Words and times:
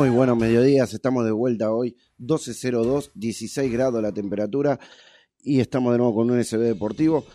Muy 0.00 0.08
buenos 0.08 0.38
mediodías, 0.38 0.94
estamos 0.94 1.26
de 1.26 1.30
vuelta 1.30 1.70
hoy, 1.70 1.94
12.02, 2.18 3.10
16 3.16 3.70
grados 3.70 4.02
la 4.02 4.12
temperatura 4.12 4.80
y 5.42 5.60
estamos 5.60 5.92
de 5.92 5.98
nuevo 5.98 6.14
con 6.14 6.30
un 6.30 6.42
SB 6.42 6.60
Deportivo. 6.60 7.26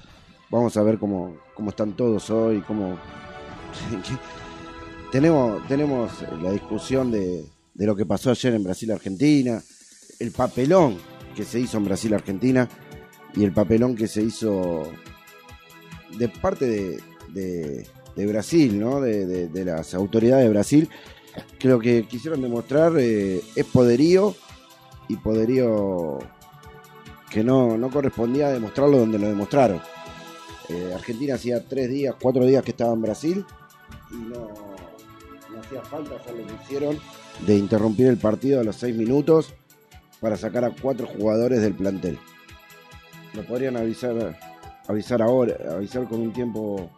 Vamos 0.49 0.75
a 0.75 0.81
ver 0.81 0.97
cómo, 0.97 1.37
cómo 1.53 1.69
están 1.69 1.95
todos 1.95 2.27
hoy, 2.31 2.61
cómo... 2.61 2.97
tenemos, 5.11 5.67
tenemos 5.67 6.11
la 6.41 6.53
discusión 6.53 7.11
de, 7.11 7.45
de 7.75 7.85
lo 7.85 7.95
que 7.95 8.07
pasó 8.07 8.31
ayer 8.31 8.55
en 8.55 8.63
Brasil-Argentina, 8.63 9.61
el 10.17 10.31
papelón 10.31 10.97
que 11.35 11.45
se 11.45 11.59
hizo 11.59 11.77
en 11.77 11.85
Brasil-Argentina 11.85 12.67
y 13.35 13.43
el 13.43 13.53
papelón 13.53 13.95
que 13.95 14.07
se 14.07 14.23
hizo 14.23 14.91
de 16.17 16.29
parte 16.29 16.65
de, 16.65 17.85
de, 18.15 18.25
Brasil, 18.25 18.79
¿no? 18.79 19.01
De 19.01 19.65
las 19.65 19.93
autoridades 19.93 20.45
de 20.45 20.49
Brasil, 20.49 20.89
lo 21.61 21.79
que 21.79 22.07
quisieron 22.07 22.41
demostrar 22.41 22.93
eh, 22.97 23.41
es 23.55 23.65
poderío 23.65 24.35
y 25.07 25.17
poderío 25.17 26.19
que 27.29 27.43
no, 27.43 27.77
no 27.77 27.89
correspondía 27.89 28.49
demostrarlo 28.49 28.99
donde 28.99 29.19
lo 29.19 29.27
demostraron. 29.27 29.81
Eh, 30.69 30.91
Argentina 30.95 31.35
hacía 31.35 31.63
tres 31.63 31.89
días, 31.89 32.15
cuatro 32.19 32.45
días 32.45 32.63
que 32.63 32.71
estaba 32.71 32.93
en 32.93 33.01
Brasil 33.01 33.45
y 34.11 34.15
no, 34.15 34.49
no 35.51 35.59
hacía 35.59 35.81
falta 35.81 36.15
hacer 36.15 36.35
lo 36.35 36.47
que 36.47 36.53
hicieron 36.63 36.99
de 37.45 37.57
interrumpir 37.57 38.07
el 38.07 38.17
partido 38.17 38.59
a 38.59 38.63
los 38.63 38.77
seis 38.77 38.95
minutos 38.95 39.53
para 40.19 40.37
sacar 40.37 40.65
a 40.65 40.71
cuatro 40.71 41.07
jugadores 41.07 41.61
del 41.61 41.73
plantel. 41.73 42.17
Lo 43.33 43.45
podrían 43.45 43.75
avisar, 43.75 44.39
avisar 44.87 45.21
ahora, 45.21 45.55
avisar 45.75 46.07
con 46.07 46.21
un 46.21 46.31
tiempo 46.31 46.89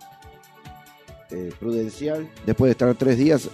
eh, 1.31 1.51
prudencial. 1.59 2.29
Después 2.45 2.69
de 2.69 2.71
estar 2.71 2.95
tres 2.95 3.17
días, 3.17 3.49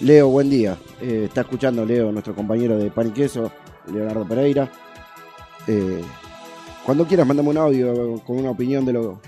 Leo, 0.00 0.28
buen 0.28 0.48
día. 0.48 0.78
Eh, 1.02 1.24
está 1.26 1.42
escuchando 1.42 1.84
Leo, 1.84 2.10
nuestro 2.10 2.34
compañero 2.34 2.78
de 2.78 2.90
Pan 2.90 3.08
y 3.08 3.10
Queso, 3.10 3.52
Leonardo 3.92 4.26
Pereira. 4.26 4.72
Eh, 5.66 6.00
cuando 6.86 7.06
quieras, 7.06 7.26
mandame 7.26 7.50
un 7.50 7.58
audio 7.58 8.18
con 8.24 8.38
una 8.38 8.50
opinión 8.50 8.86
de 8.86 8.94
lo, 8.94 9.20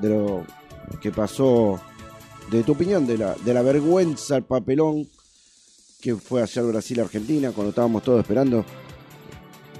de 0.00 0.08
lo 0.08 0.44
que 1.00 1.12
pasó, 1.12 1.80
de 2.50 2.64
tu 2.64 2.72
opinión, 2.72 3.06
de 3.06 3.16
la, 3.16 3.34
de 3.36 3.54
la 3.54 3.62
vergüenza, 3.62 4.36
el 4.36 4.42
papelón 4.42 5.08
que 6.00 6.16
fue 6.16 6.42
ayer 6.42 6.64
Brasil-Argentina, 6.64 7.52
cuando 7.52 7.70
estábamos 7.70 8.02
todos 8.02 8.20
esperando. 8.20 8.64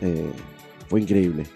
Eh, 0.01 0.31
fue 0.89 1.01
increíble. 1.01 1.47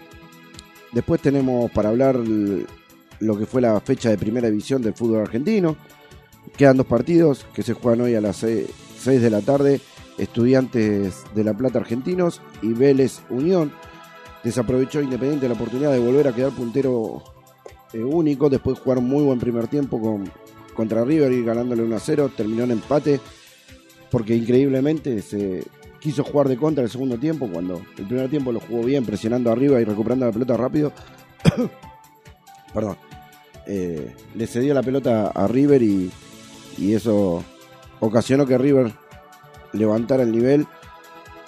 Después 0.91 1.21
tenemos 1.21 1.71
para 1.71 1.87
hablar 1.87 2.17
lo 2.17 3.37
que 3.37 3.45
fue 3.45 3.61
la 3.61 3.79
fecha 3.79 4.09
de 4.09 4.17
primera 4.17 4.49
división 4.49 4.81
del 4.81 4.93
fútbol 4.93 5.21
argentino. 5.21 5.77
Quedan 6.57 6.77
dos 6.77 6.85
partidos 6.85 7.47
que 7.53 7.63
se 7.63 7.73
juegan 7.73 8.01
hoy 8.01 8.15
a 8.15 8.21
las 8.21 8.37
6 8.37 8.82
de 9.11 9.29
la 9.29 9.41
tarde. 9.41 9.81
Estudiantes 10.17 11.23
de 11.33 11.43
La 11.43 11.53
Plata 11.53 11.79
Argentinos 11.79 12.41
y 12.61 12.73
Vélez 12.73 13.21
Unión. 13.29 13.71
Desaprovechó 14.43 15.01
Independiente 15.01 15.47
la 15.47 15.55
oportunidad 15.55 15.91
de 15.91 15.99
volver 15.99 16.27
a 16.27 16.33
quedar 16.33 16.51
puntero 16.51 17.23
eh, 17.91 17.99
único. 17.99 18.49
Después 18.49 18.77
de 18.77 18.83
jugar 18.83 19.01
muy 19.01 19.23
buen 19.23 19.39
primer 19.39 19.67
tiempo 19.67 19.99
con, 19.99 20.31
contra 20.73 21.03
River 21.03 21.31
y 21.31 21.43
ganándole 21.43 21.83
1 21.83 21.95
a 21.95 21.99
0. 21.99 22.31
Terminó 22.35 22.63
en 22.63 22.71
empate 22.71 23.19
porque 24.09 24.35
increíblemente 24.35 25.21
se 25.21 25.63
quiso 25.99 26.23
jugar 26.23 26.47
de 26.47 26.57
contra 26.57 26.83
el 26.83 26.89
segundo 26.89 27.17
tiempo 27.17 27.47
cuando 27.51 27.81
el 27.97 28.05
primer 28.05 28.29
tiempo 28.29 28.51
lo 28.51 28.59
jugó 28.59 28.83
bien 28.83 29.05
presionando 29.05 29.51
arriba 29.51 29.81
y 29.81 29.83
recuperando 29.83 30.25
la 30.25 30.31
pelota 30.31 30.55
rápido. 30.55 30.93
Perdón. 32.73 32.97
Eh, 33.65 34.13
le 34.35 34.47
cedió 34.47 34.73
la 34.73 34.83
pelota 34.83 35.29
a 35.29 35.47
River 35.47 35.81
y, 35.81 36.11
y 36.77 36.93
eso 36.93 37.43
ocasionó 38.03 38.45
que 38.45 38.57
River 38.57 38.91
levantara 39.71 40.23
el 40.23 40.31
nivel 40.31 40.67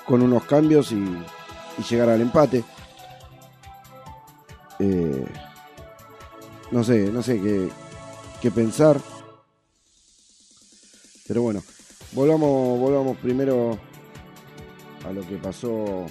con 0.05 0.21
unos 0.21 0.43
cambios 0.45 0.91
y, 0.91 0.95
y 0.95 1.83
llegara 1.89 2.13
al 2.13 2.21
empate. 2.21 2.63
Eh, 4.79 5.25
no 6.71 6.83
sé, 6.83 7.11
no 7.11 7.21
sé 7.21 7.41
qué, 7.41 7.69
qué 8.41 8.51
pensar. 8.51 8.99
Pero 11.27 11.41
bueno, 11.41 11.61
volvamos, 12.13 12.79
volvamos 12.79 13.17
primero 13.17 13.77
a 15.05 15.11
lo 15.11 15.27
que 15.27 15.37
pasó 15.37 16.05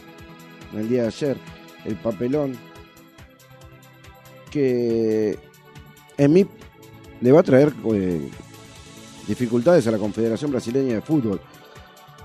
en 0.73 0.81
el 0.81 0.89
día 0.89 1.03
de 1.03 1.09
ayer, 1.09 1.39
el 1.85 1.97
papelón 1.97 2.57
que 4.51 5.39
en 6.17 6.33
mí 6.33 6.47
le 7.21 7.33
va 7.33 7.41
a 7.41 7.45
traer 7.45 7.73
eh, 7.93 8.31
dificultades 9.27 9.87
a 9.87 9.91
la 9.91 9.99
Confederación 9.99 10.51
Brasileña 10.51 10.95
de 10.95 11.01
Fútbol. 11.01 11.41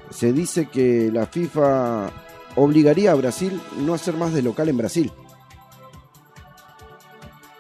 Se 0.10 0.34
dice 0.34 0.68
que 0.68 1.12
la 1.12 1.26
FIFA 1.26 2.10
obligaría 2.56 3.12
a 3.12 3.16
Brasil 3.16 3.60
no 3.78 3.94
a 3.94 3.98
ser 3.98 4.16
más 4.16 4.34
de 4.34 4.42
local 4.42 4.70
en 4.70 4.78
Brasil. 4.78 5.12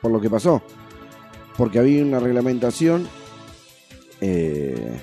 Por 0.01 0.11
lo 0.11 0.19
que 0.19 0.29
pasó. 0.29 0.61
Porque 1.57 1.79
había 1.79 2.03
una 2.03 2.19
reglamentación 2.19 3.07
eh, 4.21 4.99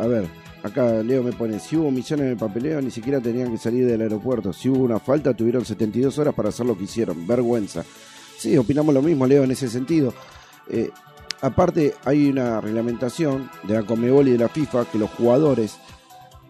A 0.00 0.06
ver, 0.06 0.26
acá 0.62 1.02
Leo 1.02 1.22
me 1.22 1.32
pone, 1.32 1.60
si 1.60 1.76
hubo 1.76 1.90
misiones 1.90 2.24
en 2.24 2.32
el 2.32 2.38
papeleo, 2.38 2.80
ni 2.80 2.90
siquiera 2.90 3.20
tenían 3.20 3.50
que 3.50 3.58
salir 3.58 3.86
del 3.86 4.00
aeropuerto. 4.00 4.50
Si 4.50 4.70
hubo 4.70 4.82
una 4.82 4.98
falta, 4.98 5.34
tuvieron 5.34 5.62
72 5.62 6.18
horas 6.18 6.32
para 6.32 6.48
hacer 6.48 6.64
lo 6.64 6.76
que 6.76 6.84
hicieron. 6.84 7.26
Vergüenza. 7.26 7.84
Sí, 8.38 8.56
opinamos 8.56 8.94
lo 8.94 9.02
mismo, 9.02 9.26
Leo, 9.26 9.44
en 9.44 9.50
ese 9.50 9.68
sentido. 9.68 10.14
Eh, 10.70 10.90
aparte, 11.40 11.94
hay 12.04 12.28
una 12.30 12.60
reglamentación 12.60 13.50
de 13.64 13.74
la 13.74 13.82
Conmebol 13.82 14.28
y 14.28 14.32
de 14.32 14.38
la 14.38 14.48
FIFA 14.48 14.84
que 14.86 14.98
los 14.98 15.10
jugadores, 15.10 15.76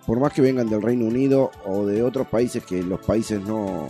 por 0.06 0.20
más 0.20 0.32
que 0.32 0.42
vengan 0.42 0.68
del 0.68 0.82
Reino 0.82 1.04
Unido 1.06 1.50
o 1.66 1.86
de 1.86 2.02
otros 2.02 2.26
países 2.28 2.64
que 2.64 2.82
los 2.82 3.00
países 3.04 3.40
no, 3.40 3.88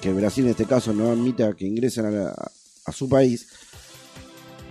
que 0.00 0.12
Brasil 0.12 0.44
en 0.44 0.50
este 0.50 0.66
caso 0.66 0.92
no 0.92 1.10
admita 1.10 1.52
que 1.54 1.66
ingresen 1.66 2.06
a, 2.06 2.10
la- 2.10 2.50
a 2.86 2.92
su 2.92 3.08
país, 3.08 3.48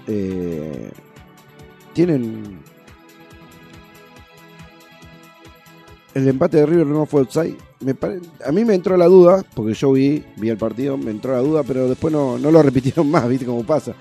eh, 0.07 0.91
tienen 1.93 2.59
el 6.13 6.27
empate 6.29 6.57
de 6.57 6.65
River 6.65 6.87
no 6.87 7.05
fue 7.05 7.21
outside. 7.21 7.57
Me 7.81 7.93
pare- 7.93 8.21
A 8.45 8.51
mí 8.51 8.63
me 8.63 8.73
entró 8.73 8.95
la 8.95 9.05
duda, 9.07 9.43
porque 9.53 9.73
yo 9.73 9.91
vi, 9.91 10.23
vi 10.37 10.49
el 10.49 10.57
partido, 10.57 10.95
me 10.97 11.11
entró 11.11 11.33
la 11.33 11.39
duda, 11.39 11.63
pero 11.63 11.89
después 11.89 12.13
no, 12.13 12.37
no 12.37 12.51
lo 12.51 12.61
repitieron 12.61 13.09
más, 13.11 13.27
¿viste 13.27 13.45
cómo 13.45 13.63
pasa? 13.65 13.93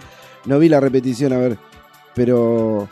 No 0.46 0.58
vi 0.58 0.68
la 0.68 0.80
repetición, 0.80 1.32
a 1.32 1.38
ver. 1.38 1.58
Pero 2.14 2.88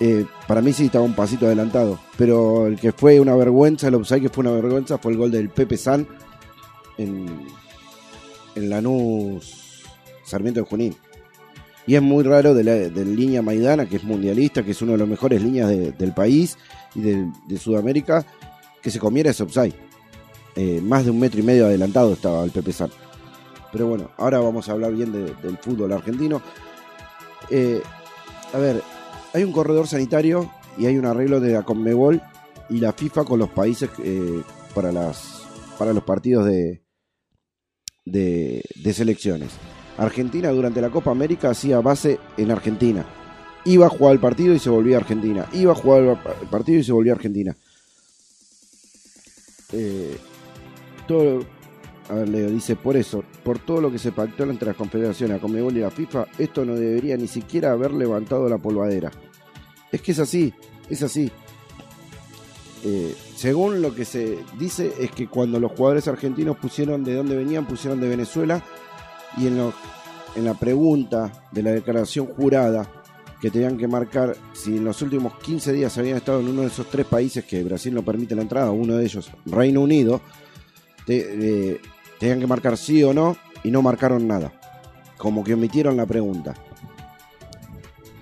eh, 0.00 0.24
para 0.48 0.60
mí 0.62 0.72
sí 0.72 0.86
estaba 0.86 1.04
un 1.04 1.14
pasito 1.14 1.46
adelantado. 1.46 1.98
Pero 2.16 2.66
el 2.66 2.78
que 2.78 2.92
fue 2.92 3.20
una 3.20 3.34
vergüenza, 3.36 3.88
el 3.88 3.94
offside 3.94 4.22
que 4.22 4.28
fue 4.28 4.42
una 4.42 4.52
vergüenza, 4.52 4.98
fue 4.98 5.12
el 5.12 5.18
gol 5.18 5.30
del 5.30 5.48
Pepe 5.50 5.76
San 5.76 6.06
en, 6.98 7.26
en 8.54 8.70
Lanús 8.70 9.84
Sarmiento 10.24 10.60
de 10.60 10.66
Junín. 10.66 10.96
Y 11.86 11.94
es 11.94 12.02
muy 12.02 12.24
raro 12.24 12.52
de 12.52 12.64
la 12.64 12.72
de 12.74 13.04
línea 13.04 13.42
Maidana, 13.42 13.86
que 13.88 13.96
es 13.96 14.02
mundialista, 14.02 14.64
que 14.64 14.72
es 14.72 14.82
una 14.82 14.92
de 14.92 14.98
las 14.98 15.08
mejores 15.08 15.40
líneas 15.40 15.68
de- 15.68 15.92
del 15.92 16.12
país 16.12 16.58
y 16.96 17.00
de, 17.00 17.30
de 17.46 17.58
Sudamérica, 17.58 18.26
que 18.82 18.90
se 18.90 18.98
comiera 18.98 19.30
ese 19.30 19.44
offside. 19.44 19.74
Eh, 20.56 20.80
más 20.82 21.04
de 21.04 21.12
un 21.12 21.20
metro 21.20 21.38
y 21.38 21.44
medio 21.44 21.66
adelantado 21.66 22.14
estaba 22.14 22.42
el 22.42 22.50
Pepe 22.50 22.72
San. 22.72 22.90
Pero 23.76 23.88
bueno, 23.88 24.10
ahora 24.16 24.38
vamos 24.40 24.70
a 24.70 24.72
hablar 24.72 24.94
bien 24.94 25.12
de- 25.12 25.34
del 25.42 25.58
fútbol 25.58 25.92
argentino. 25.92 26.40
Eh, 27.50 27.82
a 28.54 28.56
ver, 28.58 28.82
hay 29.34 29.44
un 29.44 29.52
corredor 29.52 29.86
sanitario 29.86 30.50
y 30.78 30.86
hay 30.86 30.96
un 30.96 31.04
arreglo 31.04 31.40
de 31.40 31.52
la 31.52 31.62
Conmebol 31.62 32.22
y 32.70 32.78
la 32.78 32.94
FIFA 32.94 33.24
con 33.24 33.38
los 33.38 33.50
países 33.50 33.90
eh, 34.02 34.40
para, 34.74 34.92
las, 34.92 35.42
para 35.78 35.92
los 35.92 36.04
partidos 36.04 36.46
de, 36.46 36.82
de, 38.06 38.62
de 38.82 38.92
selecciones. 38.94 39.50
Argentina 39.98 40.48
durante 40.52 40.80
la 40.80 40.88
Copa 40.88 41.10
América 41.10 41.50
hacía 41.50 41.78
base 41.82 42.18
en 42.38 42.50
Argentina. 42.52 43.04
Iba 43.66 43.88
a 43.88 43.90
jugar 43.90 44.14
el 44.14 44.20
partido 44.20 44.54
y 44.54 44.58
se 44.58 44.70
volvía 44.70 44.96
Argentina. 44.96 45.46
Iba 45.52 45.72
a 45.72 45.74
jugar 45.74 46.02
el 46.40 46.48
partido 46.48 46.78
y 46.80 46.84
se 46.84 46.92
volvía 46.92 47.12
Argentina. 47.12 47.54
Eh, 49.74 50.16
todo, 51.06 51.44
a 52.08 52.14
ver, 52.14 52.28
Leo 52.28 52.50
dice, 52.50 52.76
por 52.76 52.96
eso, 52.96 53.24
por 53.44 53.58
todo 53.58 53.80
lo 53.80 53.90
que 53.90 53.98
se 53.98 54.12
pactó 54.12 54.44
entre 54.44 54.68
las 54.68 54.76
confederaciones, 54.76 55.36
la 55.36 55.40
Conmebol 55.40 55.76
y 55.76 55.80
la 55.80 55.90
FIFA, 55.90 56.26
esto 56.38 56.64
no 56.64 56.74
debería 56.74 57.16
ni 57.16 57.26
siquiera 57.26 57.72
haber 57.72 57.92
levantado 57.92 58.48
la 58.48 58.58
polvadera. 58.58 59.10
Es 59.90 60.02
que 60.02 60.12
es 60.12 60.18
así, 60.18 60.52
es 60.88 61.02
así. 61.02 61.30
Eh, 62.84 63.14
según 63.34 63.82
lo 63.82 63.94
que 63.94 64.04
se 64.04 64.38
dice 64.58 64.92
es 65.00 65.10
que 65.10 65.26
cuando 65.28 65.58
los 65.58 65.72
jugadores 65.72 66.06
argentinos 66.08 66.56
pusieron 66.58 67.02
de 67.02 67.14
dónde 67.14 67.36
venían, 67.36 67.66
pusieron 67.66 68.00
de 68.00 68.08
Venezuela 68.08 68.62
y 69.36 69.46
en, 69.48 69.56
lo- 69.56 69.72
en 70.36 70.44
la 70.44 70.54
pregunta 70.54 71.48
de 71.50 71.62
la 71.62 71.72
declaración 71.72 72.26
jurada 72.26 72.86
que 73.40 73.50
tenían 73.50 73.76
que 73.76 73.88
marcar 73.88 74.36
si 74.52 74.76
en 74.76 74.84
los 74.84 75.02
últimos 75.02 75.34
15 75.38 75.72
días 75.72 75.96
habían 75.98 76.16
estado 76.18 76.40
en 76.40 76.48
uno 76.48 76.60
de 76.62 76.68
esos 76.68 76.86
tres 76.88 77.06
países 77.06 77.44
que 77.44 77.62
Brasil 77.64 77.92
no 77.94 78.02
permite 78.04 78.34
la 78.34 78.42
entrada, 78.42 78.70
uno 78.70 78.96
de 78.96 79.04
ellos 79.04 79.30
Reino 79.46 79.80
Unido, 79.80 80.20
eh, 81.08 81.80
tenían 82.18 82.40
que 82.40 82.46
marcar 82.46 82.76
sí 82.76 83.02
o 83.02 83.12
no 83.12 83.36
y 83.62 83.70
no 83.70 83.82
marcaron 83.82 84.26
nada. 84.26 84.52
Como 85.18 85.44
que 85.44 85.54
omitieron 85.54 85.96
la 85.96 86.06
pregunta. 86.06 86.54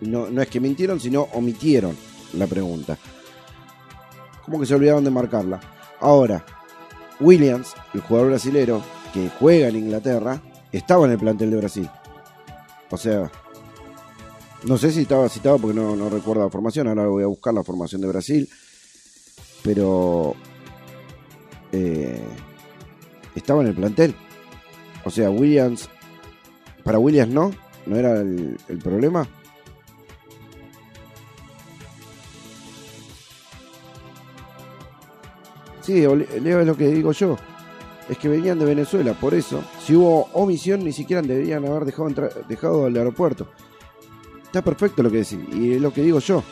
No, 0.01 0.29
no 0.31 0.43
es 0.43 0.49
que 0.49 0.61
mintieron, 0.61 1.01
sino 1.01 1.23
omitieron. 1.33 1.97
la 2.35 2.47
pregunta. 2.47 2.99
¿Cómo 4.45 4.61
que 4.61 4.67
se 4.67 4.75
olvidaron 4.75 5.05
de 5.05 5.11
marcarla? 5.11 5.61
Ahora, 6.01 6.45
Williams, 7.21 7.75
el 7.95 8.01
jugador 8.01 8.31
brasilero 8.31 8.83
que 9.13 9.31
juega 9.39 9.69
en 9.69 9.77
Inglaterra, 9.77 10.43
estaba 10.73 11.07
en 11.07 11.13
el 11.13 11.19
plantel 11.19 11.51
de 11.51 11.57
Brasil. 11.57 11.91
O 12.91 12.97
sea, 12.97 13.31
no 14.65 14.77
sé 14.77 14.91
si 14.91 15.03
estaba 15.03 15.29
citado 15.29 15.59
porque 15.59 15.79
no, 15.79 15.95
no 15.95 16.09
recuerdo 16.11 16.43
la 16.43 16.51
formación, 16.51 16.89
ahora 16.89 17.07
voy 17.07 17.23
a 17.23 17.29
buscar 17.29 17.55
la 17.55 17.63
formación 17.63 18.01
de 18.01 18.09
Brasil. 18.09 18.49
Pero 19.63 20.35
eh, 21.73 22.23
estaba 23.35 23.63
en 23.63 23.69
el 23.69 23.75
plantel. 23.75 24.15
O 25.05 25.11
sea, 25.11 25.31
Williams, 25.31 25.89
para 26.83 26.99
Williams 26.99 27.33
no, 27.33 27.53
no 27.87 27.97
era 27.97 28.21
el, 28.21 28.57
problema. 28.83 29.27
Sí, 35.83 36.01
Leo 36.01 36.61
es 36.61 36.67
lo 36.67 36.77
que 36.77 36.89
digo 36.89 37.13
yo. 37.13 37.37
Es 38.09 38.19
que 38.19 38.29
venían 38.29 38.59
de 38.59 38.67
Venezuela, 38.67 39.15
por 39.15 39.33
eso, 39.33 39.65
si 39.83 39.95
hubo 39.95 40.29
omisión, 40.35 40.85
ni 40.85 40.93
siquiera 40.93 41.23
deberían 41.23 41.65
haber 41.65 41.87
dejado, 41.87 42.11
dejado 42.47 42.87
el 42.87 42.97
aeropuerto. 42.97 43.49
Está 44.45 44.63
perfecto 44.63 45.03
lo 45.03 45.11
que 45.11 45.19
decís, 45.19 45.39
y 45.53 45.73
es 45.73 45.81
lo 45.81 45.93
que 45.93 46.03
digo 46.03 46.19
yo. 46.21 46.43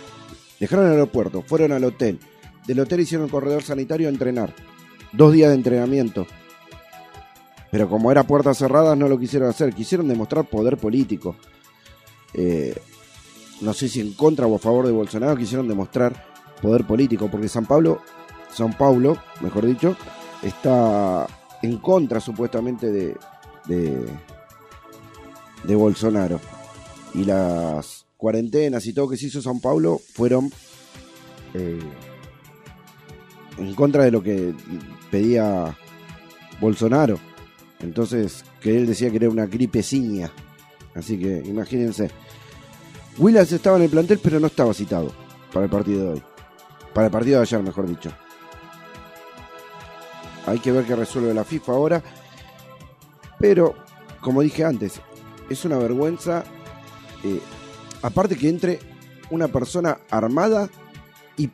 Dejaron 0.58 0.86
el 0.86 0.92
aeropuerto, 0.92 1.42
fueron 1.42 1.72
al 1.72 1.84
hotel. 1.84 2.18
Del 2.66 2.80
hotel 2.80 3.00
hicieron 3.00 3.26
el 3.26 3.30
corredor 3.30 3.62
sanitario 3.62 4.08
a 4.08 4.10
entrenar. 4.10 4.54
Dos 5.12 5.32
días 5.32 5.50
de 5.50 5.56
entrenamiento. 5.56 6.26
Pero 7.72 7.88
como 7.88 8.12
era 8.12 8.22
puertas 8.22 8.58
cerradas, 8.58 8.96
no 8.96 9.08
lo 9.08 9.18
quisieron 9.18 9.48
hacer. 9.48 9.74
Quisieron 9.74 10.06
demostrar 10.06 10.44
poder 10.44 10.76
político. 10.76 11.34
Eh, 12.34 12.76
no 13.62 13.72
sé 13.72 13.88
si 13.88 14.00
en 14.00 14.12
contra 14.12 14.46
o 14.46 14.54
a 14.54 14.58
favor 14.60 14.86
de 14.86 14.92
Bolsonaro 14.92 15.36
quisieron 15.36 15.66
demostrar 15.66 16.26
poder 16.60 16.86
político, 16.86 17.28
porque 17.28 17.48
San 17.48 17.66
Pablo 17.66 18.00
San 18.52 18.74
Paulo, 18.74 19.16
mejor 19.40 19.66
dicho, 19.66 19.96
está 20.42 21.26
en 21.62 21.78
contra 21.78 22.20
supuestamente 22.20 22.92
de, 22.92 23.16
de, 25.64 25.74
Bolsonaro. 25.74 26.38
Y 27.14 27.24
las 27.24 28.06
cuarentenas 28.16 28.86
y 28.86 28.92
todo 28.92 29.08
que 29.08 29.16
se 29.16 29.26
hizo 29.26 29.40
San 29.40 29.60
Paulo 29.60 30.00
fueron 30.12 30.50
eh, 31.54 31.80
en 33.58 33.74
contra 33.74 34.04
de 34.04 34.10
lo 34.10 34.22
que 34.22 34.54
pedía 35.10 35.76
Bolsonaro. 36.60 37.18
Entonces, 37.82 38.44
que 38.60 38.76
él 38.76 38.86
decía 38.86 39.10
que 39.10 39.16
era 39.16 39.28
una 39.28 39.46
gripeciña. 39.46 40.30
Así 40.94 41.18
que 41.18 41.42
imagínense. 41.44 42.10
Willas 43.18 43.52
estaba 43.52 43.76
en 43.76 43.84
el 43.84 43.90
plantel, 43.90 44.20
pero 44.22 44.40
no 44.40 44.46
estaba 44.46 44.72
citado 44.72 45.12
para 45.52 45.64
el 45.64 45.70
partido 45.70 46.04
de 46.04 46.12
hoy. 46.14 46.22
Para 46.94 47.06
el 47.06 47.12
partido 47.12 47.38
de 47.38 47.42
ayer, 47.42 47.62
mejor 47.62 47.86
dicho. 47.86 48.10
Hay 50.46 50.58
que 50.58 50.72
ver 50.72 50.84
qué 50.84 50.96
resuelve 50.96 51.34
la 51.34 51.44
FIFA 51.44 51.72
ahora. 51.72 52.02
Pero, 53.38 53.74
como 54.20 54.42
dije 54.42 54.64
antes, 54.64 55.00
es 55.50 55.64
una 55.64 55.78
vergüenza. 55.78 56.44
Eh, 57.24 57.40
aparte 58.02 58.36
que 58.36 58.48
entre 58.48 58.78
una 59.30 59.48
persona 59.48 59.98
armada 60.10 60.68
y 61.36 61.50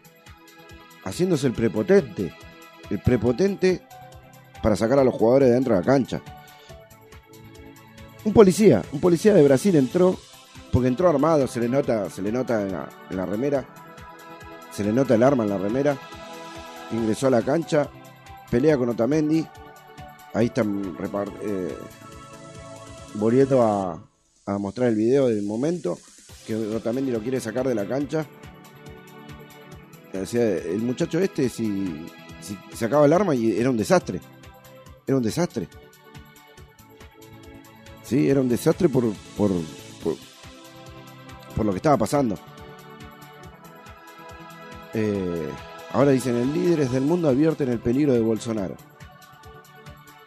haciéndose 1.04 1.46
el 1.46 1.52
prepotente. 1.52 2.34
El 2.90 3.00
prepotente 3.00 3.82
para 4.62 4.76
sacar 4.76 4.98
a 4.98 5.04
los 5.04 5.14
jugadores 5.14 5.48
de 5.48 5.54
dentro 5.54 5.74
de 5.74 5.80
la 5.80 5.86
cancha. 5.86 6.22
Un 8.24 8.32
policía, 8.32 8.82
un 8.92 9.00
policía 9.00 9.32
de 9.34 9.42
Brasil 9.42 9.74
entró, 9.76 10.16
porque 10.72 10.88
entró 10.88 11.08
armado, 11.08 11.46
se 11.46 11.60
le 11.60 11.68
nota, 11.68 12.10
se 12.10 12.20
le 12.20 12.32
nota 12.32 12.62
en 12.62 12.72
la, 12.72 12.88
en 13.10 13.16
la 13.16 13.26
remera, 13.26 13.64
se 14.72 14.84
le 14.84 14.92
nota 14.92 15.14
el 15.14 15.22
arma 15.22 15.44
en 15.44 15.50
la 15.50 15.58
remera, 15.58 15.96
ingresó 16.92 17.28
a 17.28 17.30
la 17.30 17.42
cancha, 17.42 17.88
pelea 18.50 18.76
con 18.76 18.88
Otamendi. 18.88 19.46
Ahí 20.34 20.46
están 20.46 20.96
eh, 21.42 21.76
volviendo 23.14 23.62
a, 23.62 23.98
a, 24.46 24.58
mostrar 24.58 24.88
el 24.88 24.94
video 24.94 25.28
del 25.28 25.42
momento 25.42 25.98
que 26.46 26.54
Otamendi 26.54 27.10
lo 27.10 27.20
quiere 27.20 27.40
sacar 27.40 27.66
de 27.66 27.74
la 27.74 27.86
cancha. 27.86 28.26
el 30.12 30.82
muchacho 30.82 31.18
este, 31.18 31.48
si, 31.48 32.06
si 32.40 32.58
sacaba 32.76 33.06
el 33.06 33.12
arma, 33.12 33.34
y 33.34 33.58
era 33.58 33.70
un 33.70 33.76
desastre. 33.76 34.20
Era 35.08 35.16
un 35.16 35.22
desastre. 35.24 35.66
Sí, 38.04 38.30
era 38.30 38.40
un 38.40 38.48
desastre 38.48 38.88
por, 38.88 39.12
por, 39.36 39.50
por, 40.04 40.14
por 41.56 41.66
lo 41.66 41.72
que 41.72 41.78
estaba 41.78 41.96
pasando. 41.96 42.38
Eh, 44.94 45.50
Ahora 45.92 46.10
dicen, 46.10 46.36
el 46.36 46.52
líderes 46.52 46.92
del 46.92 47.02
mundo 47.04 47.28
advierten 47.28 47.70
el 47.70 47.78
peligro 47.78 48.12
de 48.12 48.20
Bolsonaro. 48.20 48.74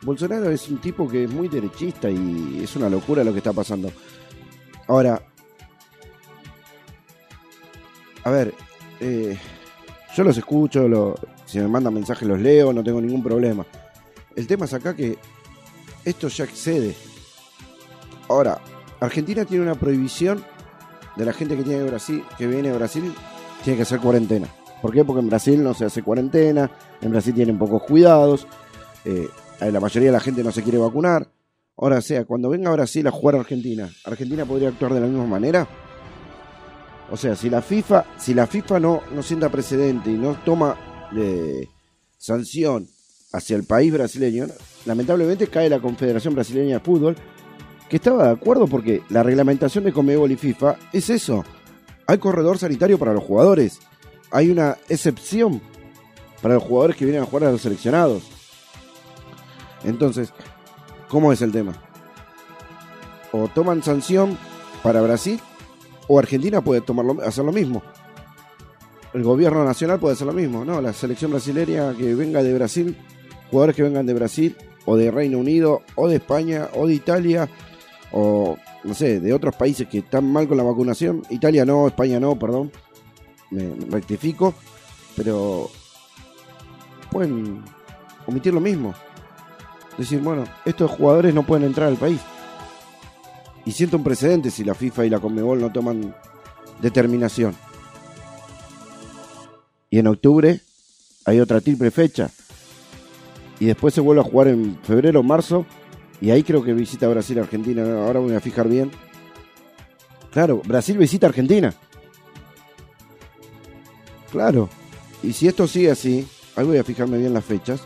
Bolsonaro 0.01 0.49
es 0.49 0.67
un 0.69 0.79
tipo 0.79 1.07
que 1.07 1.25
es 1.25 1.31
muy 1.31 1.47
derechista 1.47 2.09
y 2.09 2.61
es 2.63 2.75
una 2.75 2.89
locura 2.89 3.23
lo 3.23 3.31
que 3.31 3.37
está 3.37 3.53
pasando. 3.53 3.91
Ahora, 4.87 5.21
a 8.23 8.31
ver, 8.31 8.53
eh, 8.99 9.37
yo 10.15 10.23
los 10.23 10.35
escucho, 10.35 11.15
si 11.45 11.59
me 11.59 11.67
mandan 11.67 11.93
mensajes 11.93 12.27
los 12.27 12.39
leo, 12.39 12.73
no 12.73 12.83
tengo 12.83 12.99
ningún 12.99 13.21
problema. 13.21 13.63
El 14.35 14.47
tema 14.47 14.65
es 14.65 14.73
acá 14.73 14.95
que 14.95 15.17
esto 16.05 16.27
ya 16.27 16.45
excede. 16.45 16.95
Ahora, 18.29 18.61
Argentina 18.99 19.45
tiene 19.45 19.63
una 19.63 19.75
prohibición 19.75 20.43
de 21.15 21.25
la 21.25 21.33
gente 21.33 21.57
que 21.57 21.63
tiene 21.63 21.83
Brasil, 21.83 22.23
que 22.37 22.47
viene 22.47 22.69
a 22.69 22.73
Brasil, 22.73 23.13
tiene 23.63 23.77
que 23.77 23.83
hacer 23.83 23.99
cuarentena. 23.99 24.47
¿Por 24.81 24.93
qué? 24.93 25.03
Porque 25.03 25.21
en 25.21 25.29
Brasil 25.29 25.63
no 25.63 25.73
se 25.73 25.85
hace 25.85 26.01
cuarentena, 26.01 26.71
en 27.01 27.11
Brasil 27.11 27.33
tienen 27.33 27.59
pocos 27.59 27.83
cuidados, 27.83 28.47
eh, 29.05 29.27
la 29.59 29.79
mayoría 29.79 30.09
de 30.09 30.13
la 30.13 30.19
gente 30.19 30.43
no 30.43 30.51
se 30.51 30.63
quiere 30.63 30.77
vacunar. 30.77 31.27
Ahora, 31.77 32.01
sea, 32.01 32.25
cuando 32.25 32.49
venga 32.49 32.71
Brasil 32.71 33.05
a 33.07 33.11
jugar 33.11 33.35
a 33.35 33.39
Argentina, 33.39 33.89
¿Argentina 34.05 34.45
podría 34.45 34.69
actuar 34.69 34.93
de 34.93 35.01
la 35.01 35.07
misma 35.07 35.25
manera? 35.25 35.67
O 37.11 37.17
sea, 37.17 37.35
si 37.35 37.49
la 37.49 37.61
FIFA, 37.61 38.05
si 38.17 38.33
la 38.33 38.47
FIFA 38.47 38.79
no, 38.79 39.01
no 39.13 39.21
sienta 39.21 39.49
precedente 39.49 40.09
y 40.09 40.17
no 40.17 40.35
toma 40.45 41.09
eh, 41.15 41.67
sanción 42.17 42.87
hacia 43.31 43.55
el 43.55 43.63
país 43.63 43.91
brasileño, 43.93 44.47
lamentablemente 44.85 45.47
cae 45.47 45.69
la 45.69 45.79
Confederación 45.79 46.33
Brasileña 46.35 46.75
de 46.75 46.83
Fútbol, 46.83 47.15
que 47.89 47.97
estaba 47.97 48.25
de 48.25 48.31
acuerdo 48.31 48.67
porque 48.67 49.01
la 49.09 49.23
reglamentación 49.23 49.83
de 49.83 49.93
Comebol 49.93 50.31
y 50.31 50.37
FIFA 50.37 50.77
es 50.93 51.09
eso. 51.09 51.43
Hay 52.07 52.17
corredor 52.17 52.57
sanitario 52.57 52.97
para 52.97 53.13
los 53.13 53.23
jugadores 53.23 53.79
hay 54.31 54.49
una 54.49 54.77
excepción 54.89 55.61
para 56.41 56.55
los 56.55 56.63
jugadores 56.63 56.95
que 56.95 57.05
vienen 57.05 57.21
a 57.21 57.25
jugar 57.25 57.49
a 57.49 57.51
los 57.51 57.61
seleccionados. 57.61 58.23
Entonces, 59.83 60.33
¿cómo 61.09 61.31
es 61.31 61.41
el 61.41 61.51
tema? 61.51 61.73
O 63.31 63.47
toman 63.47 63.83
sanción 63.83 64.37
para 64.81 65.01
Brasil 65.01 65.39
o 66.07 66.17
Argentina 66.17 66.61
puede 66.61 66.81
tomarlo, 66.81 67.21
hacer 67.23 67.45
lo 67.45 67.51
mismo. 67.51 67.83
El 69.13 69.23
gobierno 69.23 69.63
nacional 69.65 69.99
puede 69.99 70.13
hacer 70.13 70.27
lo 70.27 70.33
mismo, 70.33 70.63
¿no? 70.63 70.81
La 70.81 70.93
selección 70.93 71.31
brasileña 71.31 71.93
que 71.93 72.15
venga 72.15 72.41
de 72.41 72.53
Brasil, 72.53 72.97
jugadores 73.51 73.75
que 73.75 73.83
vengan 73.83 74.07
de 74.07 74.13
Brasil 74.15 74.55
o 74.85 74.97
de 74.97 75.11
Reino 75.11 75.37
Unido 75.37 75.83
o 75.95 76.07
de 76.07 76.15
España 76.15 76.69
o 76.73 76.87
de 76.87 76.95
Italia 76.95 77.47
o 78.11 78.57
no 78.83 78.93
sé, 78.95 79.19
de 79.19 79.31
otros 79.33 79.55
países 79.55 79.87
que 79.87 79.99
están 79.99 80.25
mal 80.25 80.47
con 80.47 80.57
la 80.57 80.63
vacunación. 80.63 81.21
Italia 81.29 81.65
no, 81.65 81.87
España 81.87 82.19
no, 82.19 82.39
perdón 82.39 82.71
me, 83.51 83.75
rectifico, 83.89 84.55
pero 85.15 85.69
pueden 87.11 87.61
omitir 88.25 88.53
lo 88.53 88.59
mismo. 88.59 88.95
Decir, 89.97 90.19
bueno, 90.21 90.45
estos 90.65 90.89
jugadores 90.89 91.33
no 91.33 91.45
pueden 91.45 91.65
entrar 91.65 91.89
al 91.89 91.97
país. 91.97 92.19
Y 93.65 93.73
siento 93.73 93.97
un 93.97 94.03
precedente 94.03 94.49
si 94.49 94.63
la 94.63 94.73
FIFA 94.73 95.05
y 95.05 95.09
la 95.09 95.19
Conmebol 95.19 95.61
no 95.61 95.71
toman 95.71 96.15
determinación. 96.81 97.55
Y 99.89 99.99
en 99.99 100.07
octubre 100.07 100.61
hay 101.25 101.39
otra 101.39 101.61
triple 101.61 101.91
fecha. 101.91 102.31
Y 103.61 103.67
después 103.67 103.93
se 103.93 104.01
vuelve 104.01 104.21
a 104.21 104.23
jugar 104.23 104.47
en 104.47 104.75
febrero 104.81 105.21
marzo. 105.21 105.67
Y 106.19 106.31
ahí 106.31 106.41
creo 106.41 106.63
que 106.63 106.73
visita 106.73 107.07
Brasil 107.07 107.37
Argentina. 107.37 107.83
Ahora 108.03 108.19
voy 108.19 108.33
a 108.33 108.41
fijar 108.41 108.67
bien. 108.67 108.89
Claro, 110.31 110.63
Brasil 110.65 110.97
visita 110.97 111.27
Argentina. 111.27 111.71
Claro. 114.31 114.67
Y 115.21 115.33
si 115.33 115.47
esto 115.47 115.67
sigue 115.67 115.91
así, 115.91 116.27
ahí 116.55 116.65
voy 116.65 116.79
a 116.79 116.83
fijarme 116.83 117.19
bien 117.19 117.35
las 117.35 117.45
fechas. 117.45 117.83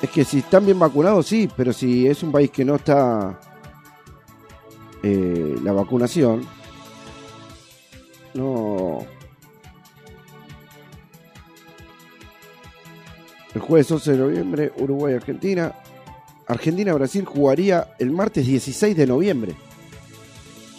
Es 0.00 0.10
que 0.10 0.24
si 0.24 0.38
están 0.38 0.64
bien 0.64 0.78
vacunados, 0.78 1.26
sí, 1.26 1.50
pero 1.56 1.72
si 1.72 2.06
es 2.06 2.22
un 2.22 2.30
país 2.30 2.52
que 2.52 2.64
no 2.64 2.76
está 2.76 3.40
eh, 5.02 5.56
la 5.64 5.72
vacunación, 5.72 6.46
no. 8.34 9.17
El 13.54 13.60
jueves 13.60 13.90
11 13.90 14.12
de 14.12 14.18
noviembre, 14.18 14.72
Uruguay-Argentina. 14.76 15.74
Argentina-Brasil 16.46 17.24
jugaría 17.24 17.94
el 17.98 18.10
martes 18.10 18.46
16 18.46 18.96
de 18.96 19.06
noviembre. 19.06 19.54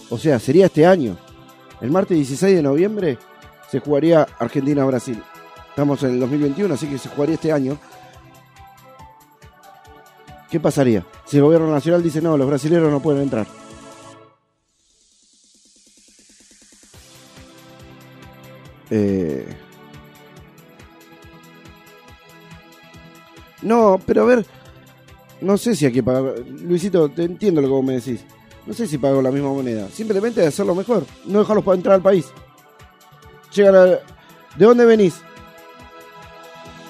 O 0.10 0.18
sea, 0.18 0.40
sería 0.40 0.68
este 0.68 0.86
año. 0.86 1.18
El 1.82 1.92
martes 1.92 2.18
16 2.18 2.56
de 2.56 2.64
noviembre 2.64 3.18
se 3.70 3.80
jugaría 3.80 4.28
Argentina-Brasil. 4.40 5.22
Estamos 5.70 6.04
en 6.04 6.12
el 6.12 6.20
2021, 6.20 6.74
así 6.74 6.88
que 6.88 6.98
se 6.98 7.10
jugaría 7.10 7.36
este 7.36 7.52
año. 7.52 7.78
¿Qué 10.50 10.60
pasaría? 10.60 11.06
Si 11.26 11.38
el 11.38 11.44
gobierno 11.44 11.72
nacional 11.72 12.02
dice 12.02 12.22
no, 12.22 12.36
los 12.36 12.48
brasileños 12.48 12.92
no 12.92 13.02
pueden 13.02 13.24
entrar. 13.24 13.48
Eh... 18.90 19.69
No, 23.62 24.00
pero 24.06 24.24
a 24.24 24.26
ver, 24.26 24.46
no 25.42 25.58
sé 25.58 25.76
si 25.76 25.86
hay 25.86 25.92
que 25.92 26.04
pagar. 26.04 26.40
Luisito, 26.48 27.10
te 27.10 27.24
entiendo 27.24 27.62
lo 27.62 27.68
que 27.68 27.74
vos 27.74 27.84
me 27.84 27.94
decís. 27.94 28.22
No 28.66 28.74
sé 28.74 28.88
si 28.88 28.98
pago 28.98 29.22
la 29.22 29.32
misma 29.32 29.50
moneda. 29.50 29.90
Simplemente 29.90 30.46
hacerlo 30.46 30.76
mejor. 30.76 31.06
No 31.26 31.40
dejarlos 31.40 31.66
para 31.66 31.78
entrar 31.78 31.96
al 31.96 32.02
país. 32.02 32.28
Llegan 33.54 33.76
a... 33.76 33.86
¿De 33.86 34.00
dónde 34.66 34.86
venís? 34.86 35.16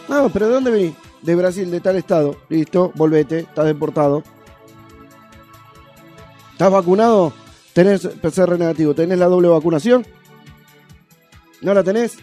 No, 0.08 0.30
pero 0.30 0.48
¿de 0.48 0.54
dónde 0.54 0.72
venís? 0.72 0.94
De 1.22 1.36
Brasil, 1.36 1.70
de 1.70 1.80
tal 1.80 1.96
estado. 1.96 2.38
Listo, 2.50 2.92
volvete, 2.96 3.40
estás 3.40 3.66
deportado. 3.66 4.24
¿Estás 6.52 6.72
vacunado? 6.72 7.32
¿Tenés 7.74 8.06
PCR 8.08 8.58
negativo? 8.58 8.94
¿Tenés 8.94 9.20
la 9.20 9.28
doble 9.28 9.48
vacunación? 9.48 10.06
¿No 11.62 11.74
la 11.74 11.84
tenés? 11.84 12.18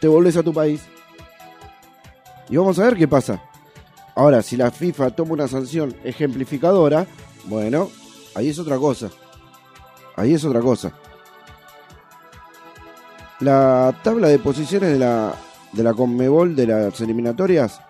Te 0.00 0.08
volvés 0.08 0.36
a 0.36 0.42
tu 0.42 0.52
país. 0.52 0.82
Y 2.50 2.56
vamos 2.56 2.78
a 2.78 2.84
ver 2.84 2.96
qué 2.96 3.06
pasa. 3.06 3.42
Ahora, 4.18 4.42
si 4.42 4.56
la 4.56 4.72
FIFA 4.72 5.12
toma 5.12 5.34
una 5.34 5.46
sanción 5.46 5.94
ejemplificadora, 6.02 7.06
bueno, 7.44 7.88
ahí 8.34 8.48
es 8.48 8.58
otra 8.58 8.76
cosa. 8.76 9.10
Ahí 10.16 10.34
es 10.34 10.44
otra 10.44 10.60
cosa. 10.60 10.92
La 13.38 13.96
tabla 14.02 14.26
de 14.26 14.40
posiciones 14.40 14.90
de 14.90 14.98
la, 14.98 15.36
de 15.72 15.84
la 15.84 15.94
Conmebol 15.94 16.56
de 16.56 16.66
las 16.66 17.00
eliminatorias, 17.00 17.80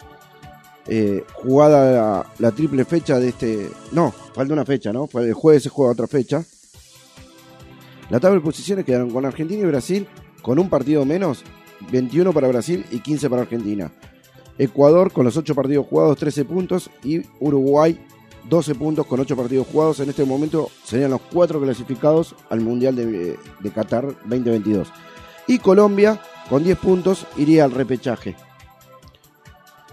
eh, 0.87 1.25
jugada 1.32 1.92
la, 1.92 2.26
la, 2.38 2.52
triple 2.52 2.85
fecha 2.85 3.18
de 3.18 3.30
este. 3.30 3.70
No, 3.92 4.11
falta 4.35 4.52
una 4.52 4.66
fecha, 4.66 4.92
¿no? 4.92 5.08
El 5.14 5.32
jueves 5.32 5.62
se 5.62 5.70
juega 5.70 5.92
otra 5.92 6.08
fecha. 6.08 6.44
La 8.11 8.20
tabla 8.20 8.37
de 8.37 8.44
posiciones 8.44 8.85
quedaron 8.85 9.11
con 9.11 9.25
Argentina 9.25 9.62
y 9.62 9.66
Brasil 9.66 10.06
con 10.42 10.58
un 10.58 10.68
partido 10.68 11.06
menos, 11.06 11.42
21 11.90 12.35
para 12.35 12.49
Brasil 12.49 12.85
y 12.90 13.00
15 13.00 13.30
para 13.30 13.42
Argentina. 13.42 13.90
Ecuador 14.58 15.12
con 15.12 15.24
los 15.24 15.36
8 15.36 15.54
partidos 15.54 15.86
jugados 15.86 16.18
13 16.18 16.44
puntos 16.44 16.90
y 17.04 17.22
Uruguay 17.40 17.98
12 18.48 18.74
puntos 18.74 19.06
con 19.06 19.20
8 19.20 19.36
partidos 19.36 19.66
jugados. 19.66 20.00
En 20.00 20.08
este 20.08 20.24
momento 20.24 20.70
serían 20.84 21.10
los 21.10 21.20
4 21.32 21.60
clasificados 21.60 22.34
al 22.50 22.60
Mundial 22.60 22.96
de, 22.96 23.38
de 23.60 23.70
Qatar 23.70 24.06
2022. 24.24 24.88
Y 25.46 25.58
Colombia 25.58 26.20
con 26.48 26.64
10 26.64 26.78
puntos 26.78 27.26
iría 27.36 27.64
al 27.64 27.72
repechaje. 27.72 28.36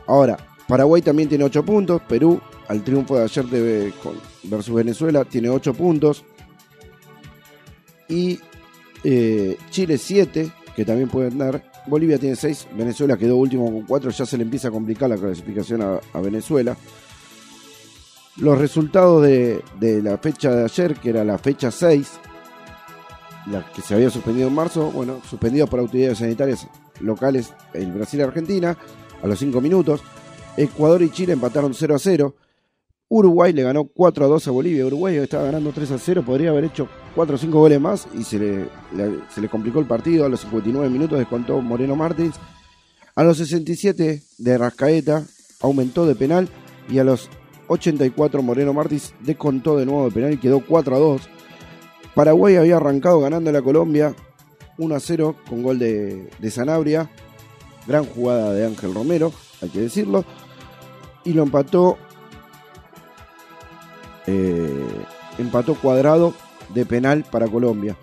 Ahora, 0.07 0.37
Paraguay 0.67 1.01
también 1.01 1.29
tiene 1.29 1.43
8 1.43 1.63
puntos. 1.63 2.01
Perú, 2.07 2.39
al 2.67 2.83
triunfo 2.83 3.17
de 3.17 3.23
ayer 3.23 3.45
de, 3.45 3.93
con, 4.01 4.13
versus 4.43 4.75
Venezuela, 4.75 5.25
tiene 5.25 5.49
8 5.49 5.73
puntos. 5.73 6.23
Y 8.07 8.39
eh, 9.03 9.57
Chile 9.69 9.97
7, 9.97 10.51
que 10.75 10.85
también 10.85 11.09
pueden 11.09 11.37
dar. 11.37 11.74
Bolivia 11.87 12.17
tiene 12.17 12.35
6, 12.35 12.69
Venezuela 12.75 13.17
quedó 13.17 13.37
último 13.37 13.65
con 13.65 13.83
4, 13.83 14.09
ya 14.11 14.25
se 14.25 14.37
le 14.37 14.43
empieza 14.43 14.69
a 14.69 14.71
complicar 14.71 15.09
la 15.09 15.17
clasificación 15.17 15.81
a, 15.81 16.19
Venezuela. 16.19 16.75
Los 18.37 18.57
resultados 18.57 19.23
de, 19.23 19.61
la 20.01 20.17
fecha 20.17 20.51
de 20.51 20.63
ayer, 20.63 20.95
que 20.95 21.09
era 21.09 21.23
la 21.23 21.37
fecha 21.37 21.71
6, 21.71 22.11
la 23.47 23.65
que 23.71 23.81
se 23.81 23.93
había 23.93 24.09
suspendido 24.09 24.47
en 24.47 24.55
marzo, 24.55 24.91
bueno, 24.91 25.21
suspendido 25.29 25.67
por 25.67 25.79
autoridades 25.79 26.17
sanitarias 26.17 26.67
locales 26.99 27.53
en 27.73 27.93
Brasil 27.93 28.19
y 28.19 28.23
Argentina, 28.23 28.77
a 29.21 29.27
los 29.27 29.39
5 29.39 29.61
minutos. 29.61 30.01
Ecuador 30.57 31.01
y 31.01 31.11
Chile 31.11 31.33
empataron 31.33 31.73
0 31.73 31.95
a 31.95 31.99
0. 31.99 32.35
Uruguay 33.07 33.53
le 33.53 33.63
ganó 33.63 33.85
4 33.85 34.25
a 34.25 34.27
2 34.27 34.47
a 34.47 34.51
Bolivia. 34.51 34.85
Uruguay 34.85 35.17
estaba 35.17 35.45
ganando 35.45 35.71
3 35.71 35.91
a 35.91 35.97
0, 35.99 36.23
podría 36.25 36.49
haber 36.49 36.65
hecho 36.65 36.87
4 37.15 37.35
o 37.35 37.37
5 37.37 37.59
goles 37.59 37.79
más 37.79 38.07
y 38.13 38.23
se 38.23 38.39
le, 38.39 38.69
le, 38.95 39.19
se 39.33 39.41
le 39.41 39.49
complicó 39.49 39.79
el 39.79 39.85
partido. 39.85 40.25
A 40.25 40.29
los 40.29 40.41
59 40.41 40.89
minutos 40.89 41.19
descontó 41.19 41.61
Moreno 41.61 41.95
Martins. 41.95 42.35
A 43.15 43.23
los 43.23 43.37
67 43.37 44.23
de 44.37 44.57
Rascaeta 44.57 45.23
aumentó 45.61 46.05
de 46.05 46.15
penal 46.15 46.49
y 46.89 46.99
a 46.99 47.03
los 47.03 47.29
84 47.67 48.41
Moreno 48.41 48.73
Martins 48.73 49.13
descontó 49.21 49.77
de 49.77 49.85
nuevo 49.85 50.05
de 50.05 50.11
penal 50.11 50.33
y 50.33 50.37
quedó 50.37 50.61
4 50.65 50.95
a 50.95 50.99
2. 50.99 51.21
Paraguay 52.15 52.55
había 52.55 52.77
arrancado 52.77 53.19
ganando 53.19 53.49
a 53.49 53.53
la 53.53 53.61
Colombia 53.61 54.15
1 54.77 54.95
a 54.95 54.99
0 54.99 55.35
con 55.47 55.63
gol 55.63 55.77
de, 55.79 56.29
de 56.39 56.51
Sanabria. 56.51 57.09
Gran 57.87 58.05
jugada 58.05 58.51
de 58.51 58.65
Ángel 58.65 58.95
Romero, 58.95 59.31
hay 59.61 59.69
que 59.69 59.81
decirlo. 59.81 60.25
Y 61.23 61.33
lo 61.33 61.43
empató 61.43 61.97
eh, 64.27 64.87
empató 65.37 65.75
cuadrado 65.75 66.33
de 66.73 66.85
penal 66.85 67.25
para 67.29 67.47
Colombia. 67.47 67.95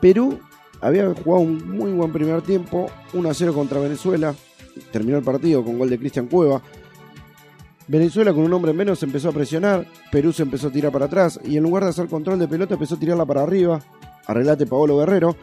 Perú 0.00 0.38
había 0.80 1.12
jugado 1.14 1.42
un 1.42 1.76
muy 1.76 1.92
buen 1.92 2.12
primer 2.12 2.42
tiempo, 2.42 2.90
1 3.12 3.28
a 3.28 3.34
0 3.34 3.52
contra 3.52 3.80
Venezuela. 3.80 4.34
Terminó 4.92 5.18
el 5.18 5.24
partido 5.24 5.64
con 5.64 5.78
gol 5.78 5.90
de 5.90 5.98
Cristian 5.98 6.26
Cueva. 6.26 6.62
Venezuela 7.88 8.32
con 8.32 8.44
un 8.44 8.52
hombre 8.52 8.72
menos 8.72 9.02
empezó 9.02 9.30
a 9.30 9.32
presionar, 9.32 9.86
Perú 10.12 10.32
se 10.32 10.42
empezó 10.42 10.68
a 10.68 10.70
tirar 10.70 10.92
para 10.92 11.06
atrás 11.06 11.40
y 11.42 11.56
en 11.56 11.62
lugar 11.62 11.84
de 11.84 11.90
hacer 11.90 12.06
control 12.06 12.38
de 12.38 12.46
pelota 12.46 12.74
empezó 12.74 12.96
a 12.96 12.98
tirarla 12.98 13.24
para 13.24 13.42
arriba, 13.42 13.80
arreglate 14.26 14.66
Paolo 14.66 14.98
Guerrero. 14.98 15.36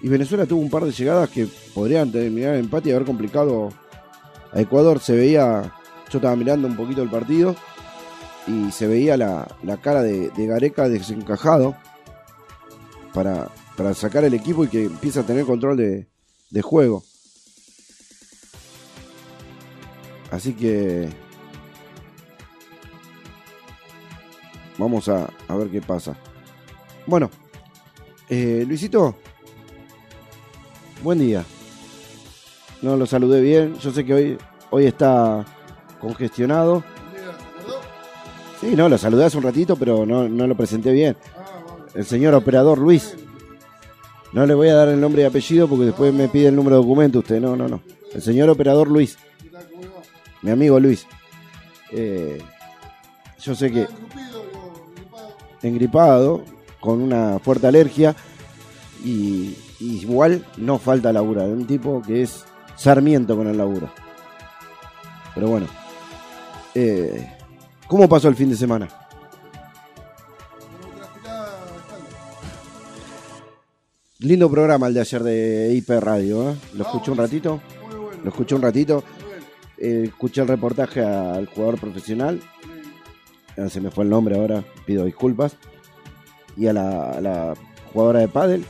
Y 0.00 0.08
Venezuela 0.08 0.46
tuvo 0.46 0.60
un 0.60 0.70
par 0.70 0.84
de 0.84 0.92
llegadas 0.92 1.28
que 1.28 1.48
podrían 1.74 2.12
terminar 2.12 2.54
en 2.54 2.60
empate 2.60 2.88
y 2.88 2.92
haber 2.92 3.04
complicado 3.04 3.70
a 4.52 4.60
Ecuador. 4.60 5.00
Se 5.00 5.14
veía, 5.16 5.72
yo 6.10 6.18
estaba 6.18 6.36
mirando 6.36 6.68
un 6.68 6.76
poquito 6.76 7.02
el 7.02 7.10
partido 7.10 7.56
y 8.48 8.72
se 8.72 8.86
veía 8.86 9.16
la, 9.16 9.46
la 9.62 9.76
cara 9.76 10.02
de, 10.02 10.30
Gareca 10.34 10.88
desencajado 10.88 11.76
para, 13.12 13.48
para, 13.76 13.94
sacar 13.94 14.24
el 14.24 14.34
equipo 14.34 14.64
y 14.64 14.68
que 14.68 14.84
empiece 14.84 15.20
a 15.20 15.26
tener 15.26 15.44
control 15.44 15.76
de, 15.76 16.08
de 16.50 16.62
juego. 16.62 17.02
Así 20.30 20.54
que 20.54 21.08
vamos 24.78 25.08
a, 25.08 25.30
a 25.46 25.56
ver 25.56 25.68
qué 25.68 25.80
pasa. 25.80 26.16
Bueno, 27.06 27.30
eh, 28.28 28.64
Luisito, 28.66 29.16
buen 31.02 31.18
día. 31.18 31.44
No 32.82 32.96
lo 32.96 33.06
saludé 33.06 33.40
bien. 33.40 33.76
Yo 33.78 33.90
sé 33.90 34.04
que 34.04 34.14
hoy, 34.14 34.38
hoy 34.70 34.86
está 34.86 35.44
congestionado. 36.00 36.84
Sí, 38.60 38.74
no, 38.74 38.88
lo 38.88 38.98
saludé 38.98 39.24
hace 39.24 39.36
un 39.36 39.44
ratito, 39.44 39.76
pero 39.76 40.04
no, 40.04 40.28
no 40.28 40.46
lo 40.46 40.56
presenté 40.56 40.92
bien. 40.92 41.16
El 41.94 42.04
señor 42.04 42.34
operador 42.34 42.78
Luis. 42.78 43.14
No 44.32 44.46
le 44.46 44.54
voy 44.54 44.68
a 44.68 44.74
dar 44.74 44.88
el 44.88 45.00
nombre 45.00 45.22
y 45.22 45.24
apellido 45.24 45.68
porque 45.68 45.86
después 45.86 46.12
me 46.12 46.28
pide 46.28 46.48
el 46.48 46.56
número 46.56 46.76
de 46.76 46.82
documento 46.82 47.20
usted. 47.20 47.40
No, 47.40 47.56
no, 47.56 47.68
no. 47.68 47.80
El 48.12 48.20
señor 48.20 48.50
operador 48.50 48.88
Luis. 48.88 49.16
Mi 50.42 50.50
amigo 50.50 50.78
Luis. 50.78 51.06
Eh, 51.92 52.42
yo 53.40 53.54
sé 53.54 53.70
que... 53.70 53.86
Engripado, 55.62 56.42
con 56.80 57.00
una 57.00 57.38
fuerte 57.38 57.66
alergia. 57.66 58.14
Y, 59.04 59.56
igual 59.80 60.44
no 60.56 60.78
falta 60.78 61.12
labura. 61.12 61.44
Un 61.44 61.66
tipo 61.66 62.02
que 62.02 62.22
es 62.22 62.44
sarmiento 62.76 63.36
con 63.36 63.46
el 63.46 63.56
laburo. 63.56 63.88
Pero 65.34 65.48
bueno. 65.48 65.66
Eh, 66.74 67.37
¿Cómo 67.88 68.06
pasó 68.06 68.28
el 68.28 68.36
fin 68.36 68.50
de 68.50 68.56
semana? 68.56 68.86
Lindo 74.18 74.50
programa 74.50 74.88
el 74.88 74.94
de 74.94 75.00
ayer 75.00 75.22
de 75.22 75.74
IP 75.74 75.88
Radio, 75.98 76.50
¿eh? 76.50 76.56
¿Lo 76.74 76.84
escuché 76.84 77.10
un 77.10 77.16
ratito? 77.16 77.60
Lo 78.22 78.28
escuché 78.28 78.54
un 78.54 78.62
ratito. 78.62 79.02
Eh, 79.78 80.04
escuché 80.08 80.42
el 80.42 80.48
reportaje 80.48 81.02
al 81.02 81.46
jugador 81.46 81.80
profesional. 81.80 82.40
Eh, 83.56 83.70
se 83.70 83.80
me 83.80 83.90
fue 83.90 84.04
el 84.04 84.10
nombre 84.10 84.36
ahora, 84.36 84.62
pido 84.84 85.06
disculpas. 85.06 85.56
Y 86.58 86.66
a 86.66 86.74
la, 86.74 87.54
jugadora 87.92 88.20
de 88.20 88.28
pádel. 88.28 88.66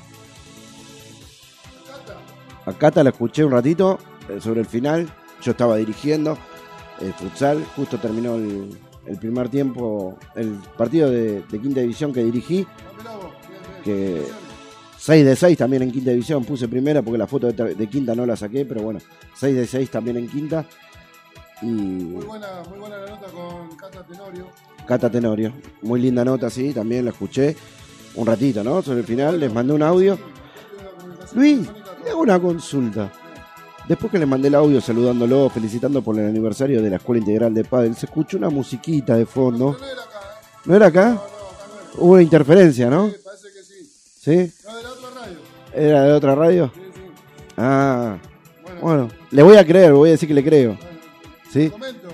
A 2.66 2.72
Cata 2.74 3.02
la 3.02 3.10
escuché 3.10 3.44
un 3.44 3.50
ratito 3.50 3.98
eh, 4.28 4.40
sobre 4.40 4.60
el 4.60 4.66
final. 4.66 5.08
Yo 5.42 5.52
estaba 5.52 5.76
dirigiendo 5.76 6.38
el 7.00 7.12
futsal, 7.14 7.64
justo 7.74 7.98
terminó 7.98 8.36
el, 8.36 8.78
el 9.08 9.16
primer 9.16 9.48
tiempo, 9.48 10.18
el 10.34 10.58
partido 10.76 11.10
de, 11.10 11.42
de, 11.42 11.60
quinta 11.60 11.80
división 11.80 12.12
que 12.12 12.22
dirigí, 12.22 12.66
que 13.82 14.22
6 14.98 15.24
de 15.24 15.36
6 15.36 15.58
también 15.58 15.82
en 15.82 15.90
quinta 15.90 16.10
división, 16.10 16.44
puse 16.44 16.68
primera 16.68 17.02
porque 17.02 17.18
la 17.18 17.26
foto 17.26 17.50
de, 17.50 17.74
de 17.74 17.86
quinta 17.86 18.14
no 18.14 18.26
la 18.26 18.36
saqué, 18.36 18.64
pero 18.64 18.82
bueno, 18.82 19.00
6 19.34 19.56
de 19.56 19.66
6 19.66 19.90
también 19.90 20.18
en 20.18 20.28
quinta. 20.28 20.66
Y 21.62 21.66
muy, 21.66 22.24
buena, 22.24 22.62
muy 22.68 22.78
buena 22.78 22.98
la 22.98 23.10
nota 23.10 23.26
con 23.28 23.76
Cata 23.76 24.04
Tenorio. 24.04 24.46
Cata 24.86 25.10
Tenorio, 25.10 25.52
muy 25.82 26.00
linda 26.00 26.24
nota, 26.24 26.50
sí, 26.50 26.72
también 26.72 27.04
la 27.04 27.10
escuché. 27.10 27.56
un 28.14 28.26
ratito, 28.26 28.62
¿no? 28.62 28.82
Sobre 28.82 29.00
el 29.00 29.06
final, 29.06 29.40
les 29.40 29.52
mandé 29.52 29.72
un 29.72 29.82
audio. 29.82 30.18
Luis, 31.34 31.60
le 32.04 32.10
hago 32.10 32.20
una 32.20 32.38
consulta. 32.38 33.10
Después 33.88 34.12
que 34.12 34.18
le 34.18 34.26
mandé 34.26 34.48
el 34.48 34.54
audio 34.54 34.80
saludándolo, 34.82 35.48
felicitando 35.48 36.02
por 36.02 36.18
el 36.18 36.26
aniversario 36.28 36.82
de 36.82 36.90
la 36.90 36.96
Escuela 36.96 37.20
Integral 37.20 37.54
de 37.54 37.64
Padel, 37.64 37.96
se 37.96 38.04
escuchó 38.06 38.36
una 38.36 38.50
musiquita 38.50 39.16
de 39.16 39.24
fondo. 39.24 39.76
¿No 40.66 40.74
era 40.76 40.86
acá? 40.88 41.18
Hubo 41.96 42.12
una 42.12 42.22
interferencia, 42.22 42.90
¿no? 42.90 43.08
Sí, 43.08 43.16
parece 43.24 43.46
que 43.50 43.62
sí. 43.62 43.90
¿Sí? 44.20 44.52
No, 44.66 44.76
de 44.76 44.82
la 44.82 44.90
otra 44.90 45.10
radio. 45.20 45.38
¿Era 45.72 46.02
de 46.02 46.12
otra 46.12 46.34
radio? 46.34 46.70
Sí, 46.74 46.80
sí. 46.94 47.00
Ah, 47.56 48.18
Bueno, 48.62 48.80
bueno, 48.82 49.08
le 49.30 49.42
voy 49.42 49.56
a 49.56 49.66
creer, 49.66 49.92
voy 49.94 50.10
a 50.10 50.12
decir 50.12 50.28
que 50.28 50.34
le 50.34 50.44
creo. 50.44 50.74
bueno. 50.76 50.98
¿Sí? 51.50 51.70
Comento, 51.70 52.08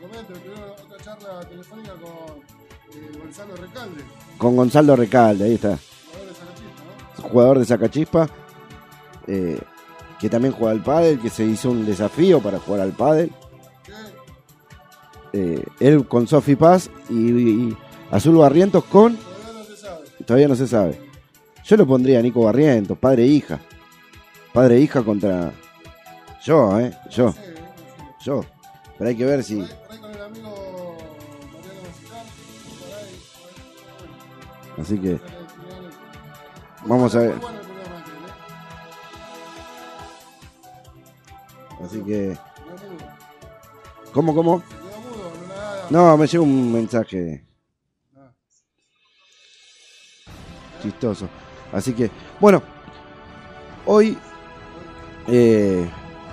comento, 0.00 0.32
tuvieron 0.32 0.70
otra 0.70 0.98
charla 1.04 1.40
telefónica 1.48 1.92
con 1.92 2.36
eh, 3.00 3.18
Gonzalo 3.22 3.54
Recalde, 3.56 4.02
Con 4.38 4.56
Gonzalo 4.56 4.96
Recalde, 4.96 5.44
ahí 5.44 5.54
está. 5.54 5.78
jugador 5.78 6.28
de 6.28 6.34
Sanachista, 6.34 6.82
¿no? 7.22 7.28
Jugador 7.28 7.58
de 7.60 7.64
Sacachispa. 7.64 8.28
eh, 9.28 9.60
que 10.26 10.30
también 10.30 10.54
juega 10.54 10.72
al 10.72 10.82
pádel, 10.82 11.20
que 11.20 11.30
se 11.30 11.44
hizo 11.44 11.70
un 11.70 11.86
desafío 11.86 12.40
para 12.40 12.58
jugar 12.58 12.80
al 12.80 12.90
pádel. 12.90 13.30
Eh, 15.32 15.62
él 15.78 16.04
con 16.08 16.26
Sofi 16.26 16.56
Paz 16.56 16.90
y, 17.08 17.72
Azul 18.10 18.36
Barrientos 18.36 18.82
con... 18.86 19.16
todavía 20.26 20.48
no 20.48 20.56
se 20.56 20.66
sabe. 20.66 21.00
Yo 21.64 21.76
lo 21.76 21.86
pondría 21.86 22.20
Nico 22.20 22.42
Barrientos, 22.42 22.98
padre 22.98 23.22
e 23.22 23.26
hija. 23.28 23.60
Padre 24.52 24.78
e 24.78 24.80
hija 24.80 25.04
contra... 25.04 25.52
Yo, 26.42 26.76
¿eh? 26.80 26.92
Yo, 27.08 27.32
yo. 28.24 28.44
Pero 28.98 29.08
hay 29.08 29.16
que 29.16 29.26
ver 29.26 29.44
si... 29.44 29.64
Así 34.76 34.98
que 34.98 35.20
vamos 36.84 37.14
a 37.14 37.20
ver. 37.20 37.65
Así 41.84 42.00
que... 42.00 42.36
¿Cómo, 44.12 44.34
cómo? 44.34 44.62
No 45.90 46.16
me 46.16 46.26
llegó 46.26 46.44
un 46.44 46.72
mensaje 46.72 47.44
chistoso. 50.82 51.28
Así 51.72 51.92
que, 51.92 52.10
bueno, 52.40 52.62
hoy, 53.84 54.16
eh, 55.28 55.88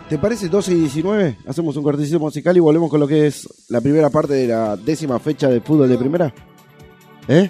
¿te 0.09 0.17
parece 0.17 0.47
12 0.47 0.71
y 0.71 0.79
19? 0.81 1.37
Hacemos 1.47 1.75
un 1.75 1.83
cortecito 1.83 2.19
musical 2.19 2.55
y 2.55 2.59
volvemos 2.59 2.89
con 2.89 2.99
lo 2.99 3.07
que 3.07 3.27
es 3.27 3.47
la 3.69 3.81
primera 3.81 4.09
parte 4.09 4.33
de 4.33 4.47
la 4.47 4.77
décima 4.77 5.19
fecha 5.19 5.49
de 5.49 5.61
fútbol 5.61 5.89
de 5.89 5.97
primera. 5.97 6.33
¿Eh? 7.27 7.49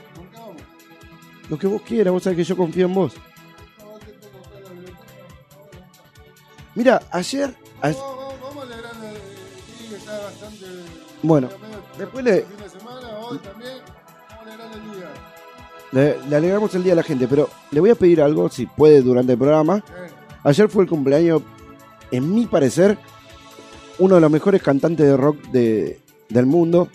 Lo 1.50 1.58
que 1.58 1.68
vos 1.68 1.82
quieras, 1.82 2.14
vos 2.14 2.24
sabés 2.24 2.38
que 2.38 2.44
yo 2.44 2.58
confío 2.58 2.86
en 2.86 2.94
vos. 2.94 3.14
Mira, 6.76 7.02
ayer, 7.12 7.56
a- 7.84 7.90
Vamos, 7.92 8.18
vamos, 8.18 8.34
vamos 8.42 8.64
a 8.64 8.66
alegrar 8.74 8.92
el 8.96 9.16
sí, 9.78 9.90
que 9.90 9.96
está 9.96 10.20
bastante. 10.24 10.66
Bueno, 11.22 11.50
después 11.98 12.24
le- 12.26 12.38
el 12.40 12.46
fin 12.46 12.58
de 12.58 12.70
semana, 12.70 13.08
hoy 13.20 13.38
también. 13.40 13.74
Vamos 14.30 14.38
a 14.38 14.42
alegrar 14.42 14.72
el 14.74 14.92
día. 15.00 15.10
le, 15.92 16.30
le 16.30 16.36
alegramos 16.36 16.74
el 16.76 16.84
día 16.84 16.94
a 16.94 16.96
la 16.98 17.04
gente, 17.04 17.28
pero 17.28 17.50
le 17.72 17.80
voy 17.80 17.90
a 17.92 17.96
pedir 17.96 18.22
algo, 18.22 18.50
si 18.50 18.66
puede, 18.66 19.02
durante 19.02 19.34
el 19.34 19.38
programa. 19.38 19.84
Ayer 20.44 20.68
fue 20.70 20.84
el 20.84 20.90
cumpleaños, 20.90 21.42
en 22.12 22.34
mi 22.34 22.46
parecer, 22.48 22.98
uno 24.00 24.16
de 24.16 24.22
los 24.22 24.32
mejores 24.32 24.62
cantantes 24.62 25.06
de 25.06 25.16
rock 25.18 25.38
de- 25.52 26.00
del 26.30 26.46
mundo. 26.46 26.88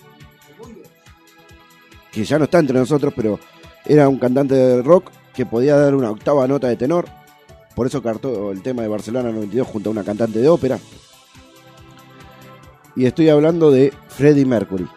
que 2.11 2.25
ya 2.25 2.39
no 2.39 2.47
está 2.47 2.59
entre 2.59 2.77
nosotros, 2.79 3.13
pero 3.15 3.39
era 3.85 4.09
un 4.09 4.19
cantante 4.19 4.55
de 4.55 4.83
rock 4.83 5.11
que 5.35 5.47
podía 5.47 5.77
dar 5.77 5.95
una 5.95 6.11
octava 6.11 6.49
nota 6.49 6.67
de 6.67 6.75
tenor. 6.77 7.07
Por 7.79 7.87
eso 7.87 8.03
cartó 8.03 8.51
el 8.51 8.61
tema 8.61 8.83
de 8.83 8.89
Barcelona 8.89 9.31
92 9.31 9.69
junto 9.69 9.91
a 9.91 9.93
una 9.93 10.03
cantante 10.03 10.41
de 10.41 10.49
ópera. 10.49 10.81
Y 12.97 13.07
estoy 13.07 13.29
hablando 13.29 13.71
de 13.71 13.93
Freddie 14.09 14.45
Mercury. 14.45 14.89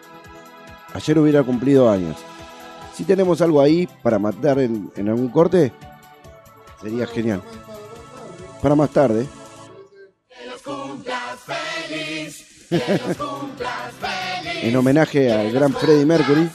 Ayer 0.92 1.16
hubiera 1.20 1.44
cumplido 1.44 1.88
años. 1.88 2.16
Si 2.92 3.04
tenemos 3.04 3.40
algo 3.40 3.60
ahí 3.60 3.88
para 4.02 4.18
matar 4.18 4.58
en, 4.58 4.90
algún 4.96 5.28
corte, 5.28 5.72
sería 6.80 7.06
genial. 7.06 7.40
Para 8.60 8.74
más 8.74 8.90
tarde. 8.90 9.28
en 14.60 14.74
homenaje 14.74 15.32
al 15.32 15.52
gran 15.52 15.72
Freddie 15.72 16.04
Mercury. 16.04 16.50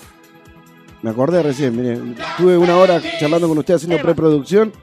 Me 1.03 1.11
acordé 1.11 1.41
recién, 1.41 1.73
miren, 1.73 2.17
tuve 2.37 2.57
una 2.57 2.75
hora 2.75 3.01
charlando 3.17 3.47
con 3.47 3.59
usted 3.59 3.75
haciendo 3.75 4.01
preproducción 4.01 4.73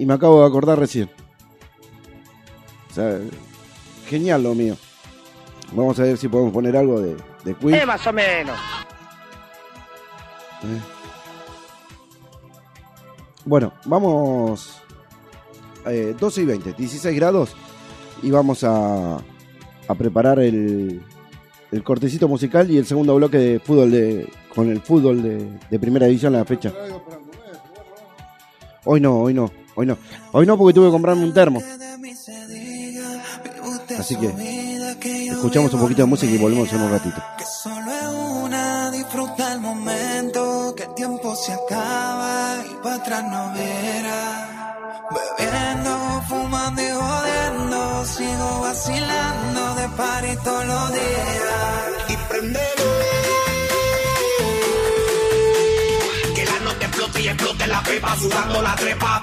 y 0.00 0.06
me 0.06 0.14
acabo 0.14 0.40
de 0.40 0.46
acordar 0.46 0.78
recién. 0.78 1.10
O 2.90 2.94
sea, 2.94 3.18
genial 4.06 4.42
lo 4.42 4.54
mío. 4.54 4.74
Vamos 5.72 6.00
a 6.00 6.04
ver 6.04 6.16
si 6.16 6.26
podemos 6.26 6.54
poner 6.54 6.74
algo 6.74 6.98
de, 6.98 7.16
de 7.44 7.54
Queen. 7.54 7.74
Eh, 7.74 7.84
más 7.84 8.06
o 8.06 8.12
menos. 8.14 8.58
Eh. 10.62 10.80
Bueno, 13.44 13.74
vamos 13.84 14.80
eh, 15.86 16.16
12 16.18 16.40
y 16.40 16.44
20, 16.46 16.72
16 16.72 17.16
grados 17.16 17.54
y 18.22 18.30
vamos 18.30 18.64
a, 18.64 19.16
a 19.16 19.94
preparar 19.98 20.38
el, 20.38 21.02
el 21.72 21.82
cortecito 21.82 22.26
musical 22.26 22.70
y 22.70 22.78
el 22.78 22.86
segundo 22.86 23.14
bloque 23.16 23.36
de 23.36 23.60
fútbol 23.60 23.90
de 23.90 24.32
con 24.54 24.70
el 24.70 24.80
fútbol 24.80 25.22
de, 25.22 25.58
de 25.70 25.78
primera 25.78 26.06
división 26.06 26.34
a 26.36 26.38
la 26.38 26.44
fecha. 26.46 26.72
Hoy 28.86 28.98
no, 28.98 29.20
hoy 29.20 29.34
no, 29.34 29.50
hoy 29.80 29.86
no. 29.86 29.98
Hoy 30.32 30.46
no 30.46 30.56
porque 30.56 30.74
tuve 30.74 30.86
que 30.86 30.92
comprarme 30.92 31.24
un 31.24 31.34
termo. 31.34 31.62
Así 33.98 34.16
que 34.16 34.28
escuchamos 35.30 35.72
un 35.74 35.80
poquito 35.80 36.02
de 36.02 36.06
música 36.06 36.32
y 36.32 36.38
volvemos 36.38 36.72
en 36.72 36.80
un 36.82 36.90
ratito. 36.90 37.22
Que 37.38 37.44
solo 37.44 37.90
es 37.90 38.06
una, 38.44 38.90
disfruta 38.90 39.52
el 39.52 39.60
momento, 39.60 40.74
que 40.76 40.84
el 40.84 40.94
tiempo 40.94 41.34
se 41.34 41.52
acaba 41.52 42.56
y 42.70 42.82
para 42.82 42.94
atrás 42.96 43.24
no 43.24 43.52
verá. 43.52 44.46
Bebiendo, 45.10 46.22
fumando 46.28 46.82
y 46.82 46.90
jodiendo, 46.90 48.04
sigo 48.06 48.60
vacilando 48.60 49.74
de 49.74 49.88
party 49.96 50.36
todos 50.44 50.66
los 50.66 50.92
días. 50.92 51.90
Y 52.08 52.16
prendelo. 52.28 52.84
Que 56.34 56.44
la 56.44 56.60
nota 56.60 56.86
explote 56.86 57.22
y 57.22 57.28
explote 57.28 57.66
la 57.66 57.82
pepa, 57.82 58.16
sudando 58.16 58.62
la 58.62 58.76
trepa. 58.76 59.22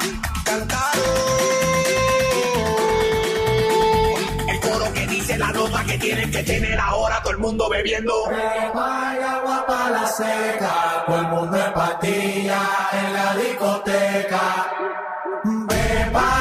El 4.47 4.59
coro 4.61 4.93
que 4.93 5.07
dice 5.07 5.37
la 5.37 5.51
nota 5.51 5.83
que 5.83 5.97
tienen 5.97 6.31
que 6.31 6.43
tener 6.43 6.79
ahora 6.79 7.21
todo 7.21 7.31
el 7.31 7.39
mundo 7.39 7.69
bebiendo. 7.69 8.13
Hay 8.29 9.19
agua 9.19 9.65
para 9.67 9.89
la 9.89 10.07
seca, 10.07 11.03
todo 11.05 11.19
el 11.19 11.27
mundo 11.27 11.57
en 11.57 11.73
pastilla 11.73 12.59
en 12.93 13.13
la 13.13 13.35
discoteca. 13.35 14.71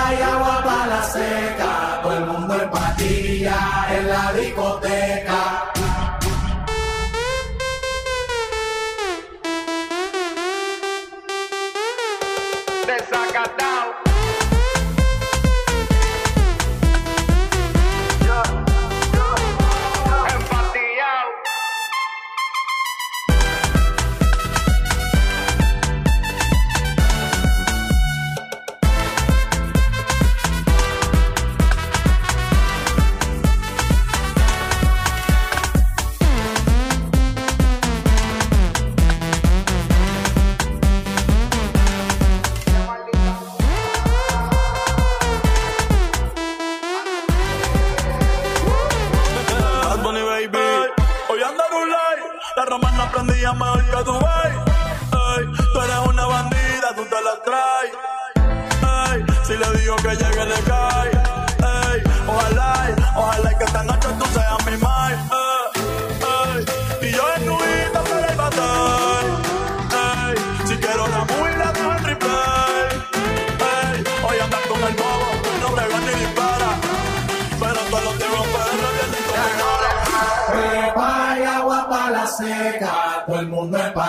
Y 0.09 0.23
agua 0.23 0.63
para 0.65 0.87
la 0.87 1.03
seca, 1.03 2.01
todo 2.03 2.17
el 2.17 2.27
mundo 2.27 2.63
en 2.63 2.71
pastilla 2.71 3.87
en 3.91 4.09
la 4.09 4.33
discoteca. 4.33 5.66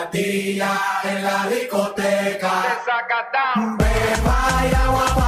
Patilla 0.08 0.80
en 1.04 1.22
la 1.22 1.48
discoteca. 1.50 2.64
Beba 3.78 4.64
y 4.66 4.74
agua 4.74 5.27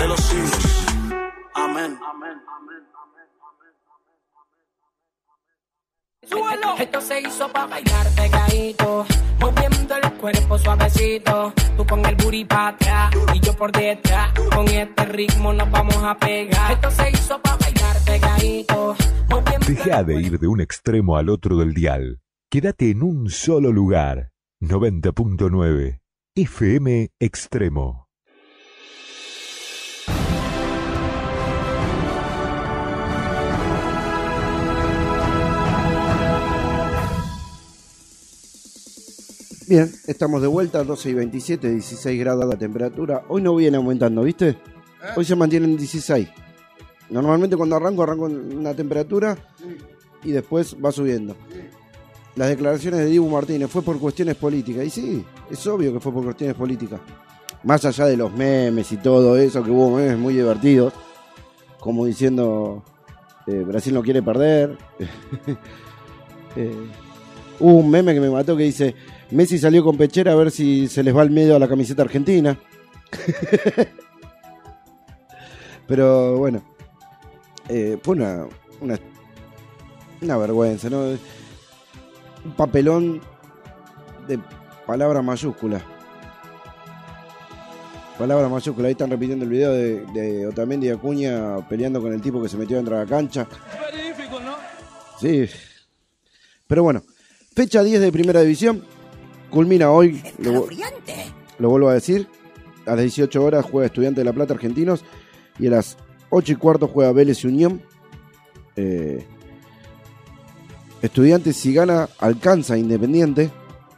de 0.00 0.08
los 0.08 0.20
siglos. 0.20 0.86
Amén. 1.54 1.98
Amén. 2.02 2.38
Suelo. 6.22 6.76
Esto 6.78 7.00
se 7.00 7.20
hizo 7.20 7.48
para 7.52 7.66
bailar 7.66 8.06
pegadito, 8.14 9.06
moviendo 9.40 9.96
el 9.96 10.12
cuerpo 10.14 10.58
suavecito. 10.58 11.52
Tú 11.76 11.86
con 11.86 12.06
el 12.06 12.14
booty 12.16 12.44
para 12.44 12.68
atrás 12.68 13.14
y 13.34 13.40
yo 13.40 13.52
por 13.54 13.72
detrás. 13.72 14.32
Con 14.54 14.68
este 14.68 15.04
ritmo 15.06 15.52
nos 15.52 15.70
vamos 15.70 15.96
a 15.96 16.16
pegar. 16.16 16.72
Esto 16.72 16.90
se 16.90 17.10
hizo 17.10 17.42
para 17.42 17.56
bailar 17.56 17.96
pegadito. 18.06 18.96
Deja 19.66 20.02
de 20.02 20.14
ir 20.14 20.38
de 20.38 20.48
un 20.48 20.60
extremo 20.60 21.16
al 21.16 21.28
otro 21.28 21.56
del 21.56 21.74
dial. 21.74 22.20
Quédate 22.50 22.90
en 22.90 23.02
un 23.02 23.28
solo 23.28 23.70
lugar. 23.70 24.32
90.9 24.60 26.00
FM 26.34 27.10
Extremo. 27.18 28.09
Bien, 39.70 39.88
estamos 40.08 40.42
de 40.42 40.48
vuelta, 40.48 40.82
12 40.82 41.10
y 41.10 41.14
27, 41.14 41.70
16 41.70 42.18
grados 42.18 42.44
la 42.44 42.56
temperatura. 42.56 43.22
Hoy 43.28 43.40
no 43.40 43.54
viene 43.54 43.76
aumentando, 43.76 44.24
¿viste? 44.24 44.48
¿Eh? 44.48 44.56
Hoy 45.14 45.24
se 45.24 45.36
mantienen 45.36 45.76
16. 45.76 46.28
Normalmente 47.10 47.56
cuando 47.56 47.76
arranco, 47.76 48.02
arranco 48.02 48.24
una 48.24 48.74
temperatura 48.74 49.38
y 50.24 50.32
después 50.32 50.74
va 50.84 50.90
subiendo. 50.90 51.36
Las 52.34 52.48
declaraciones 52.48 52.98
de 52.98 53.06
Dibu 53.06 53.28
Martínez 53.28 53.70
fue 53.70 53.82
por 53.82 54.00
cuestiones 54.00 54.34
políticas. 54.34 54.86
Y 54.86 54.90
sí, 54.90 55.24
es 55.48 55.64
obvio 55.68 55.92
que 55.92 56.00
fue 56.00 56.12
por 56.12 56.24
cuestiones 56.24 56.56
políticas. 56.56 57.00
Más 57.62 57.84
allá 57.84 58.06
de 58.06 58.16
los 58.16 58.32
memes 58.32 58.90
y 58.90 58.96
todo 58.96 59.36
eso, 59.36 59.62
que 59.62 59.70
hubo 59.70 59.96
memes 59.96 60.18
muy 60.18 60.34
divertidos, 60.34 60.92
como 61.78 62.06
diciendo 62.06 62.82
eh, 63.46 63.62
Brasil 63.64 63.94
no 63.94 64.02
quiere 64.02 64.20
perder. 64.20 64.76
Eh, 66.56 66.74
hubo 67.60 67.74
un 67.74 67.88
meme 67.88 68.12
que 68.12 68.18
me 68.18 68.28
mató 68.28 68.56
que 68.56 68.64
dice, 68.64 68.96
Messi 69.30 69.58
salió 69.58 69.84
con 69.84 69.96
pechera 69.96 70.32
a 70.32 70.36
ver 70.36 70.50
si 70.50 70.88
se 70.88 71.02
les 71.02 71.16
va 71.16 71.22
el 71.22 71.30
miedo 71.30 71.54
a 71.54 71.58
la 71.58 71.68
camiseta 71.68 72.02
argentina. 72.02 72.58
Pero 75.86 76.36
bueno, 76.38 76.62
eh, 77.68 77.98
fue 78.02 78.16
una, 78.16 78.46
una, 78.80 78.98
una, 80.20 80.36
vergüenza, 80.36 80.88
¿no? 80.90 81.02
Un 82.44 82.52
papelón 82.56 83.20
de 84.26 84.38
palabra 84.86 85.22
mayúscula. 85.22 85.80
Palabra 88.18 88.48
mayúscula, 88.48 88.88
ahí 88.88 88.92
están 88.92 89.10
repitiendo 89.10 89.44
el 89.44 89.50
video 89.50 89.72
de, 89.72 90.46
Otamendi 90.46 90.90
Acuña 90.90 91.56
peleando 91.68 92.00
con 92.00 92.12
el 92.12 92.20
tipo 92.20 92.42
que 92.42 92.48
se 92.48 92.56
metió 92.56 92.76
dentro 92.76 92.96
de 92.96 93.04
la 93.04 93.08
cancha. 93.08 93.48
Es 93.72 93.80
magnífico, 93.80 94.40
¿no? 94.40 94.56
Sí. 95.20 95.48
Pero 96.66 96.82
bueno, 96.82 97.02
fecha 97.54 97.82
10 97.82 98.00
de 98.00 98.12
Primera 98.12 98.42
División. 98.42 98.84
Culmina 99.50 99.90
hoy, 99.90 100.22
lo, 100.38 100.66
lo 101.58 101.68
vuelvo 101.70 101.88
a 101.88 101.94
decir. 101.94 102.28
A 102.86 102.90
las 102.90 103.00
18 103.00 103.44
horas 103.44 103.64
juega 103.64 103.86
Estudiante 103.86 104.20
de 104.20 104.24
La 104.24 104.32
Plata 104.32 104.54
Argentinos. 104.54 105.04
Y 105.58 105.66
a 105.66 105.70
las 105.70 105.96
8 106.30 106.52
y 106.52 106.56
cuarto 106.56 106.88
juega 106.88 107.12
Vélez 107.12 107.44
y 107.44 107.48
Unión. 107.48 107.82
Eh, 108.76 109.26
Estudiantes, 111.02 111.56
si 111.56 111.74
gana, 111.74 112.08
alcanza 112.18 112.78
Independiente. 112.78 113.50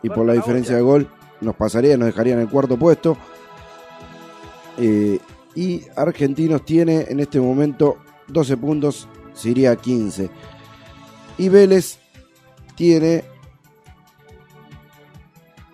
Y 0.02 0.08
por 0.08 0.26
la 0.26 0.32
diferencia 0.32 0.74
de 0.74 0.82
gol, 0.82 1.08
nos 1.40 1.54
pasaría, 1.54 1.96
nos 1.96 2.06
dejaría 2.06 2.34
en 2.34 2.40
el 2.40 2.48
cuarto 2.48 2.76
puesto. 2.76 3.16
Eh, 4.78 5.18
y 5.54 5.82
Argentinos 5.96 6.64
tiene 6.64 7.06
en 7.08 7.20
este 7.20 7.38
momento 7.40 7.98
12 8.28 8.56
puntos, 8.56 9.08
se 9.34 9.50
iría 9.50 9.72
a 9.72 9.76
15. 9.76 10.30
Y 11.38 11.48
Vélez 11.48 11.98
tiene 12.74 13.24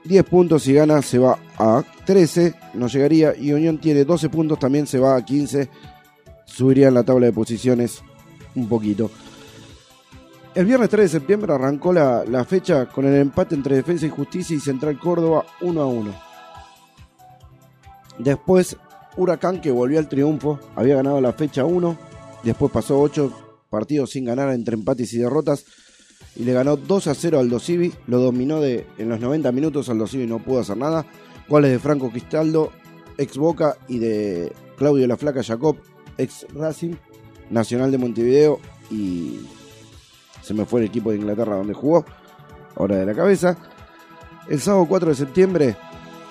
10 0.08 0.24
puntos, 0.24 0.62
si 0.62 0.72
gana 0.72 1.02
se 1.02 1.18
va 1.18 1.38
a 1.58 1.84
13, 2.06 2.54
no 2.74 2.88
llegaría. 2.88 3.36
Y 3.36 3.52
Unión 3.52 3.78
tiene 3.78 4.04
12 4.04 4.30
puntos, 4.30 4.58
también 4.58 4.86
se 4.86 4.98
va 4.98 5.14
a 5.14 5.24
15, 5.24 5.68
subiría 6.46 6.88
en 6.88 6.94
la 6.94 7.02
tabla 7.02 7.26
de 7.26 7.32
posiciones 7.32 8.02
un 8.54 8.68
poquito. 8.68 9.10
El 10.54 10.64
viernes 10.64 10.88
3 10.88 11.04
de 11.04 11.18
septiembre 11.20 11.52
arrancó 11.52 11.92
la, 11.92 12.24
la 12.24 12.44
fecha 12.46 12.86
con 12.86 13.04
el 13.04 13.14
empate 13.14 13.54
entre 13.54 13.76
Defensa 13.76 14.06
y 14.06 14.10
Justicia 14.10 14.56
y 14.56 14.60
Central 14.60 14.98
Córdoba 14.98 15.44
1 15.60 15.80
a 15.80 15.86
1. 15.86 16.14
Después 18.18 18.76
Huracán 19.16 19.60
que 19.60 19.70
volvió 19.70 19.98
al 19.98 20.08
triunfo, 20.08 20.58
había 20.74 20.96
ganado 20.96 21.20
la 21.20 21.34
fecha 21.34 21.64
1, 21.64 21.98
después 22.42 22.72
pasó 22.72 22.98
8 22.98 23.30
partidos 23.68 24.10
sin 24.10 24.24
ganar 24.24 24.50
entre 24.52 24.74
empates 24.74 25.12
y 25.12 25.18
derrotas 25.18 25.66
y 26.38 26.44
le 26.44 26.52
ganó 26.52 26.76
2 26.76 27.08
a 27.08 27.14
0 27.14 27.40
al 27.40 27.50
Dosivi, 27.50 27.92
lo 28.06 28.20
dominó 28.20 28.60
de, 28.60 28.86
en 28.96 29.08
los 29.08 29.20
90 29.20 29.50
minutos, 29.52 29.88
al 29.88 29.98
Dosivi 29.98 30.26
no 30.26 30.38
pudo 30.38 30.60
hacer 30.60 30.76
nada, 30.76 31.04
goles 31.48 31.72
de 31.72 31.80
Franco 31.80 32.10
Cristaldo, 32.10 32.72
ex 33.18 33.36
Boca 33.36 33.76
y 33.88 33.98
de 33.98 34.52
Claudio 34.76 35.06
La 35.08 35.16
Flaca 35.16 35.42
Jacob, 35.42 35.76
ex 36.16 36.46
Racing, 36.54 36.94
Nacional 37.50 37.90
de 37.90 37.98
Montevideo 37.98 38.60
y 38.90 39.40
se 40.42 40.54
me 40.54 40.64
fue 40.64 40.80
el 40.80 40.86
equipo 40.86 41.10
de 41.10 41.16
Inglaterra 41.16 41.56
donde 41.56 41.74
jugó, 41.74 42.04
ahora 42.76 42.96
de 42.96 43.06
la 43.06 43.14
cabeza. 43.14 43.56
El 44.48 44.60
sábado 44.60 44.86
4 44.88 45.10
de 45.10 45.14
septiembre 45.14 45.76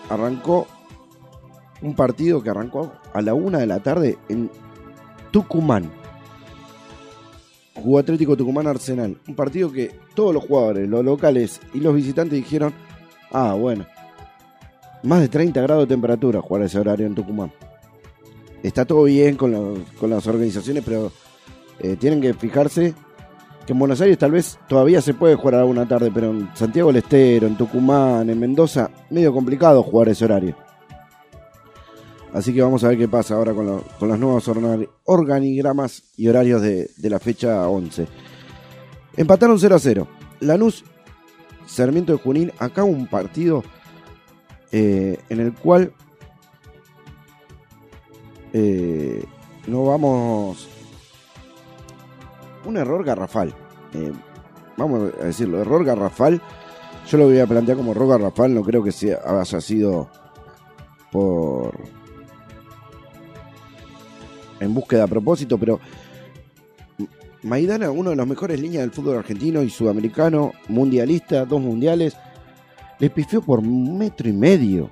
arrancó 0.10 0.67
un 1.82 1.96
partido 1.96 2.41
que 2.41 2.50
arrancó 2.50 2.93
a 3.13 3.22
la 3.22 3.34
una 3.34 3.60
de 3.60 3.67
la 3.67 3.80
tarde 3.82 4.17
en 4.30 4.50
Tucumán. 5.32 5.91
Jugó 7.83 7.99
Atlético 7.99 8.35
Tucumán 8.35 8.67
Arsenal. 8.67 9.17
Un 9.27 9.35
partido 9.35 9.71
que 9.71 9.91
todos 10.15 10.33
los 10.33 10.43
jugadores, 10.43 10.89
los 10.89 11.05
locales 11.05 11.61
y 11.73 11.79
los 11.79 11.95
visitantes 11.95 12.37
dijeron, 12.37 12.73
ah, 13.31 13.53
bueno, 13.53 13.85
más 15.03 15.21
de 15.21 15.27
30 15.27 15.61
grados 15.61 15.83
de 15.87 15.93
temperatura 15.93 16.41
jugar 16.41 16.63
ese 16.63 16.79
horario 16.79 17.05
en 17.05 17.15
Tucumán. 17.15 17.51
Está 18.63 18.85
todo 18.85 19.03
bien 19.03 19.35
con, 19.35 19.85
las 20.01 20.27
organizaciones, 20.27 20.83
pero 20.83 21.11
eh, 21.79 21.95
tienen 21.95 22.19
que 22.19 22.33
fijarse 22.33 22.93
que 23.65 23.73
en 23.73 23.79
Buenos 23.79 24.01
Aires 24.01 24.17
tal 24.17 24.31
vez 24.31 24.57
todavía 24.67 25.01
se 25.01 25.13
puede 25.13 25.35
jugar 25.35 25.55
a 25.55 25.65
una 25.65 25.87
tarde, 25.87 26.09
pero 26.11 26.31
en 26.31 26.49
Santiago 26.55 26.87
del 26.89 27.03
Estero, 27.03 27.47
en 27.47 27.57
Tucumán, 27.57 28.29
en 28.29 28.39
Mendoza, 28.39 28.89
medio 29.09 29.31
complicado 29.33 29.83
jugar 29.83 30.09
ese 30.09 30.25
horario. 30.25 30.66
Así 32.38 32.54
que 32.54 32.62
vamos 32.62 32.84
a 32.84 32.89
ver 32.89 33.00
qué 33.00 33.08
pasa 33.08 33.34
ahora 33.34 33.52
con, 33.52 33.65
lo- 33.65 33.84
con 34.00 34.10
los 34.10 34.19
nuevos 34.19 34.47
organigramas 35.06 36.04
y 36.17 36.28
horarios 36.28 36.62
de, 36.62 36.91
de 36.95 37.10
la 37.10 37.17
fecha 37.19 37.67
11. 37.67 38.08
Empataron 39.15 39.58
0 39.60 39.76
a 39.76 39.80
0. 39.80 40.08
Lanús, 40.41 40.86
Sarmiento 41.65 42.12
de 42.13 42.19
Junín, 42.19 42.52
acá 42.60 42.84
un 42.84 43.08
partido 43.08 43.63
eh, 44.71 45.17
en 45.30 45.39
el 45.39 45.54
cual 45.56 45.91
eh, 48.54 49.26
no 49.65 49.86
vamos... 49.86 50.69
Un 52.65 52.78
error 52.78 53.04
garrafal. 53.04 53.52
Eh, 53.95 54.12
vamos 54.78 55.12
a 55.19 55.23
decirlo, 55.26 55.60
error 55.60 55.84
garrafal. 55.84 56.39
Yo 57.10 57.17
lo 57.17 57.26
voy 57.26 57.39
a 57.39 57.47
plantear 57.47 57.78
como 57.78 57.93
error 57.93 58.10
garrafal, 58.10 58.54
no 58.54 58.62
creo 58.62 58.84
que 58.84 58.91
sea, 58.91 59.21
haya 59.26 59.60
sido 59.60 60.08
por 61.12 61.73
en 64.60 64.74
búsqueda 64.74 65.04
a 65.04 65.08
propósito, 65.08 65.58
pero 65.58 65.80
Maidana, 67.43 67.91
uno 67.91 68.10
de 68.10 68.15
los 68.15 68.28
mejores 68.28 68.60
líneas 68.60 68.82
del 68.82 68.91
fútbol 68.91 69.17
argentino 69.17 69.62
y 69.62 69.70
sudamericano, 69.70 70.54
mundialista, 70.67 71.46
dos 71.46 71.62
mundiales, 71.62 72.15
le 73.00 73.10
pifió 73.10 73.41
por 73.41 73.60
un 73.60 73.98
metro 73.98 74.28
y 74.28 74.34
medio. 74.34 74.89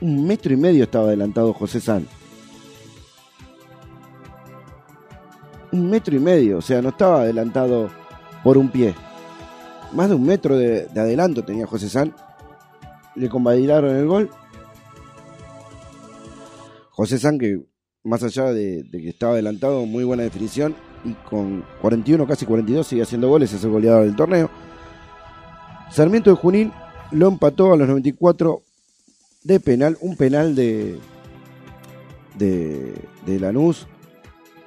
Un 0.00 0.26
metro 0.26 0.52
y 0.52 0.56
medio 0.56 0.84
estaba 0.84 1.08
adelantado 1.08 1.52
José 1.52 1.80
San. 1.80 2.06
Un 5.72 5.90
metro 5.90 6.16
y 6.16 6.20
medio, 6.20 6.58
o 6.58 6.62
sea, 6.62 6.80
no 6.80 6.90
estaba 6.90 7.22
adelantado 7.22 7.90
por 8.44 8.56
un 8.56 8.70
pie. 8.70 8.94
Más 9.92 10.08
de 10.08 10.14
un 10.14 10.24
metro 10.24 10.56
de, 10.56 10.86
de 10.86 11.00
adelanto 11.00 11.44
tenía 11.44 11.66
José 11.66 11.88
San. 11.88 12.14
Le 13.16 13.28
convalidaron 13.28 13.96
el 13.96 14.06
gol. 14.06 14.30
José 16.90 17.18
San, 17.18 17.38
que 17.38 17.60
más 18.04 18.22
allá 18.22 18.52
de, 18.52 18.86
que 18.90 19.08
estaba 19.08 19.32
adelantado, 19.32 19.84
muy 19.86 20.04
buena 20.04 20.22
definición. 20.22 20.74
Y 21.04 21.12
con 21.28 21.64
41, 21.80 22.26
casi 22.26 22.44
42, 22.46 22.86
sigue 22.86 23.02
haciendo 23.02 23.28
goles, 23.28 23.52
es 23.52 23.62
el 23.62 23.70
goleador 23.70 24.04
del 24.04 24.16
torneo. 24.16 24.50
Sarmiento 25.90 26.30
de 26.30 26.36
Junín 26.36 26.72
lo 27.12 27.28
empató 27.28 27.72
a 27.72 27.76
los 27.76 27.88
94 27.88 28.62
de 29.44 29.60
penal, 29.60 29.96
un 30.00 30.16
penal 30.16 30.54
de, 30.54 30.98
de, 32.36 32.94
de 33.24 33.40
Lanús, 33.40 33.86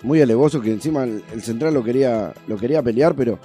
muy 0.03 0.21
alevoso, 0.21 0.61
que 0.61 0.71
encima 0.71 1.03
el, 1.03 1.23
el 1.31 1.41
central 1.41 1.73
lo 1.73 1.83
quería, 1.83 2.33
lo 2.47 2.57
quería 2.57 2.81
pelear, 2.81 3.15
pero 3.15 3.37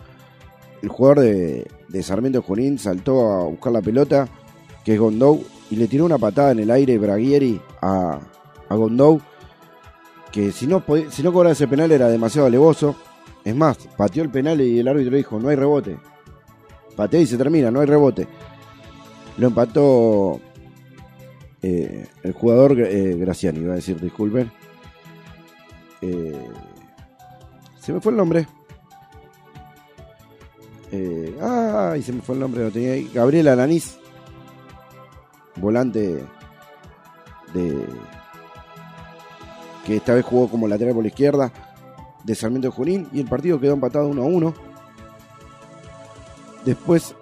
el 0.83 0.88
jugador 0.88 1.20
de, 1.20 1.66
de 1.88 2.03
Sarmiento 2.03 2.40
de 2.40 2.46
Junín 2.46 2.79
saltó 2.79 3.33
a 3.33 3.44
buscar 3.44 3.72
la 3.72 3.83
pelota, 3.83 4.29
que 4.85 4.94
es 4.94 5.01
Gondou, 5.01 5.44
y 5.70 5.77
le 5.77 5.88
tiró 5.88 6.05
una 6.05 6.18
patada 6.18 6.53
en 6.53 6.61
el 6.61 6.70
aire 6.70 6.96
Braguieri 6.96 7.61
a, 7.83 8.20
a 8.68 8.75
Gondou, 8.75 9.20
que 10.37 10.53
si 10.53 10.66
no, 10.66 10.85
si 11.09 11.22
no 11.22 11.33
cobraba 11.33 11.55
ese 11.55 11.66
penal 11.66 11.90
era 11.90 12.09
demasiado 12.09 12.46
alevoso. 12.46 12.94
Es 13.42 13.57
más, 13.57 13.79
pateó 13.96 14.22
el 14.22 14.29
penal 14.29 14.61
y 14.61 14.79
el 14.79 14.87
árbitro 14.87 15.16
dijo, 15.16 15.40
no 15.40 15.49
hay 15.49 15.57
rebote. 15.57 15.96
Patea 16.94 17.20
y 17.22 17.27
se 17.27 17.38
termina, 17.38 17.70
no 17.70 17.81
hay 17.81 17.87
rebote. 17.87 18.29
Lo 19.38 19.46
empató 19.46 20.38
eh, 21.62 22.07
el 22.22 22.33
jugador 22.35 22.79
eh, 22.79 23.16
iba 23.16 23.72
a 23.72 23.77
decir, 23.77 23.99
disculpen. 23.99 24.53
Eh, 26.03 26.49
se 27.81 27.94
me 27.94 28.03
fue 28.03 28.12
el 28.12 28.18
nombre. 28.18 28.46
Eh, 30.92 31.35
ay, 31.40 32.03
se 32.03 32.12
me 32.12 32.20
fue 32.20 32.35
el 32.35 32.42
nombre, 32.42 32.62
lo 32.62 32.70
tenía 32.70 32.92
ahí. 32.92 33.11
Gabriel 33.14 33.49
Alanís, 33.49 33.99
volante 35.57 36.22
de 37.55 37.87
que 39.87 39.96
esta 39.96 40.14
vez 40.14 40.25
jugó 40.25 40.49
como 40.49 40.66
lateral 40.66 40.94
por 40.94 41.05
la 41.05 41.09
izquierda 41.09 41.53
de 42.25 42.35
Sarmiento 42.35 42.68
de 42.68 42.75
Junín 42.75 43.09
y 43.12 43.20
el 43.20 43.27
partido 43.27 43.61
quedó 43.61 43.75
empatado 43.75 44.09
1 44.09 44.20
a 44.22 44.27
1. 44.27 44.55
Después, 46.64 47.14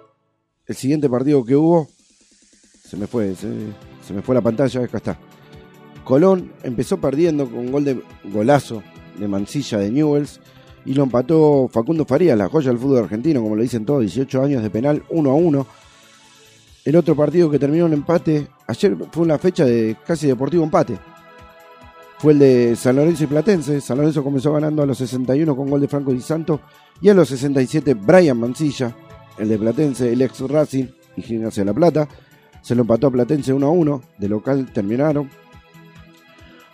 el 0.65 0.75
siguiente 0.75 1.07
partido 1.07 1.45
que 1.45 1.55
hubo, 1.55 1.87
se 2.83 2.97
me 2.97 3.05
fue, 3.05 3.35
se, 3.35 4.13
me 4.13 4.23
fue 4.23 4.33
la 4.33 4.41
pantalla, 4.41 4.83
acá 4.83 4.97
está. 4.97 5.19
Colón 6.03 6.53
empezó 6.63 6.97
perdiendo 6.97 7.49
con 7.49 7.71
gol 7.71 7.85
de 7.85 8.01
golazo 8.25 8.81
de 9.19 9.27
Mansilla 9.27 9.77
de 9.77 9.91
Newells 9.91 10.39
y 10.85 10.93
lo 10.93 11.03
empató 11.03 11.67
Facundo 11.71 12.05
Farías, 12.05 12.37
la 12.37 12.49
joya 12.49 12.69
del 12.69 12.79
fútbol 12.79 13.03
argentino, 13.03 13.41
como 13.41 13.55
lo 13.55 13.61
dicen 13.61 13.85
todos, 13.85 14.01
18 14.01 14.41
años 14.41 14.63
de 14.63 14.69
penal, 14.71 15.03
1 15.09 15.29
a 15.29 15.33
1. 15.33 15.67
El 16.85 16.95
otro 16.95 17.15
partido 17.15 17.49
que 17.49 17.59
terminó 17.59 17.85
en 17.85 17.93
empate, 17.93 18.47
ayer 18.67 18.95
fue 19.11 19.23
una 19.23 19.37
fecha 19.37 19.65
de 19.65 19.97
casi 20.05 20.27
deportivo 20.27 20.63
empate. 20.63 20.97
Fue 22.19 22.33
el 22.33 22.39
de 22.39 22.75
San 22.75 22.95
Lorenzo 22.95 23.25
y 23.25 23.27
Platense. 23.27 23.81
San 23.81 23.97
Lorenzo 23.97 24.23
comenzó 24.23 24.53
ganando 24.53 24.81
a 24.81 24.85
los 24.85 24.97
61 24.97 25.55
con 25.55 25.69
gol 25.69 25.81
de 25.81 25.87
Franco 25.87 26.11
Di 26.11 26.21
Santo 26.21 26.61
y 27.01 27.09
a 27.09 27.13
los 27.13 27.27
67 27.29 27.93
Brian 27.93 28.39
Mancilla, 28.39 28.95
el 29.37 29.49
de 29.49 29.57
Platense, 29.57 30.11
el 30.11 30.21
ex 30.21 30.39
Racing 30.41 30.85
y 31.17 31.21
Gimnasia 31.21 31.63
de 31.63 31.67
la 31.67 31.73
Plata. 31.73 32.07
Se 32.61 32.73
lo 32.73 32.81
empató 32.81 33.07
a 33.07 33.11
Platense 33.11 33.53
1 33.53 33.65
a 33.65 33.69
1, 33.69 34.01
de 34.17 34.29
local 34.29 34.71
terminaron. 34.73 35.29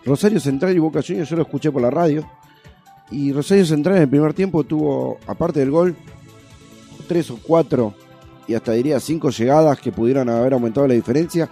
Rosario 0.05 0.39
Central 0.39 0.75
y 0.75 0.79
Boca 0.79 1.01
Juniors 1.05 1.29
yo 1.29 1.35
lo 1.35 1.43
escuché 1.43 1.71
por 1.71 1.81
la 1.81 1.89
radio. 1.89 2.29
Y 3.09 3.33
Rosario 3.33 3.65
Central 3.65 3.97
en 3.97 4.03
el 4.03 4.09
primer 4.09 4.33
tiempo 4.33 4.63
tuvo, 4.63 5.17
aparte 5.27 5.59
del 5.59 5.71
gol, 5.71 5.95
tres 7.07 7.29
o 7.29 7.37
cuatro 7.41 7.93
y 8.47 8.53
hasta 8.53 8.71
diría 8.71 8.99
cinco 8.99 9.29
llegadas 9.29 9.79
que 9.79 9.91
pudieron 9.91 10.29
haber 10.29 10.53
aumentado 10.53 10.87
la 10.87 10.93
diferencia. 10.93 11.49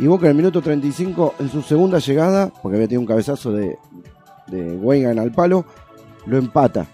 Y 0.00 0.06
Boca 0.06 0.24
en 0.24 0.30
el 0.30 0.36
minuto 0.38 0.62
35, 0.62 1.34
en 1.40 1.50
su 1.50 1.60
segunda 1.60 1.98
llegada, 1.98 2.50
porque 2.62 2.76
había 2.76 2.88
tenido 2.88 3.02
un 3.02 3.06
cabezazo 3.06 3.52
de, 3.52 3.76
de 4.46 4.74
Weigan 4.76 5.18
al 5.18 5.30
palo, 5.30 5.66
lo 6.24 6.38
empata. 6.38 6.86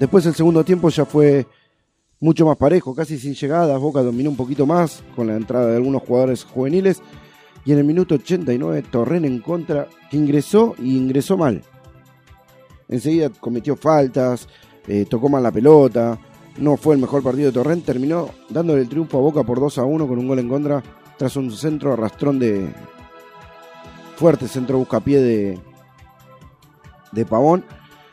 Después 0.00 0.24
el 0.24 0.34
segundo 0.34 0.64
tiempo 0.64 0.88
ya 0.88 1.04
fue 1.04 1.46
mucho 2.18 2.46
más 2.46 2.56
parejo, 2.56 2.94
casi 2.94 3.18
sin 3.18 3.34
llegadas. 3.34 3.78
Boca 3.78 4.02
dominó 4.02 4.30
un 4.30 4.36
poquito 4.36 4.64
más 4.64 5.04
con 5.14 5.26
la 5.26 5.36
entrada 5.36 5.66
de 5.66 5.76
algunos 5.76 6.02
jugadores 6.02 6.44
juveniles. 6.44 7.02
Y 7.66 7.72
en 7.72 7.78
el 7.78 7.84
minuto 7.84 8.14
89, 8.14 8.84
Torren 8.90 9.26
en 9.26 9.40
contra, 9.40 9.86
que 10.10 10.16
ingresó 10.16 10.74
y 10.78 10.96
ingresó 10.96 11.36
mal. 11.36 11.62
Enseguida 12.88 13.28
cometió 13.28 13.76
faltas, 13.76 14.48
eh, 14.86 15.04
tocó 15.04 15.28
mal 15.28 15.42
la 15.42 15.52
pelota. 15.52 16.18
No 16.56 16.78
fue 16.78 16.94
el 16.94 17.02
mejor 17.02 17.22
partido 17.22 17.48
de 17.48 17.52
Torren. 17.52 17.82
Terminó 17.82 18.30
dándole 18.48 18.80
el 18.80 18.88
triunfo 18.88 19.18
a 19.18 19.20
Boca 19.20 19.42
por 19.42 19.60
2 19.60 19.76
a 19.76 19.84
1 19.84 20.08
con 20.08 20.18
un 20.18 20.26
gol 20.26 20.38
en 20.38 20.48
contra 20.48 20.82
tras 21.18 21.36
un 21.36 21.50
centro 21.50 21.92
arrastrón 21.92 22.38
de. 22.38 22.72
Fuerte 24.16 24.48
centro 24.48 24.78
buscapié 24.78 25.20
de. 25.20 25.58
de 27.12 27.26
Pavón. 27.26 27.64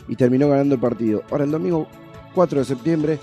Y 0.08 0.16
terminó 0.16 0.50
ganando 0.50 0.76
el 0.76 0.82
partido. 0.82 1.24
Ahora 1.32 1.46
el 1.46 1.52
domingo 1.52 1.88
4 2.36 2.60
de 2.60 2.66
septiembre 2.66 3.20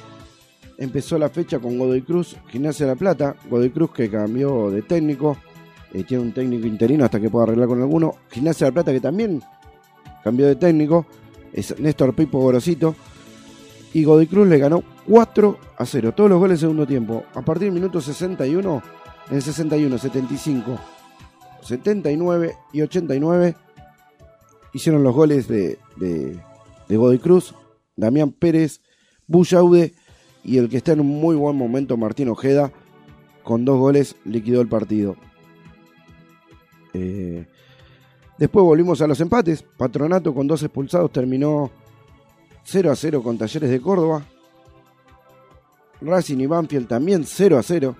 empezó 0.78 1.18
la 1.18 1.28
fecha 1.28 1.58
con 1.58 1.78
Godoy 1.78 2.00
Cruz, 2.00 2.36
Gimnasia 2.48 2.86
de 2.86 2.92
la 2.92 2.98
Plata. 2.98 3.36
Godoy 3.50 3.70
Cruz 3.70 3.90
que 3.92 4.10
cambió 4.10 4.70
de 4.70 4.82
técnico. 4.82 5.36
eh, 5.92 6.04
tiene 6.04 6.22
un 6.22 6.32
técnico 6.32 6.66
interino 6.66 7.04
hasta 7.04 7.20
que 7.20 7.28
pueda 7.28 7.44
arreglar 7.44 7.68
con 7.68 7.80
alguno. 7.80 8.14
Gimnasia 8.30 8.66
de 8.66 8.70
la 8.70 8.74
Plata 8.74 8.92
que 8.92 9.00
también 9.00 9.42
cambió 10.24 10.46
de 10.46 10.56
técnico. 10.56 11.04
Es 11.52 11.78
Néstor 11.78 12.14
Pipo 12.14 12.40
Gorosito. 12.40 12.94
Y 13.92 14.04
Godoy 14.04 14.26
Cruz 14.26 14.48
le 14.48 14.58
ganó 14.58 14.82
4 15.06 15.58
a 15.76 15.84
0. 15.84 16.12
Todos 16.16 16.30
los 16.30 16.38
goles 16.38 16.56
en 16.56 16.60
segundo 16.60 16.86
tiempo. 16.86 17.24
A 17.34 17.42
partir 17.42 17.64
del 17.64 17.72
minuto 17.72 18.00
61, 18.00 18.82
en 19.30 19.36
el 19.36 19.42
61, 19.42 19.98
75, 19.98 20.78
79 21.62 22.56
y 22.72 22.82
89 22.82 23.54
hicieron 24.72 25.02
los 25.02 25.14
goles 25.14 25.48
de, 25.48 25.78
de, 25.96 26.38
de 26.88 26.96
Godoy 26.96 27.18
Cruz. 27.18 27.54
Damián 27.96 28.32
Pérez, 28.32 28.80
Bullaude 29.26 29.94
y 30.42 30.58
el 30.58 30.68
que 30.68 30.78
está 30.78 30.92
en 30.92 31.00
un 31.00 31.08
muy 31.08 31.36
buen 31.36 31.56
momento, 31.56 31.96
Martín 31.96 32.28
Ojeda, 32.28 32.72
con 33.42 33.64
dos 33.64 33.78
goles 33.78 34.16
liquidó 34.24 34.60
el 34.60 34.68
partido. 34.68 35.16
Eh, 36.94 37.46
después 38.38 38.64
volvimos 38.64 39.00
a 39.02 39.06
los 39.06 39.20
empates. 39.20 39.62
Patronato 39.62 40.34
con 40.34 40.46
dos 40.46 40.62
expulsados 40.62 41.12
terminó 41.12 41.70
0 42.64 42.90
a 42.90 42.96
0 42.96 43.22
con 43.22 43.38
Talleres 43.38 43.70
de 43.70 43.80
Córdoba. 43.80 44.24
Racing 46.00 46.38
y 46.38 46.46
Banfield 46.46 46.88
también 46.88 47.24
0 47.24 47.58
a 47.58 47.62
0. 47.62 47.96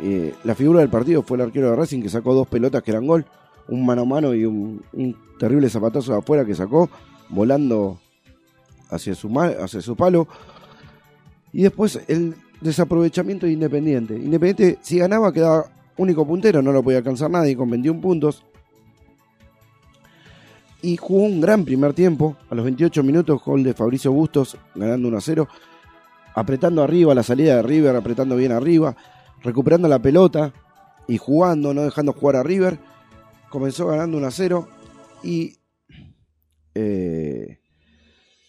Eh, 0.00 0.34
la 0.44 0.54
figura 0.54 0.80
del 0.80 0.88
partido 0.88 1.22
fue 1.22 1.36
el 1.36 1.42
arquero 1.42 1.70
de 1.70 1.76
Racing 1.76 2.02
que 2.02 2.08
sacó 2.08 2.34
dos 2.34 2.48
pelotas 2.48 2.82
que 2.82 2.90
eran 2.90 3.06
gol. 3.06 3.26
Un 3.68 3.86
mano 3.86 4.02
a 4.02 4.04
mano 4.04 4.34
y 4.34 4.44
un, 4.44 4.82
terrible 5.38 5.68
zapatazo 5.68 6.12
de 6.12 6.18
afuera 6.18 6.44
que 6.44 6.54
sacó 6.54 6.88
volando 7.28 7.98
hacia 8.90 9.14
su, 9.14 9.28
hacia 9.40 9.80
su 9.80 9.96
palo. 9.96 10.26
Y 11.52 11.62
después 11.62 12.00
el 12.08 12.34
desaprovechamiento 12.60 13.46
de 13.46 13.52
Independiente. 13.52 14.14
Independiente, 14.14 14.78
si 14.82 14.98
ganaba, 14.98 15.32
quedaba 15.32 15.66
único 15.96 16.26
puntero, 16.26 16.62
no 16.62 16.72
lo 16.72 16.82
podía 16.82 16.98
alcanzar 16.98 17.30
nadie 17.30 17.56
con 17.56 17.70
21 17.70 18.00
puntos. 18.00 18.44
Y 20.80 20.96
jugó 20.96 21.24
un 21.24 21.40
gran 21.40 21.64
primer 21.64 21.92
tiempo. 21.92 22.36
A 22.50 22.54
los 22.54 22.64
28 22.64 23.02
minutos, 23.04 23.40
gol 23.44 23.62
de 23.62 23.74
Fabricio 23.74 24.10
Bustos, 24.10 24.56
ganando 24.74 25.08
1 25.08 25.16
a 25.16 25.20
0. 25.20 25.48
Apretando 26.34 26.82
arriba 26.82 27.14
la 27.14 27.22
salida 27.22 27.56
de 27.56 27.62
River, 27.62 27.94
apretando 27.94 28.34
bien 28.34 28.50
arriba. 28.50 28.96
Recuperando 29.42 29.88
la 29.88 30.00
pelota 30.00 30.52
y 31.08 31.18
jugando, 31.18 31.74
no 31.74 31.82
dejando 31.82 32.12
jugar 32.12 32.36
a 32.36 32.42
River. 32.42 32.78
Comenzó 33.50 33.86
ganando 33.86 34.18
1 34.18 34.26
a 34.26 34.30
0. 34.30 34.68
Y 35.22 35.58
eh, 36.74 37.58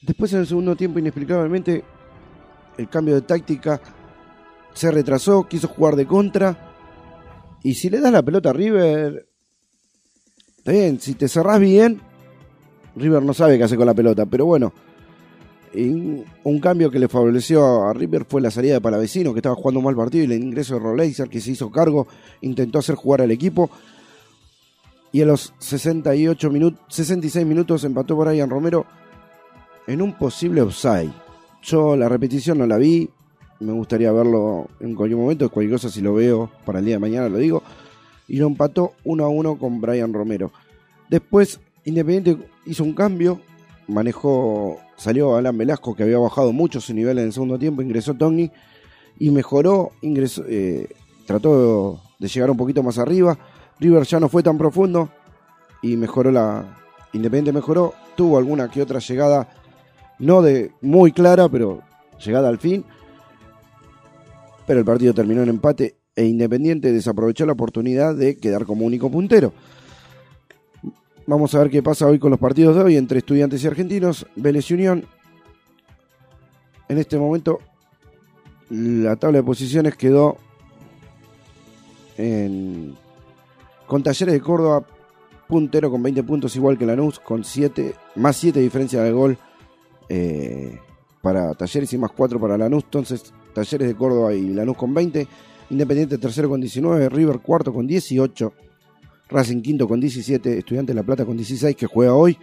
después 0.02 0.34
en 0.34 0.40
el 0.40 0.48
segundo 0.48 0.76
tiempo, 0.76 1.00
inexplicablemente, 1.00 1.84
el 2.78 2.90
cambio 2.90 3.16
de 3.16 3.22
táctica 3.22 3.82
se 4.74 4.92
retrasó, 4.92 5.48
quiso 5.48 5.68
jugar 5.68 5.96
de 5.96 6.06
contra. 6.06 6.74
Y 7.64 7.76
si 7.76 7.90
le 7.90 8.00
das 8.00 8.12
la 8.12 8.24
pelota 8.24 8.50
a 8.50 8.54
River, 8.54 9.28
está 10.58 10.72
bien, 10.72 11.00
si 11.00 11.16
te 11.16 11.28
cerrás 11.28 11.60
bien, 11.60 12.02
River 12.96 13.24
no 13.24 13.34
sabe 13.34 13.58
qué 13.58 13.64
hacer 13.64 13.78
con 13.78 13.88
la 13.88 13.94
pelota, 13.94 14.26
pero 14.26 14.46
bueno. 14.46 14.74
Un 15.76 16.60
cambio 16.60 16.92
que 16.92 17.00
le 17.00 17.08
favoreció 17.08 17.86
a 17.86 17.94
River 17.94 18.26
fue 18.26 18.42
la 18.42 18.52
salida 18.52 18.76
de 18.76 18.82
Palavecino, 18.82 19.34
que 19.34 19.40
estaba 19.40 19.56
jugando 19.56 19.80
un 19.80 19.86
mal 19.86 19.96
partido, 19.96 20.24
y 20.24 20.32
el 20.32 20.44
ingreso 20.44 20.76
de 20.76 20.82
Roleiser, 20.82 21.30
que 21.30 21.42
se 21.42 21.52
hizo 21.52 21.72
cargo, 21.72 22.08
intentó 22.42 22.80
hacer 22.80 22.96
jugar 22.96 23.22
al 23.22 23.32
equipo. 23.32 23.70
Y 25.12 25.22
a 25.22 25.26
los 25.26 25.54
68 25.60 26.50
minutos, 26.50 26.80
66 26.90 27.46
minutos 27.46 27.84
empató 27.84 28.16
Brian 28.16 28.50
Romero 28.50 28.86
en 29.88 30.02
un 30.02 30.14
posible 30.14 30.62
offside. 30.62 31.12
Yo 31.62 31.96
la 31.96 32.10
repetición 32.10 32.58
no 32.58 32.68
la 32.68 32.78
vi, 32.78 33.10
me 33.60 33.72
gustaría 33.74 34.12
verlo 34.12 34.68
en 34.80 34.96
cualquier 34.96 35.20
momento, 35.20 35.50
cualquier 35.50 35.76
cosa 35.76 35.90
si 35.90 36.02
lo 36.02 36.14
veo 36.14 36.52
para 36.66 36.80
el 36.80 36.86
día 36.86 36.96
de 36.96 37.00
mañana 37.00 37.30
lo 37.30 37.38
digo. 37.38 37.64
Y 38.28 38.38
lo 38.38 38.48
empató 38.48 38.94
1 39.04 39.24
a 39.24 39.28
1 39.28 39.58
con 39.58 39.82
Brian 39.82 40.14
Romero. 40.14 40.52
Después 41.10 41.60
Independiente 41.86 42.38
hizo 42.66 42.84
un 42.84 42.94
cambio, 42.94 43.42
manejó, 43.88 44.80
salió 44.98 45.36
Alan 45.36 45.58
Velasco 45.58 45.96
que 45.96 46.04
había 46.04 46.18
bajado 46.18 46.54
mucho 46.54 46.82
su 46.82 46.94
nivel 46.94 47.20
en 47.20 47.26
el 47.26 47.34
segundo 47.34 47.60
tiempo, 47.60 47.82
ingresó 47.82 48.14
Tony 48.14 48.52
y 49.20 49.32
mejoró, 49.32 49.92
ingresó, 50.02 50.44
eh, 50.48 50.88
trató 51.26 52.02
de 52.20 52.28
llegar 52.28 52.50
un 52.52 52.58
poquito 52.58 52.84
más 52.84 52.98
arriba. 52.98 53.38
River 53.80 54.04
ya 54.04 54.20
no 54.20 54.30
fue 54.30 54.44
tan 54.44 54.58
profundo 54.58 55.10
y 55.82 55.98
mejoró 55.98 56.32
la. 56.32 56.80
Independiente 57.14 57.54
mejoró, 57.54 57.94
tuvo 58.16 58.40
alguna 58.40 58.70
que 58.70 58.82
otra 58.82 59.00
llegada, 59.00 59.48
no 60.18 60.42
de 60.42 60.72
muy 60.82 61.12
clara, 61.12 61.48
pero 61.48 61.82
llegada 62.24 62.50
al 62.50 62.58
fin. 62.58 62.84
Pero 64.66 64.80
el 64.80 64.86
partido 64.86 65.14
terminó 65.14 65.44
en 65.44 65.50
empate 65.50 65.98
e 66.16 66.26
Independiente 66.26 66.92
desaprovechó 66.92 67.46
la 67.46 67.54
oportunidad 67.54 68.16
de 68.16 68.38
quedar 68.38 68.66
como 68.66 68.86
único 68.86 69.12
puntero. 69.12 69.54
Vamos 71.26 71.56
a 71.56 71.60
ver 71.60 71.70
qué 71.70 71.82
pasa 71.82 72.06
hoy 72.06 72.20
con 72.20 72.32
los 72.32 72.40
partidos 72.40 72.76
de 72.76 72.84
hoy 72.84 72.98
entre 72.98 73.20
estudiantes 73.20 73.64
y 73.64 73.68
argentinos. 73.68 74.28
Vélez 74.36 74.70
y 74.70 74.74
Unión. 74.74 75.06
En 76.90 76.98
este 76.98 77.18
momento 77.18 77.60
la 78.70 79.16
tabla 79.16 79.38
de 79.38 79.44
posiciones 79.44 79.96
quedó 79.96 80.38
en, 82.18 82.96
con 83.88 84.04
Talleres 84.04 84.34
de 84.34 84.42
Córdoba 84.42 84.86
puntero 85.48 85.92
con 85.92 86.02
20 86.02 86.24
puntos 86.24 86.56
igual 86.56 86.78
que 86.78 86.86
Lanús 86.86 87.20
con 87.20 87.44
7 87.44 87.94
más 88.16 88.36
7 88.38 88.60
diferencia 88.60 89.02
de 89.04 89.12
gol 89.12 89.38
eh, 90.10 90.80
para 91.22 91.54
Talleres 91.54 91.94
y 91.94 91.98
más 91.98 92.12
4 92.12 92.38
para 92.38 92.58
Lanús. 92.58 92.84
Entonces 92.84 93.34
Talleres 93.54 93.88
de 93.88 93.96
Córdoba 93.96 94.34
y 94.34 94.50
Lanús 94.50 94.76
con 94.76 94.94
20. 94.94 95.26
Independiente 95.70 96.18
tercero 96.18 96.50
con 96.50 96.60
19. 96.60 97.08
River 97.08 97.40
cuarto 97.40 97.72
con 97.72 97.88
18. 97.88 98.54
Racing 99.34 99.62
quinto 99.62 99.88
con 99.88 100.00
17, 100.00 100.60
Estudiantes 100.60 100.96
de 100.96 101.02
La 101.02 101.06
Plata 101.06 101.26
con 101.26 101.36
16 101.36 101.76
que 101.76 101.88
juega 101.88 102.14
hoy. 102.14 102.38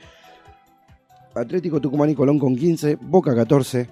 Atlético 1.34 1.80
Tucumán 1.80 2.10
y 2.10 2.14
Colón 2.16 2.38
con 2.38 2.56
15, 2.56 2.98
Boca 3.00 3.34
14, 3.34 3.88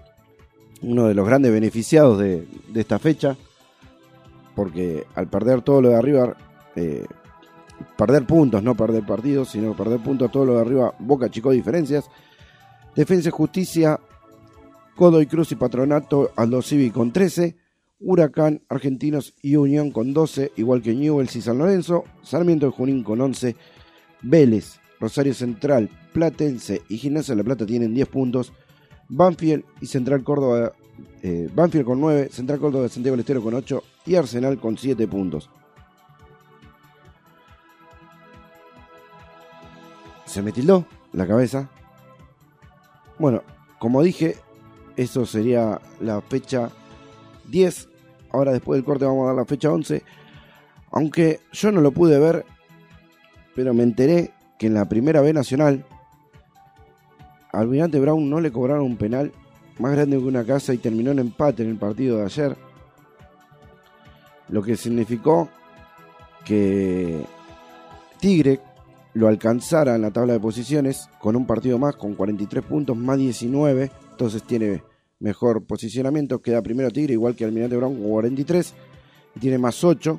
uno 0.82 1.06
de 1.06 1.14
los 1.14 1.26
grandes 1.26 1.52
beneficiados 1.52 2.18
de, 2.18 2.46
esta 2.74 2.98
fecha, 2.98 3.36
porque 4.56 5.06
al 5.14 5.28
perder 5.28 5.62
todo 5.62 5.80
lo 5.80 5.90
de 5.90 5.94
arriba, 5.94 6.36
eh, 6.74 7.06
perder 7.96 8.26
puntos, 8.26 8.62
no 8.62 8.74
perder 8.74 9.06
partidos, 9.06 9.50
sino 9.50 9.76
perder 9.76 10.00
puntos, 10.00 10.32
todo 10.32 10.44
lo 10.44 10.56
de 10.56 10.60
arriba, 10.62 10.94
Boca 10.98 11.26
achicó 11.26 11.52
diferencias. 11.52 12.10
Defensa 12.96 13.28
y 13.28 13.32
Justicia, 13.32 14.00
Godoy 14.96 15.26
Cruz 15.26 15.52
y 15.52 15.54
Patronato, 15.54 16.32
Aldo 16.34 16.60
Civi 16.60 16.90
con 16.90 17.12
13. 17.12 17.56
Huracán, 18.00 18.62
Argentinos 18.68 19.34
y 19.42 19.56
Unión 19.56 19.90
con 19.90 20.12
12, 20.12 20.52
igual 20.56 20.82
que 20.82 20.94
Newell's 20.94 21.34
y 21.36 21.42
San 21.42 21.58
Lorenzo, 21.58 22.04
Sarmiento 22.22 22.66
de 22.66 22.72
Junín 22.72 23.02
con 23.02 23.20
11, 23.20 23.56
Vélez, 24.22 24.80
Rosario 25.00 25.34
Central, 25.34 25.88
Platense 26.12 26.82
y 26.88 26.96
Gimnasia 26.98 27.34
de 27.34 27.42
la 27.42 27.44
Plata 27.44 27.66
tienen 27.66 27.94
10 27.94 28.08
puntos, 28.08 28.52
Banfield 29.08 29.64
y 29.80 29.86
Central 29.86 30.22
Córdoba, 30.22 30.72
eh, 31.22 31.48
Banfield 31.54 31.84
con 31.84 32.00
9, 32.00 32.28
Central 32.30 32.60
Córdoba 32.60 32.84
de 32.84 32.88
Santiago 32.90 33.14
del 33.14 33.20
Estero 33.20 33.42
con 33.42 33.54
8 33.54 33.82
y 34.06 34.14
Arsenal 34.14 34.58
con 34.58 34.76
7 34.78 35.06
puntos. 35.08 35.50
Se 40.24 40.42
me 40.42 40.52
tildó 40.52 40.84
la 41.12 41.26
cabeza. 41.26 41.70
Bueno, 43.18 43.42
como 43.78 44.02
dije, 44.02 44.36
eso 44.96 45.24
sería 45.24 45.80
la 46.00 46.20
fecha 46.20 46.70
10. 47.48 47.88
Ahora 48.30 48.52
después 48.52 48.78
del 48.78 48.84
corte 48.84 49.04
vamos 49.04 49.24
a 49.24 49.28
dar 49.28 49.36
la 49.36 49.44
fecha 49.44 49.70
11. 49.70 50.02
Aunque 50.92 51.40
yo 51.52 51.72
no 51.72 51.80
lo 51.80 51.92
pude 51.92 52.18
ver, 52.18 52.44
pero 53.54 53.74
me 53.74 53.82
enteré 53.82 54.32
que 54.58 54.66
en 54.66 54.74
la 54.74 54.88
primera 54.88 55.20
B 55.20 55.32
nacional, 55.32 55.84
Almirante 57.52 57.98
Brown 57.98 58.28
no 58.28 58.40
le 58.40 58.52
cobraron 58.52 58.84
un 58.84 58.96
penal 58.96 59.32
más 59.78 59.92
grande 59.92 60.18
que 60.18 60.24
una 60.24 60.44
casa 60.44 60.74
y 60.74 60.78
terminó 60.78 61.10
en 61.10 61.18
empate 61.18 61.62
en 61.62 61.70
el 61.70 61.76
partido 61.76 62.18
de 62.18 62.24
ayer. 62.24 62.56
Lo 64.48 64.62
que 64.62 64.76
significó 64.76 65.48
que 66.44 67.22
Tigre 68.18 68.60
lo 69.14 69.28
alcanzara 69.28 69.94
en 69.94 70.02
la 70.02 70.10
tabla 70.10 70.34
de 70.34 70.40
posiciones 70.40 71.08
con 71.20 71.36
un 71.36 71.46
partido 71.46 71.78
más, 71.78 71.96
con 71.96 72.14
43 72.14 72.64
puntos 72.64 72.96
más 72.96 73.18
19. 73.18 73.90
Entonces 74.10 74.42
tiene 74.42 74.82
mejor 75.20 75.64
posicionamiento. 75.64 76.40
Queda 76.40 76.62
primero 76.62 76.90
Tigre, 76.90 77.14
igual 77.14 77.34
que 77.34 77.44
Almirante 77.44 77.76
Brown 77.76 77.94
con 77.94 78.10
43. 78.10 78.74
Y 79.36 79.40
tiene 79.40 79.58
más 79.58 79.82
8. 79.84 80.18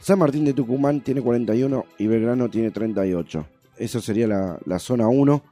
San 0.00 0.18
Martín 0.18 0.44
de 0.44 0.52
Tucumán 0.52 1.00
tiene 1.00 1.20
41 1.20 1.84
y 1.98 2.06
Belgrano 2.06 2.48
tiene 2.48 2.70
38. 2.70 3.46
Eso 3.76 4.00
sería 4.00 4.26
la, 4.26 4.58
la 4.64 4.78
zona 4.78 5.08
1. 5.08 5.42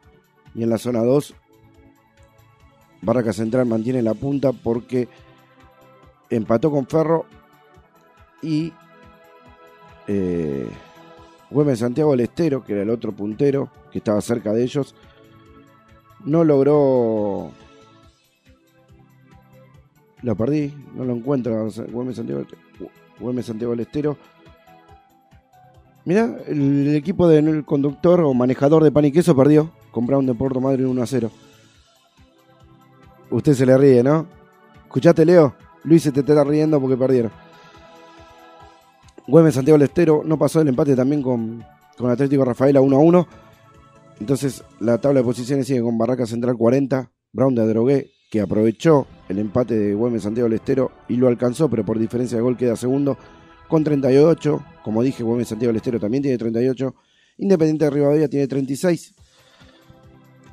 Y 0.54 0.62
en 0.62 0.70
la 0.70 0.78
zona 0.78 1.02
2, 1.02 1.34
Barraca 3.02 3.32
Central 3.32 3.66
mantiene 3.66 4.02
la 4.02 4.14
punta 4.14 4.52
porque 4.52 5.08
empató 6.30 6.70
con 6.70 6.86
Ferro 6.86 7.26
y 8.42 8.72
eh, 10.06 10.68
Santiago 11.76 12.12
del 12.12 12.20
Estero, 12.20 12.64
que 12.64 12.72
era 12.72 12.82
el 12.82 12.90
otro 12.90 13.12
puntero 13.12 13.70
que 13.90 13.98
estaba 13.98 14.20
cerca 14.20 14.52
de 14.52 14.62
ellos, 14.62 14.94
no 16.24 16.44
logró. 16.44 17.50
Lo 20.26 20.34
perdí, 20.34 20.74
no 20.96 21.04
lo 21.04 21.14
encuentro. 21.14 21.68
Güemes 21.92 22.16
Santiago, 22.16 22.42
Güemes 23.20 23.46
Santiago 23.46 23.70
del 23.70 23.86
Estero. 23.86 24.16
Mirá, 26.04 26.38
el, 26.48 26.96
equipo 26.96 27.28
del 27.28 27.64
conductor 27.64 28.20
o 28.22 28.34
manejador 28.34 28.82
de 28.82 28.90
pan 28.90 29.04
y 29.04 29.12
queso 29.12 29.36
perdió 29.36 29.70
con 29.92 30.04
Brown 30.04 30.26
de 30.26 30.34
Puerto 30.34 30.60
Madryn 30.60 30.86
1 30.86 31.00
a 31.00 31.06
0. 31.06 31.30
Usted 33.30 33.54
se 33.54 33.66
le 33.66 33.78
ríe, 33.78 34.02
¿no? 34.02 34.26
¿Escuchaste, 34.86 35.24
Leo? 35.24 35.54
Luis 35.84 36.02
se 36.02 36.10
te 36.10 36.18
está 36.18 36.42
riendo 36.42 36.80
porque 36.80 36.96
perdieron. 36.96 37.30
Güemes 39.28 39.54
Santiago 39.54 39.78
del 39.78 39.86
Estero 39.86 40.22
no 40.24 40.36
pasó 40.36 40.60
el 40.60 40.66
empate 40.66 40.96
también 40.96 41.22
con, 41.22 41.64
con 41.96 42.10
Atlético 42.10 42.44
Rafaela 42.44 42.80
1 42.80 42.96
a 42.96 42.98
1. 42.98 43.28
Entonces 44.18 44.64
la 44.80 44.98
tabla 44.98 45.20
de 45.20 45.24
posiciones 45.24 45.68
sigue 45.68 45.82
con 45.82 45.96
Barraca 45.96 46.26
Central 46.26 46.56
40, 46.56 47.12
Brown 47.32 47.54
de 47.54 47.62
Adrogué, 47.62 48.10
que 48.28 48.40
aprovechó 48.40 49.06
el 49.28 49.38
empate 49.38 49.76
de 49.76 49.94
Güemes 49.94 50.22
Santiago 50.22 50.48
del 50.48 50.58
Estero 50.58 50.92
y 51.08 51.16
lo 51.16 51.28
alcanzó, 51.28 51.68
pero 51.68 51.84
por 51.84 51.98
diferencia 51.98 52.36
de 52.36 52.42
gol 52.42 52.56
queda 52.56 52.76
segundo 52.76 53.18
con 53.68 53.82
38. 53.82 54.64
Como 54.84 55.02
dije, 55.02 55.22
Güemes 55.22 55.48
Santiago 55.48 55.70
del 55.70 55.76
Estero 55.76 56.00
también 56.00 56.22
tiene 56.22 56.38
38. 56.38 56.94
Independiente 57.38 57.84
de 57.84 57.90
Rivadavia 57.90 58.28
tiene 58.28 58.46
36. 58.46 59.14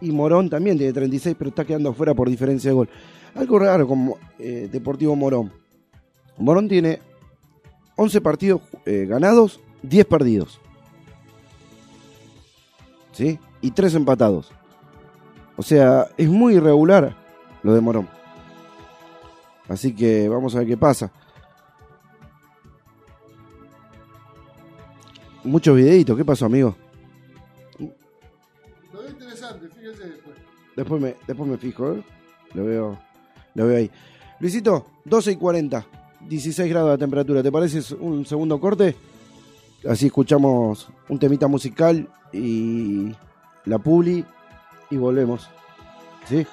Y 0.02 0.12
Morón 0.12 0.50
también 0.50 0.78
tiene 0.78 0.92
36, 0.92 1.36
pero 1.38 1.50
está 1.50 1.66
quedando 1.66 1.94
fuera 1.94 2.14
por 2.14 2.30
diferencia 2.30 2.72
de 2.72 2.76
gol. 2.76 2.90
Algo 3.36 3.60
raro 3.60 3.88
como 3.88 4.18
eh, 4.38 4.68
Deportivo 4.72 5.16
Morón. 5.16 5.52
Morón 6.38 6.68
tiene 6.68 7.00
11 7.96 8.22
partidos 8.22 8.62
eh, 8.86 9.06
ganados, 9.08 9.60
10 9.84 10.06
perdidos. 10.06 10.60
¿Sí? 13.14 13.40
Y 13.62 13.72
3 13.72 13.96
empatados. 13.96 14.52
O 15.56 15.64
sea, 15.64 16.08
es 16.18 16.28
muy 16.28 16.56
irregular 16.56 17.16
lo 17.62 17.74
de 17.74 17.82
Morón. 17.82 18.10
Así 19.74 19.96
que 19.96 20.30
vamos 20.30 20.54
a 20.56 20.60
ver 20.60 20.68
qué 20.68 20.78
pasa. 20.78 21.12
Muchos 25.44 25.76
videitos, 25.76 26.16
¿qué 26.16 26.24
pasó, 26.24 26.46
amigo? 26.46 26.76
Lo 27.80 29.02
veo 29.02 29.10
interesante, 29.10 29.68
fíjese 29.70 30.10
después. 30.10 30.36
Después 30.76 31.02
me, 31.02 31.16
después 31.26 31.50
me 31.50 31.58
fijo, 31.58 31.94
¿eh? 31.94 32.04
Lo 32.54 32.66
veo, 32.66 33.00
lo 33.56 33.68
veo 33.68 33.78
ahí. 33.78 33.92
Luisito, 34.40 34.86
12 35.06 35.32
y 35.32 35.36
40, 35.38 35.86
16 36.22 36.70
grados 36.70 36.92
de 36.92 36.98
temperatura. 37.00 37.42
¿Te 37.42 37.52
parece 37.52 37.96
un 37.96 38.28
segundo 38.28 38.60
corte? 38.60 38.96
Así 39.90 40.06
escuchamos 40.06 40.88
un 41.10 41.18
temita 41.18 41.48
musical 41.48 42.08
y 42.32 43.12
la 43.66 43.80
publi 43.80 44.24
y 44.92 44.98
volvemos. 44.98 45.50
¿Sí? 46.30 46.46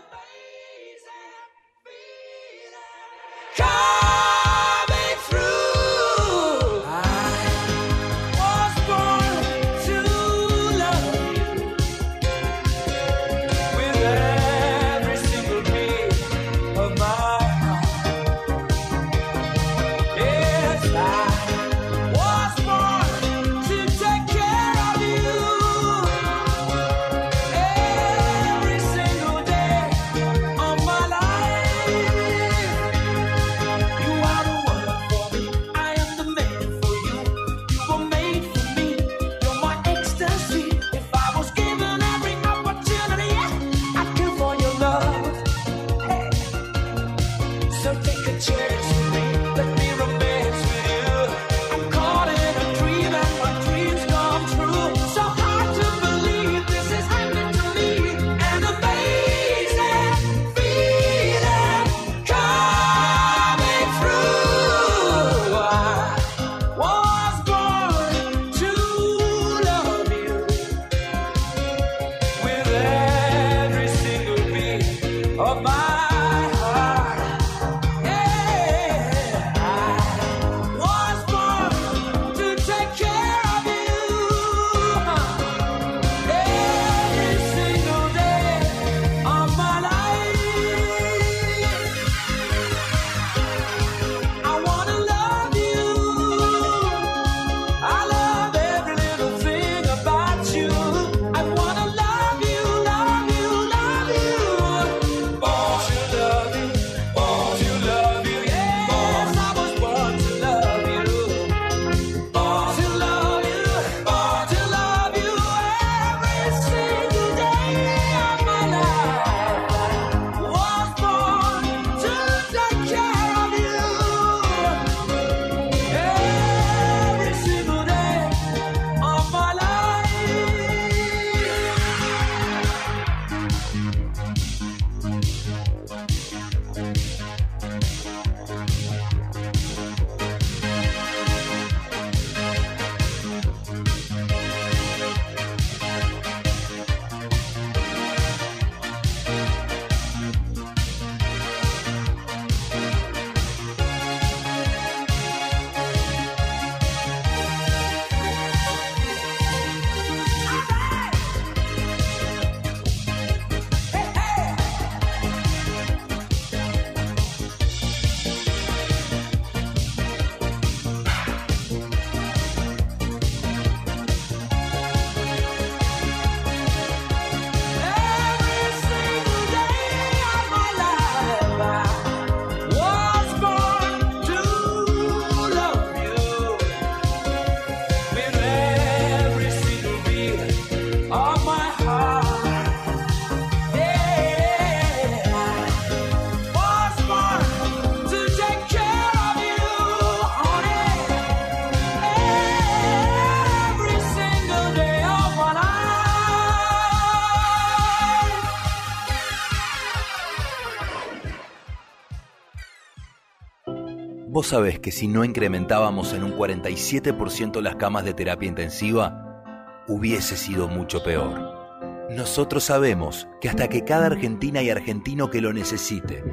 Vos 214.40 214.46
sabés 214.46 214.80
que 214.80 214.90
si 214.90 215.06
no 215.06 215.22
incrementábamos 215.22 216.14
en 216.14 216.24
un 216.24 216.32
47% 216.32 217.60
las 217.60 217.76
camas 217.76 218.06
de 218.06 218.14
terapia 218.14 218.48
intensiva, 218.48 219.44
hubiese 219.86 220.34
sido 220.34 220.66
mucho 220.66 221.02
peor. 221.02 222.08
Nosotros 222.08 222.64
sabemos 222.64 223.28
que 223.42 223.50
hasta 223.50 223.68
que 223.68 223.84
cada 223.84 224.06
argentina 224.06 224.62
y 224.62 224.70
argentino 224.70 225.28
que 225.28 225.42
lo 225.42 225.52
necesite 225.52 226.24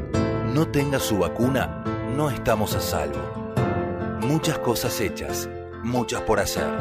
no 0.53 0.69
tenga 0.69 0.99
su 0.99 1.17
vacuna, 1.17 1.83
no 2.15 2.29
estamos 2.29 2.75
a 2.75 2.79
salvo. 2.79 3.19
Muchas 4.21 4.57
cosas 4.59 5.01
hechas, 5.01 5.49
muchas 5.83 6.21
por 6.21 6.39
hacer. 6.39 6.71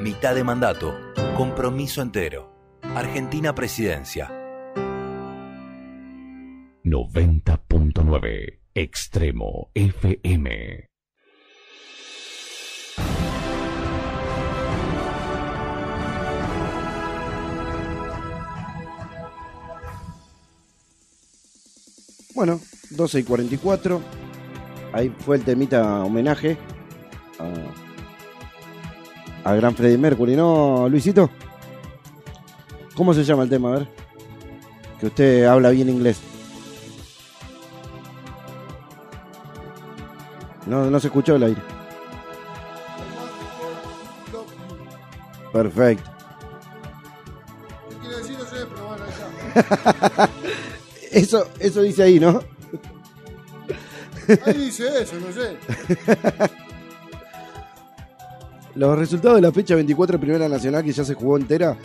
Mitad 0.00 0.36
de 0.36 0.44
mandato, 0.44 0.96
compromiso 1.36 2.00
entero. 2.00 2.78
Argentina 2.94 3.56
Presidencia. 3.56 4.30
90.9 6.84 8.63
Extremo 8.76 9.70
FM. 9.72 10.88
Bueno, 22.34 22.60
12 22.90 23.20
y 23.20 23.22
44. 23.22 24.02
Ahí 24.92 25.08
fue 25.20 25.36
el 25.36 25.44
temita 25.44 26.02
homenaje 26.02 26.56
a, 29.44 29.50
a 29.50 29.54
Gran 29.54 29.76
Freddie 29.76 29.98
Mercury, 29.98 30.34
¿no, 30.34 30.88
Luisito? 30.88 31.30
¿Cómo 32.96 33.14
se 33.14 33.22
llama 33.22 33.44
el 33.44 33.50
tema? 33.50 33.68
A 33.68 33.78
ver. 33.78 33.88
Que 34.98 35.06
usted 35.06 35.44
habla 35.44 35.70
bien 35.70 35.88
inglés. 35.88 36.33
No, 40.66 40.90
no 40.90 41.00
se 41.00 41.08
escuchó 41.08 41.36
el 41.36 41.42
aire. 41.44 41.62
Perfecto. 45.52 46.10
¿Qué 47.88 47.96
quiere 47.96 48.16
decir? 48.16 48.36
No 48.38 48.44
sé, 48.44 48.66
pero 48.72 48.86
bueno, 48.88 49.04
ahí 49.04 49.10
está. 49.10 50.30
Eso, 51.12 51.46
eso 51.60 51.82
dice 51.82 52.02
ahí, 52.02 52.18
¿no? 52.18 52.42
Ahí 54.46 54.54
dice 54.54 55.02
eso, 55.02 55.14
no 55.20 55.32
sé. 55.32 55.56
Los 58.74 58.98
resultados 58.98 59.36
de 59.36 59.42
la 59.42 59.52
fecha 59.52 59.76
24 59.76 60.18
de 60.18 60.20
Primera 60.20 60.48
Nacional, 60.48 60.82
que 60.82 60.90
ya 60.90 61.04
se 61.04 61.14
jugó 61.14 61.36
entera, 61.36 61.76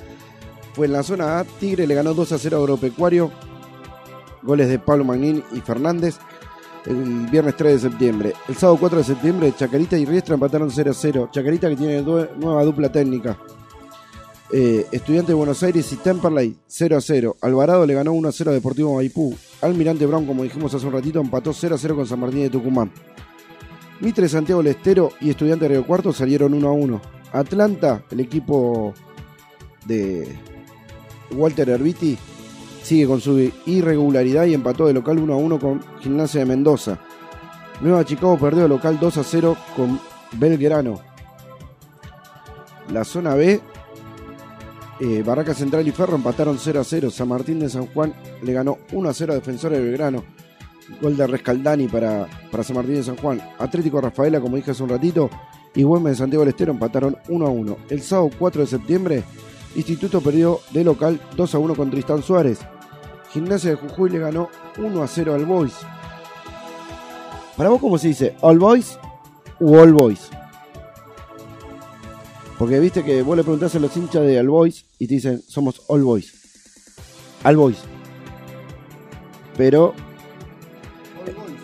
fue 0.74 0.88
en 0.88 0.94
la 0.94 1.04
zona 1.04 1.40
A. 1.40 1.44
Tigre 1.44 1.86
le 1.86 1.94
ganó 1.94 2.16
2 2.16 2.32
a 2.32 2.40
0 2.40 2.58
a 2.58 2.60
Agropecuario. 2.62 3.32
Goles 4.42 4.68
de 4.70 4.80
Pablo 4.80 5.04
Magnín 5.04 5.44
y 5.52 5.62
Fernández. 5.62 6.18
El 6.86 7.28
viernes 7.28 7.56
3 7.58 7.74
de 7.82 7.90
septiembre. 7.90 8.34
El 8.48 8.56
sábado 8.56 8.78
4 8.80 9.00
de 9.00 9.04
septiembre, 9.04 9.54
Chacarita 9.58 9.98
y 9.98 10.06
Riestra 10.06 10.36
empataron 10.36 10.72
0 10.72 10.92
a 10.92 10.94
0. 10.94 11.30
Chacarita 11.32 11.70
que 11.70 11.76
tiene 11.76 12.02
due- 12.04 12.30
nueva 12.38 12.64
dupla 12.64 12.92
técnica. 12.92 13.38
Eh, 14.52 14.88
Estudiante 14.92 15.32
de 15.32 15.36
Buenos 15.36 15.62
Aires 15.62 15.92
y 15.94 15.98
Temperley 15.98 16.56
0 16.66 16.98
a 16.98 17.02
0. 17.02 17.38
Alvarado 17.42 17.86
le 17.86 17.94
ganó 17.94 18.14
1 18.14 18.30
a 18.30 18.32
0 18.32 18.50
a 18.52 18.54
Deportivo 18.54 18.96
Maipú. 18.96 19.36
Almirante 19.62 20.06
Brown, 20.06 20.26
como 20.26 20.42
dijimos 20.44 20.74
hace 20.74 20.88
un 20.88 20.94
ratito, 20.94 21.20
empató 21.20 21.54
0 21.54 21.76
a 21.76 21.78
0 21.78 21.96
con 21.96 22.08
San 22.08 22.20
Martín 22.20 22.42
de 22.42 22.50
Tucumán. 22.50 22.92
Mitre 24.00 24.28
Santiago 24.30 24.64
del 24.64 24.72
Estero 24.76 25.12
y 25.20 25.30
Estudiante 25.30 25.66
de 25.66 25.76
Río 25.76 25.86
Cuarto 25.86 26.14
salieron 26.14 26.54
1 26.54 26.68
a 26.68 26.72
1. 26.72 27.02
Atlanta, 27.34 28.04
el 28.10 28.22
equipo 28.22 28.94
de 29.86 30.28
Walter 31.36 31.70
Herbiti, 31.70 32.18
sigue 32.90 33.06
con 33.06 33.22
su 33.22 33.52
irregularidad 33.68 34.46
y 34.48 34.56
empató 34.56 34.88
de 34.88 34.94
local 34.94 35.20
1 35.20 35.32
a 35.32 35.38
1 35.38 35.60
con 35.60 35.80
Gimnasia 36.00 36.40
de 36.40 36.48
Mendoza. 36.48 36.98
Nueva 37.82 38.04
Chicago 38.04 38.36
perdió 38.40 38.64
de 38.64 38.70
local 38.70 38.98
2 39.00 39.18
a 39.18 39.24
0 39.24 39.56
con 39.76 40.00
Belgrano. 40.32 41.00
La 42.92 43.04
zona 43.04 43.36
B, 43.36 43.62
eh, 45.02 45.24
Barraca 45.24 45.54
Central 45.54 45.88
y 45.88 45.92
Ferro 45.92 46.16
empataron 46.16 46.58
0 46.58 46.80
a 46.80 46.84
0. 46.84 47.12
San 47.12 47.28
Martín 47.28 47.60
de 47.60 47.70
San 47.70 47.86
Juan 47.86 48.12
le 48.42 48.54
ganó 48.54 48.80
1 48.92 49.08
a 49.08 49.14
0 49.14 49.34
a 49.34 49.36
Defensor 49.36 49.72
de 49.72 49.82
Belgrano. 49.82 50.24
Gol 51.00 51.16
de 51.16 51.28
Rescaldani 51.28 51.88
para, 51.88 52.28
para 52.50 52.64
San 52.64 52.76
Martín 52.76 52.96
de 52.96 53.04
San 53.04 53.18
Juan. 53.18 53.40
Atlético 53.60 54.02
Rafaela, 54.02 54.42
como 54.42 54.56
dije 54.56 54.72
hace 54.72 54.82
un 54.82 54.90
ratito, 54.90 55.30
y 55.76 55.84
Güemes 55.84 56.14
de 56.14 56.18
Santiago 56.18 56.42
del 56.42 56.54
Estero 56.54 56.72
empataron 56.72 57.16
1 57.28 57.46
a 57.46 57.50
1. 57.52 57.78
El 57.92 58.02
sábado 58.02 58.32
4 58.40 58.62
de 58.62 58.68
septiembre, 58.68 59.24
Instituto 59.76 60.22
perdió 60.22 60.60
de 60.72 60.84
local 60.84 61.22
2 61.38 61.54
a 61.54 61.60
1 61.60 61.76
con 61.76 61.92
Tristán 61.92 62.24
Suárez. 62.24 62.58
Gimnasia 63.32 63.72
de 63.72 63.76
Jujuy 63.76 64.10
le 64.10 64.20
ganó 64.20 64.50
1 64.78 65.04
a 65.04 65.08
0 65.08 65.36
al 65.36 65.46
Boys. 65.46 65.76
¿Para 67.56 67.70
vos 67.70 67.80
cómo 67.80 67.98
se 67.98 68.08
dice? 68.08 68.36
¿All 68.42 68.58
Boys 68.58 68.98
u 69.60 69.78
All 69.78 69.94
Boys? 69.94 70.30
Porque 72.58 72.80
viste 72.80 73.04
que 73.04 73.22
vos 73.22 73.38
le 73.38 73.44
preguntás 73.44 73.76
a 73.76 73.80
los 73.80 73.96
hinchas 73.96 74.24
de 74.24 74.40
All 74.40 74.50
Boys 74.50 74.86
y 74.98 75.08
te 75.08 75.16
dicen 75.16 75.42
somos 75.48 75.82
All 75.88 76.04
Boys. 76.04 76.34
All 77.44 77.56
Boys. 77.56 77.78
Pero 79.58 79.94
All 81.26 81.34
boys. 81.34 81.60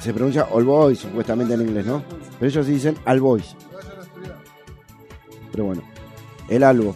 se 0.00 0.12
pronuncia 0.14 0.48
All 0.50 0.64
Boys 0.64 0.98
supuestamente 1.00 1.54
en 1.54 1.62
inglés, 1.62 1.86
¿no? 1.86 2.02
Pero 2.38 2.50
ellos 2.50 2.66
sí 2.66 2.72
dicen 2.72 2.96
All 3.06 3.20
Boys. 3.20 3.56
Pero 5.50 5.64
bueno, 5.64 5.82
el 6.48 6.62
algo. 6.62 6.94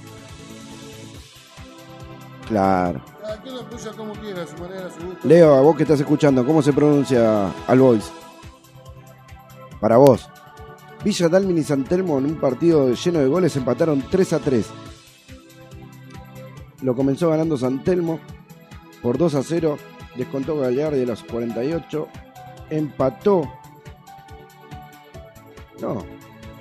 Claro. 2.46 3.13
Como 3.96 4.12
quiera, 4.14 4.42
a 4.42 4.46
su 4.46 4.56
manera, 4.56 4.86
a 4.86 4.90
su 4.90 5.06
gusto. 5.06 5.28
Leo, 5.28 5.54
a 5.54 5.60
vos 5.60 5.76
que 5.76 5.82
estás 5.82 6.00
escuchando, 6.00 6.44
¿cómo 6.46 6.62
se 6.62 6.72
pronuncia 6.72 7.52
All 7.68 7.80
Boys? 7.80 8.10
Para 9.80 9.98
vos. 9.98 10.28
Villa 11.04 11.28
Dalmin 11.28 11.58
y 11.58 11.62
San 11.62 11.84
Telmo 11.84 12.18
en 12.18 12.24
un 12.24 12.36
partido 12.36 12.92
lleno 12.92 13.18
de 13.18 13.26
goles 13.26 13.54
empataron 13.56 14.02
3 14.10 14.32
a 14.32 14.38
3. 14.38 14.66
Lo 16.80 16.94
comenzó 16.96 17.28
ganando 17.28 17.58
San 17.58 17.84
Telmo 17.84 18.20
por 19.02 19.18
2 19.18 19.34
a 19.34 19.42
0. 19.42 19.76
Descontó 20.16 20.58
Galeardi 20.58 21.02
a 21.02 21.06
los 21.06 21.22
48. 21.24 22.08
Empató. 22.70 23.52
No, 25.80 26.04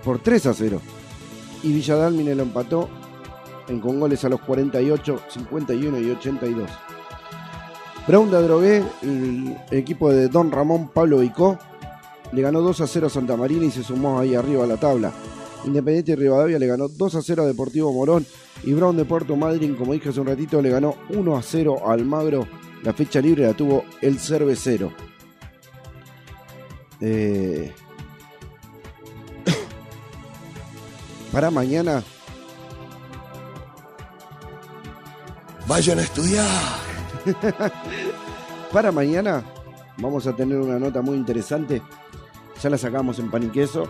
por 0.04 0.20
3 0.20 0.48
a 0.48 0.54
0. 0.54 0.82
Y 1.64 1.72
Villa 1.72 1.96
Dalmine 1.96 2.36
lo 2.36 2.44
empató 2.44 2.90
en, 3.68 3.80
con 3.80 4.00
goles 4.00 4.24
a 4.26 4.30
los 4.30 4.42
48, 4.42 5.20
51 5.30 6.00
y 6.00 6.12
82. 6.12 6.70
Brown 8.08 8.30
de 8.30 8.38
Adrogué, 8.38 8.84
el 9.02 9.56
equipo 9.72 10.12
de 10.12 10.28
Don 10.28 10.52
Ramón 10.52 10.90
Pablo 10.90 11.20
Vicó, 11.20 11.58
le 12.34 12.42
ganó 12.42 12.62
2 12.62 12.82
a 12.82 12.88
0 12.88 13.08
a 13.08 13.10
Santa 13.10 13.38
Marina 13.38 13.66
y 13.66 13.72
se 13.72 13.84
sumó 13.84 14.20
ahí 14.20 14.36
arriba 14.36 14.66
a 14.66 14.68
la 14.68 14.78
tabla. 14.78 15.14
Independiente 15.66 16.12
de 16.12 16.18
Rivadavia 16.18 16.60
le 16.60 16.68
ganó 16.68 16.90
2 16.90 17.16
a 17.16 17.22
0 17.22 17.44
a 17.44 17.46
Deportivo 17.46 17.94
Morón 17.94 18.26
y 18.64 18.74
Brown 18.74 18.98
de 18.98 19.06
Puerto 19.06 19.36
Madryn, 19.36 19.76
como 19.76 19.94
dije 19.94 20.10
hace 20.10 20.20
un 20.20 20.28
ratito, 20.28 20.62
le 20.62 20.70
ganó 20.70 20.96
1 21.10 21.38
a 21.38 21.42
0 21.42 21.84
a 21.86 21.94
Almagro. 21.94 22.48
La 22.84 22.94
fecha 22.94 23.22
libre 23.22 23.44
la 23.44 23.54
tuvo 23.54 23.86
el 24.02 24.20
cervecero. 24.20 24.92
Eh, 27.00 27.72
Para 31.32 31.50
mañana 31.52 32.04
Vayan 35.74 35.98
a 35.98 36.04
estudiar. 36.04 36.46
Para 38.72 38.92
mañana 38.92 39.44
vamos 39.98 40.28
a 40.28 40.36
tener 40.36 40.60
una 40.60 40.78
nota 40.78 41.02
muy 41.02 41.18
interesante. 41.18 41.82
Ya 42.62 42.70
la 42.70 42.78
sacamos 42.78 43.18
en 43.18 43.32
pan 43.32 43.42
y 43.42 43.48
queso 43.48 43.88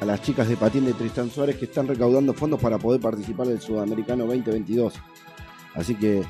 a 0.00 0.04
las 0.04 0.22
chicas 0.22 0.48
de 0.48 0.56
patín 0.56 0.84
de 0.84 0.92
Tristán 0.92 1.28
Suárez 1.28 1.56
que 1.56 1.64
están 1.64 1.88
recaudando 1.88 2.32
fondos 2.32 2.60
para 2.60 2.78
poder 2.78 3.00
participar 3.00 3.48
del 3.48 3.60
Sudamericano 3.60 4.24
2022. 4.26 4.94
Así 5.74 5.96
que 5.96 6.22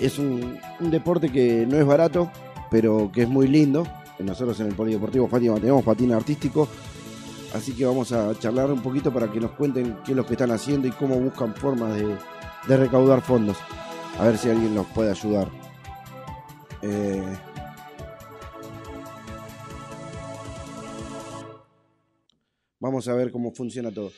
es 0.00 0.18
un, 0.18 0.58
deporte 0.80 1.30
que 1.30 1.66
no 1.68 1.76
es 1.76 1.84
barato, 1.84 2.30
pero 2.70 3.10
que 3.12 3.24
es 3.24 3.28
muy 3.28 3.48
lindo. 3.48 3.86
Nosotros 4.18 4.58
en 4.60 4.68
el 4.68 4.74
Polideportivo 4.74 5.28
Fátima 5.28 5.56
tenemos 5.56 5.84
patín 5.84 6.12
artístico. 6.12 6.68
Así 7.52 7.74
que 7.74 7.84
vamos 7.84 8.12
a 8.12 8.34
charlar 8.38 8.72
un 8.72 8.80
poquito 8.80 9.12
para 9.12 9.30
que 9.30 9.40
nos 9.40 9.50
cuenten 9.50 9.98
qué 10.06 10.12
es 10.12 10.16
lo 10.16 10.24
que 10.24 10.32
están 10.32 10.52
haciendo 10.52 10.88
y 10.88 10.92
cómo 10.92 11.16
buscan 11.16 11.54
formas 11.54 11.98
de 12.66 12.76
recaudar 12.78 13.20
fondos. 13.20 13.58
A 14.18 14.24
ver 14.24 14.38
si 14.38 14.48
alguien 14.48 14.74
nos 14.74 14.86
puede 14.86 15.10
ayudar. 15.10 15.48
Eh, 16.82 17.36
Vamos 22.86 23.08
a 23.08 23.14
ver 23.14 23.32
cómo 23.32 23.52
funciona 23.52 23.90
todo. 23.90 24.12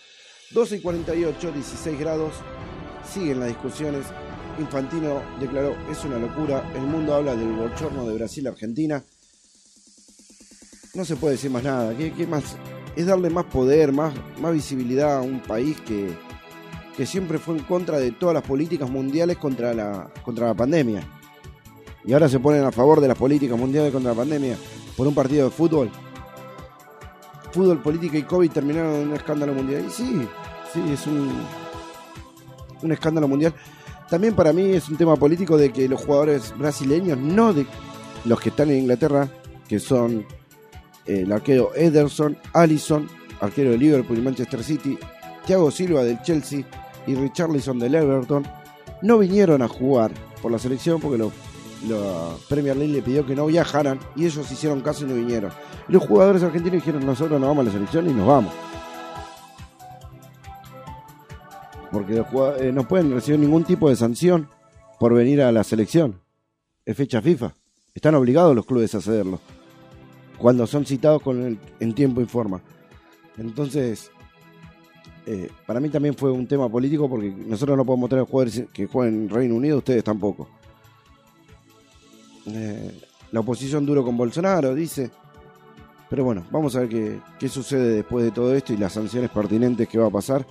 12 0.51 0.77
y 0.77 0.81
48, 0.81 1.53
16 1.53 1.99
grados. 1.99 2.35
Siguen 3.11 3.41
las 3.41 3.49
discusiones. 3.49 4.05
Infantino 4.59 5.23
declaró, 5.41 5.75
es 5.91 6.05
una 6.05 6.19
locura. 6.19 6.71
El 6.75 6.83
mundo 6.83 7.15
habla 7.15 7.35
del 7.35 7.53
bochorno 7.53 8.07
de 8.07 8.15
Brasil-Argentina. 8.15 9.03
No 10.95 11.05
se 11.05 11.17
puede 11.17 11.37
decir 11.37 11.51
más 11.51 11.63
nada. 11.63 11.97
¿Qué, 11.97 12.27
más? 12.27 12.57
Es 12.95 13.07
darle 13.07 13.31
más 13.31 13.47
poder, 13.47 13.93
más 13.93 14.13
visibilidad 14.53 15.17
a 15.17 15.23
un 15.23 15.41
país 15.41 15.81
que, 15.81 16.15
que 16.99 17.07
siempre 17.07 17.39
fue 17.39 17.57
en 17.57 17.63
contra 17.63 18.01
de 18.01 18.11
todas 18.11 18.35
las 18.35 18.43
políticas 18.43 18.91
mundiales 18.91 19.37
contra 19.39 19.73
la, 19.73 20.11
contra 20.25 20.49
la 20.49 20.55
pandemia. 20.55 21.01
Y 22.05 22.13
ahora 22.13 22.29
se 22.29 22.41
ponen 22.41 22.65
a 22.65 22.73
favor 22.73 23.01
de 23.01 23.07
las 23.07 23.17
políticas 23.17 23.57
mundiales 23.57 23.93
contra 23.93 24.11
la 24.11 24.17
pandemia 24.17 24.57
por 24.97 25.07
un 25.07 25.15
partido 25.15 25.45
de 25.45 25.53
fútbol. 25.53 25.93
fútbol, 27.53 27.81
política 27.81 28.19
y 28.19 28.25
COVID 28.25 28.51
terminaron 28.51 28.97
en 28.97 29.09
un 29.11 29.15
escándalo 29.15 29.55
mundial. 29.55 29.85
Y 29.87 29.91
sí, 29.93 30.29
sí, 30.73 30.83
es 30.93 31.07
un, 31.07 31.31
un 32.83 32.91
escándalo 32.91 33.29
mundial. 33.29 33.55
También 34.11 34.35
para 34.35 34.53
mí 34.53 34.73
es 34.73 34.89
un 34.89 34.97
tema 34.97 35.15
político 35.15 35.57
de 35.57 35.71
que 35.71 35.89
los 35.89 36.05
jugadores 36.05 36.53
brasileños, 36.59 37.17
no 37.17 37.53
de 37.53 37.65
los 38.25 38.41
que 38.41 38.49
están 38.49 38.71
en 38.71 38.79
Inglaterra, 38.79 39.29
que 39.69 39.79
son 39.79 40.27
eh, 41.07 41.21
el 41.21 41.31
arquero 41.31 41.71
Ederson, 41.77 42.37
Allison, 42.53 43.09
arquero 43.41 43.71
de 43.71 43.79
Liverpool 43.79 44.19
y 44.19 44.23
Manchester 44.23 44.65
City, 44.65 44.99
Thiago 45.47 45.71
Silva 45.71 46.03
del 46.03 46.21
Chelsea 46.23 46.65
y 47.09 47.15
Richarlison 47.15 47.79
del 47.79 47.95
Everton, 47.95 48.47
no 49.03 49.19
vinieron 49.19 49.63
a 49.63 49.69
jugar 49.69 50.11
por 50.43 50.53
la 50.53 50.59
selección 50.59 51.01
porque 51.01 51.19
lo- 51.19 51.33
la 51.89 52.31
Premier 52.49 52.77
League 52.77 52.93
le 52.93 53.03
pidió 53.03 53.25
que 53.25 53.35
no 53.37 53.47
viajaran 53.47 53.99
y 54.17 54.27
ellos 54.27 54.51
hicieron 54.51 54.81
caso 54.81 55.05
y 55.05 55.09
no 55.09 55.15
vinieron. 55.15 55.51
Los 55.89 56.05
jugadores 56.07 56.43
argentinos 56.43 56.75
dijeron, 56.85 57.07
nosotros 57.07 57.41
nos 57.41 57.49
vamos 57.49 57.63
a 57.63 57.67
la 57.69 57.73
selección 57.73 58.11
y 58.11 58.13
nos 58.13 58.27
vamos. 58.27 58.53
Porque 61.91 62.15
los 62.15 62.27
eh, 62.61 62.71
no 62.73 62.87
pueden 62.87 63.13
recibir 63.13 63.41
ningún 63.41 63.65
tipo 63.65 63.89
de 63.89 63.97
sanción 63.97 64.49
por 65.01 65.15
venir 65.15 65.41
a 65.41 65.53
la 65.53 65.65
selección. 65.65 66.21
Es 66.85 66.97
fecha 66.97 67.23
FIFA. 67.23 67.55
Están 67.95 68.15
obligados 68.15 68.55
los 68.55 68.67
clubes 68.67 68.95
a 68.95 68.99
hacerlo. 68.99 69.41
Cuando 70.37 70.67
son 70.67 70.85
citados 70.85 71.23
con 71.23 71.43
el- 71.43 71.59
en 71.81 71.95
tiempo 71.95 72.21
y 72.21 72.27
forma. 72.27 72.61
Entonces, 73.39 74.11
eh, 75.27 75.51
para 75.67 75.81
mí 75.81 75.89
también 75.89 76.15
fue 76.15 76.31
un 76.31 76.47
tema 76.47 76.69
político 76.69 77.09
porque 77.09 77.31
nosotros 77.31 77.77
no 77.77 77.85
podemos 77.85 78.09
tener 78.09 78.25
jugadores 78.25 78.65
que 78.73 78.87
jueguen 78.87 79.23
en 79.25 79.29
Reino 79.29 79.55
Unido, 79.55 79.79
ustedes 79.79 80.03
tampoco. 80.05 80.49
Eh, 82.47 83.01
la 83.33 83.41
oposición 83.41 83.85
duro 83.85 84.05
con 84.05 84.17
Bolsonaro, 84.17 84.75
dice. 84.75 85.11
Pero 86.09 86.25
bueno, 86.25 86.47
vamos 86.51 86.75
a 86.75 86.81
ver 86.81 86.89
qué, 86.89 87.21
qué 87.39 87.49
sucede 87.49 87.97
después 87.97 88.25
de 88.25 88.31
todo 88.31 88.55
esto 88.55 88.73
y 88.73 88.79
las 88.79 88.95
sanciones 88.95 89.31
pertinentes 89.31 89.87
que 89.89 89.99
va 89.99 90.07
a 90.07 90.11
pasar. 90.11 90.47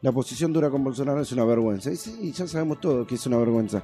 La 0.00 0.10
oposición 0.10 0.52
dura 0.52 0.70
con 0.70 0.82
Bolsonaro 0.82 1.20
es 1.20 1.32
una 1.32 1.44
vergüenza. 1.44 1.90
Y 1.90 1.96
sí, 1.96 2.32
ya 2.32 2.46
sabemos 2.46 2.80
todo 2.80 3.06
que 3.06 3.16
es 3.16 3.26
una 3.26 3.36
vergüenza. 3.36 3.82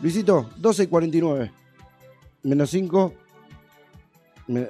Luisito, 0.00 0.50
12 0.56 0.84
y 0.84 0.86
49. 0.88 1.52
Menos 2.42 2.70
5. 2.70 3.12
Me- 4.48 4.68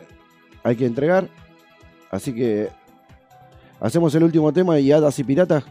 hay 0.62 0.76
que 0.76 0.84
entregar. 0.86 1.28
Así 2.11 2.34
que 2.34 2.68
hacemos 3.80 4.14
el 4.14 4.24
último 4.24 4.52
tema 4.52 4.78
y 4.78 4.92
hadas 4.92 5.18
y 5.18 5.24
piratas. 5.24 5.64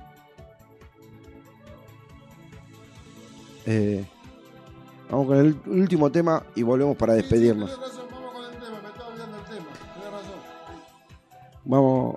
Eh, 3.65 4.03
vamos 5.09 5.27
con 5.27 5.37
el 5.37 5.55
último 5.67 6.11
tema 6.11 6.43
y 6.55 6.63
volvemos 6.63 6.97
para 6.97 7.13
despedirnos. 7.13 7.79
Vamos. 11.65 12.15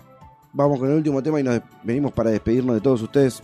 Vamos, 0.54 0.78
con 0.78 0.90
el 0.90 0.96
último 0.96 1.22
tema 1.22 1.40
y 1.40 1.42
nos 1.42 1.62
venimos 1.82 2.12
para 2.12 2.30
despedirnos 2.30 2.74
de 2.74 2.82
todos 2.82 3.00
ustedes. 3.00 3.42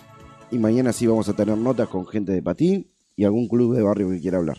Y 0.50 0.58
mañana 0.58 0.92
sí 0.92 1.06
vamos 1.06 1.28
a 1.28 1.32
tener 1.32 1.56
notas 1.56 1.88
con 1.88 2.06
gente 2.06 2.32
de 2.32 2.42
patín 2.42 2.90
y 3.16 3.24
algún 3.24 3.48
club 3.48 3.74
de 3.74 3.82
barrio 3.82 4.10
que 4.10 4.20
quiera 4.20 4.38
hablar. 4.38 4.58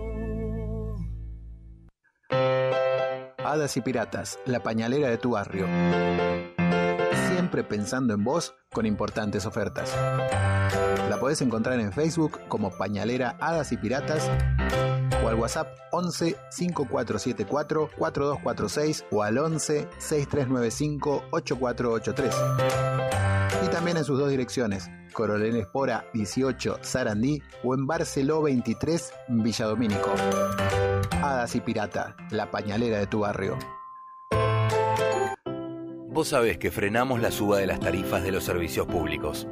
Hadas 3.51 3.75
y 3.75 3.81
Piratas, 3.81 4.39
la 4.45 4.63
pañalera 4.63 5.09
de 5.09 5.17
tu 5.17 5.31
barrio. 5.31 5.67
Siempre 7.27 7.65
pensando 7.65 8.13
en 8.13 8.23
vos 8.23 8.55
con 8.71 8.85
importantes 8.85 9.45
ofertas. 9.45 9.93
La 11.09 11.17
podés 11.19 11.41
encontrar 11.41 11.77
en 11.81 11.91
Facebook 11.91 12.39
como 12.47 12.71
Pañalera 12.71 13.35
Hadas 13.41 13.73
y 13.73 13.77
Piratas 13.77 14.31
o 15.21 15.27
al 15.27 15.35
WhatsApp 15.35 15.67
11 15.91 16.37
5474 16.49 17.89
4246 17.97 19.05
o 19.11 19.21
al 19.21 19.37
11 19.37 19.89
6395 19.97 21.25
8483. 21.31 23.40
Y 23.65 23.67
también 23.69 23.97
en 23.97 24.03
sus 24.03 24.17
dos 24.17 24.29
direcciones, 24.29 24.89
Coronel 25.13 25.55
Espora 25.55 26.05
18 26.13 26.79
Sarandí 26.81 27.41
o 27.63 27.73
en 27.75 27.85
Barceló 27.85 28.41
23 28.41 29.13
Villa 29.29 29.65
Domínico. 29.65 30.13
Hadas 31.21 31.55
y 31.55 31.61
Pirata, 31.61 32.15
la 32.31 32.49
pañalera 32.49 32.97
de 32.97 33.07
tu 33.07 33.19
barrio. 33.19 33.57
Vos 36.13 36.29
sabés 36.29 36.57
que 36.57 36.71
frenamos 36.71 37.21
la 37.21 37.31
suba 37.31 37.57
de 37.57 37.67
las 37.67 37.79
tarifas 37.79 38.23
de 38.23 38.31
los 38.31 38.43
servicios 38.43 38.85
públicos. 38.85 39.47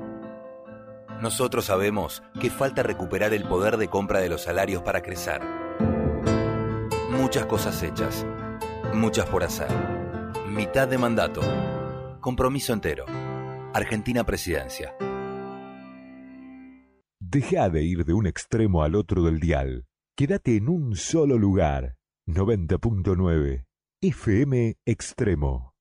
Nosotros 1.21 1.65
sabemos 1.65 2.23
que 2.39 2.49
falta 2.49 2.83
recuperar 2.83 3.33
el 3.33 3.43
poder 3.43 3.77
de 3.77 3.89
compra 3.89 4.19
de 4.19 4.29
los 4.29 4.43
salarios 4.43 4.81
para 4.81 5.01
crecer. 5.01 5.41
Muchas 7.11 7.45
cosas 7.45 7.81
hechas, 7.83 8.25
muchas 8.93 9.25
por 9.27 9.43
hacer. 9.43 9.67
Mitad 10.47 10.87
de 10.87 10.97
mandato. 10.97 11.41
Compromiso 12.21 12.73
entero. 12.73 13.05
Argentina 13.73 14.23
Presidencia. 14.23 14.95
Deja 17.19 17.69
de 17.69 17.83
ir 17.83 18.03
de 18.03 18.13
un 18.13 18.25
extremo 18.25 18.81
al 18.81 18.95
otro 18.95 19.21
del 19.21 19.39
dial. 19.39 19.85
Quédate 20.15 20.55
en 20.55 20.69
un 20.69 20.95
solo 20.95 21.37
lugar. 21.37 21.95
90.9 22.25 23.65
FM 24.01 24.77
Extremo. 24.85 25.75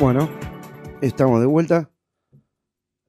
Bueno, 0.00 0.28
estamos 1.00 1.40
de 1.40 1.46
vuelta. 1.46 1.90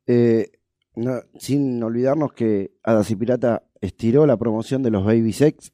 Eh, 0.05 0.58
no- 1.03 1.21
sin 1.39 1.81
olvidarnos 1.83 2.33
que 2.33 2.75
Hadas 2.83 3.09
y 3.11 3.15
Pirata 3.15 3.63
estiró 3.81 4.25
la 4.25 4.37
promoción 4.37 4.83
de 4.83 4.91
los 4.91 5.03
Baby 5.05 5.33
Sex. 5.33 5.73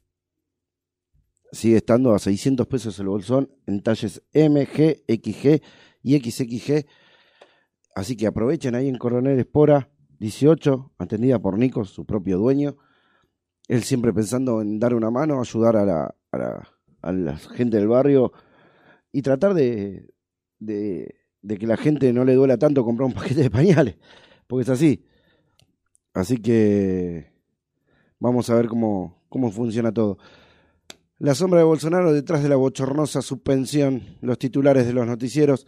Sigue 1.52 1.76
estando 1.76 2.14
a 2.14 2.18
600 2.18 2.66
pesos 2.66 2.98
el 2.98 3.06
bolsón 3.08 3.50
en 3.66 3.82
talles 3.82 4.22
M, 4.32 4.66
G, 4.66 5.02
XG 5.06 5.62
y 6.02 6.18
XXG. 6.18 6.86
Así 7.94 8.16
que 8.16 8.26
aprovechen 8.26 8.74
ahí 8.74 8.88
en 8.88 8.98
Coronel 8.98 9.38
Espora 9.38 9.90
18, 10.18 10.92
atendida 10.98 11.38
por 11.38 11.58
Nico, 11.58 11.84
su 11.84 12.04
propio 12.04 12.38
dueño. 12.38 12.76
Él 13.68 13.82
siempre 13.82 14.12
pensando 14.12 14.60
en 14.60 14.78
dar 14.78 14.94
una 14.94 15.10
mano, 15.10 15.40
ayudar 15.40 15.76
a 15.76 15.84
la, 15.84 16.14
a 16.30 16.38
la, 16.38 16.68
a 17.02 17.12
la 17.12 17.36
gente 17.36 17.78
del 17.78 17.88
barrio 17.88 18.32
y 19.12 19.22
tratar 19.22 19.54
de, 19.54 20.12
de, 20.58 21.14
de 21.42 21.58
que 21.58 21.66
la 21.66 21.76
gente 21.76 22.12
no 22.12 22.24
le 22.24 22.34
duela 22.34 22.58
tanto 22.58 22.84
comprar 22.84 23.06
un 23.06 23.14
paquete 23.14 23.42
de 23.42 23.50
pañales, 23.50 23.96
porque 24.46 24.62
es 24.64 24.68
así. 24.68 25.04
Así 26.16 26.38
que 26.38 27.30
vamos 28.18 28.48
a 28.48 28.54
ver 28.54 28.68
cómo, 28.68 29.22
cómo 29.28 29.50
funciona 29.50 29.92
todo. 29.92 30.16
La 31.18 31.34
sombra 31.34 31.58
de 31.58 31.66
Bolsonaro 31.66 32.10
detrás 32.10 32.42
de 32.42 32.48
la 32.48 32.56
bochornosa 32.56 33.20
suspensión, 33.20 34.16
los 34.22 34.38
titulares 34.38 34.86
de 34.86 34.94
los 34.94 35.06
noticieros 35.06 35.66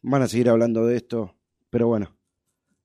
van 0.00 0.22
a 0.22 0.28
seguir 0.28 0.48
hablando 0.48 0.86
de 0.86 0.96
esto, 0.96 1.34
pero 1.68 1.88
bueno. 1.88 2.16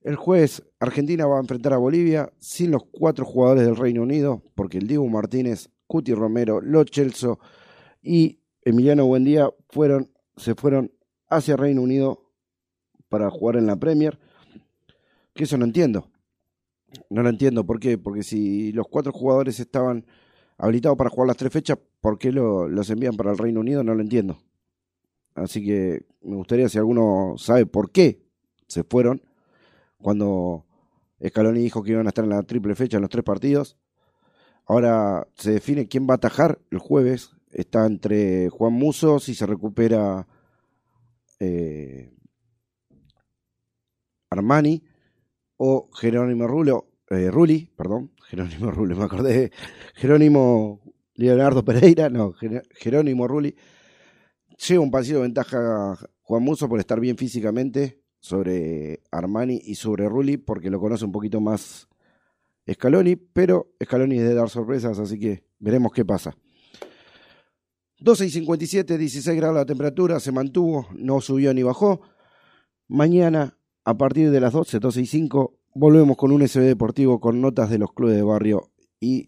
El 0.01 0.17
jueves 0.17 0.63
Argentina 0.81 1.25
va 1.27 1.37
a 1.37 1.41
enfrentar 1.41 1.71
a 1.71 1.77
Bolivia 1.77 2.33
sin 2.39 2.71
los 2.71 2.83
cuatro 2.91 3.23
jugadores 3.23 3.63
del 3.63 3.77
Reino 3.77 4.01
Unido, 4.01 4.43
porque 4.53 4.77
el 4.77 4.87
Dibu 4.87 5.07
Martínez, 5.07 5.69
Cuti 5.87 6.13
Romero, 6.13 6.59
Lo 6.59 6.83
Celso 6.83 7.39
y 8.01 8.41
Emiliano 8.63 9.05
Buendía 9.05 9.49
fueron, 9.69 10.11
se 10.35 10.55
fueron 10.55 10.91
hacia 11.29 11.55
Reino 11.55 11.83
Unido 11.83 12.33
para 13.07 13.29
jugar 13.29 13.55
en 13.55 13.67
la 13.67 13.77
Premier. 13.77 14.19
Que 15.33 15.45
eso 15.45 15.57
no 15.57 15.63
entiendo. 15.63 16.10
No 17.09 17.23
lo 17.23 17.29
entiendo. 17.29 17.65
¿Por 17.65 17.79
qué? 17.79 17.97
Porque 17.97 18.23
si 18.23 18.71
los 18.71 18.87
cuatro 18.87 19.11
jugadores 19.11 19.59
estaban 19.59 20.05
habilitados 20.57 20.97
para 20.97 21.09
jugar 21.09 21.27
las 21.27 21.37
tres 21.37 21.51
fechas, 21.51 21.77
¿por 22.01 22.17
qué 22.17 22.31
lo- 22.31 22.67
los 22.67 22.89
envían 22.89 23.15
para 23.15 23.31
el 23.31 23.37
Reino 23.37 23.59
Unido? 23.61 23.83
No 23.83 23.95
lo 23.95 24.01
entiendo. 24.01 24.37
Así 25.35 25.63
que 25.65 26.05
me 26.21 26.35
gustaría 26.35 26.69
si 26.69 26.77
alguno 26.77 27.35
sabe 27.37 27.65
por 27.65 27.91
qué 27.91 28.21
se 28.67 28.83
fueron 28.83 29.21
cuando 29.97 30.65
Scaloni 31.25 31.59
dijo 31.61 31.83
que 31.83 31.91
iban 31.91 32.07
a 32.07 32.09
estar 32.09 32.25
en 32.25 32.31
la 32.31 32.43
triple 32.43 32.75
fecha 32.75 32.97
en 32.97 33.01
los 33.01 33.09
tres 33.09 33.23
partidos. 33.23 33.77
Ahora 34.65 35.27
se 35.35 35.51
define 35.51 35.87
quién 35.87 36.07
va 36.07 36.13
a 36.13 36.15
atajar 36.15 36.59
el 36.71 36.79
jueves. 36.79 37.31
Está 37.51 37.85
entre 37.85 38.49
Juan 38.49 38.73
Muso, 38.73 39.19
si 39.19 39.35
se 39.35 39.45
recupera 39.45 40.27
eh, 41.39 42.13
Armani, 44.29 44.83
o 45.63 45.89
Jerónimo 45.93 46.47
Rulo, 46.47 46.87
eh, 47.11 47.29
Rulli, 47.29 47.69
perdón, 47.75 48.11
Jerónimo 48.29 48.71
Rulli, 48.71 48.95
me 48.95 49.03
acordé, 49.03 49.51
Jerónimo 49.93 50.81
Leonardo 51.13 51.63
Pereira, 51.63 52.09
no, 52.09 52.33
Jer- 52.33 52.63
Jerónimo 52.71 53.27
Rulli. 53.27 53.55
Lleva 54.67 54.81
un 54.83 54.89
pasito 54.89 55.17
de 55.17 55.21
ventaja 55.23 55.97
Juan 56.21 56.41
Muso 56.43 56.67
por 56.67 56.79
estar 56.79 56.99
bien 56.99 57.15
físicamente 57.15 58.01
sobre 58.19 59.01
Armani 59.11 59.61
y 59.63 59.75
sobre 59.75 60.09
Rulli, 60.09 60.37
porque 60.37 60.71
lo 60.71 60.79
conoce 60.79 61.05
un 61.05 61.11
poquito 61.11 61.39
más 61.41 61.87
Scaloni, 62.71 63.15
pero 63.15 63.73
Scaloni 63.83 64.17
es 64.17 64.23
de 64.23 64.33
dar 64.33 64.49
sorpresas, 64.49 64.97
así 64.97 65.19
que 65.19 65.43
veremos 65.59 65.91
qué 65.93 66.03
pasa. 66.05 66.35
12 67.99 68.25
y 68.25 68.29
57, 68.31 68.97
16 68.97 69.37
grados 69.37 69.55
la 69.57 69.65
temperatura, 69.65 70.19
se 70.19 70.31
mantuvo, 70.31 70.87
no 70.95 71.21
subió 71.21 71.53
ni 71.53 71.61
bajó. 71.61 72.01
Mañana, 72.87 73.57
a 73.83 73.97
partir 73.97 74.31
de 74.31 74.39
las 74.39 74.53
12, 74.53 74.79
12 74.79 75.01
y 75.01 75.05
5, 75.05 75.59
volvemos 75.73 76.17
con 76.17 76.31
un 76.31 76.47
SB 76.47 76.61
Deportivo 76.63 77.19
con 77.19 77.41
notas 77.41 77.69
de 77.69 77.77
los 77.77 77.93
clubes 77.93 78.15
de 78.15 78.23
barrio 78.23 78.71
y 78.99 79.27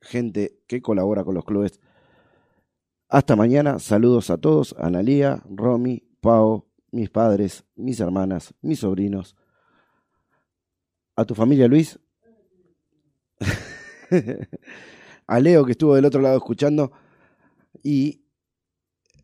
gente 0.00 0.58
que 0.66 0.82
colabora 0.82 1.24
con 1.24 1.34
los 1.34 1.44
clubes. 1.44 1.80
Hasta 3.08 3.36
mañana, 3.36 3.78
saludos 3.78 4.30
a 4.30 4.38
todos, 4.38 4.74
Analía, 4.78 5.42
Romy, 5.48 6.02
Pau, 6.20 6.66
mis 6.92 7.10
padres, 7.10 7.64
mis 7.76 8.00
hermanas, 8.00 8.54
mis 8.60 8.80
sobrinos, 8.80 9.36
a 11.16 11.24
tu 11.24 11.34
familia 11.34 11.68
Luis, 11.68 11.98
a 15.26 15.40
Leo 15.40 15.64
que 15.64 15.72
estuvo 15.72 15.94
del 15.94 16.04
otro 16.04 16.20
lado 16.20 16.36
escuchando 16.36 16.92
y 17.82 18.24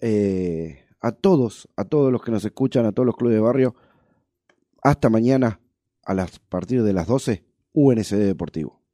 eh, 0.00 0.84
a 1.00 1.12
todos, 1.12 1.68
a 1.76 1.84
todos 1.84 2.12
los 2.12 2.22
que 2.22 2.30
nos 2.30 2.44
escuchan, 2.44 2.86
a 2.86 2.92
todos 2.92 3.06
los 3.06 3.16
clubes 3.16 3.36
de 3.36 3.40
barrio. 3.40 3.74
Hasta 4.86 5.10
mañana 5.10 5.58
a 6.04 6.14
las 6.14 6.38
partir 6.38 6.84
de 6.84 6.92
las 6.92 7.08
12, 7.08 7.44
UNSD 7.72 8.18
Deportivo. 8.18 8.84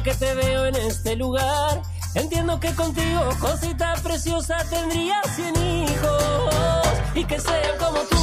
Que 0.00 0.14
te 0.14 0.34
veo 0.34 0.64
en 0.64 0.76
este 0.76 1.16
lugar, 1.16 1.82
entiendo 2.14 2.58
que 2.58 2.74
contigo, 2.74 3.20
cosita 3.38 3.92
preciosa, 4.02 4.56
tendría 4.70 5.20
cien 5.34 5.54
hijos. 5.56 6.84
Y 7.14 7.24
que 7.24 7.38
sean 7.38 7.76
como 7.78 7.98
tú. 8.00 8.16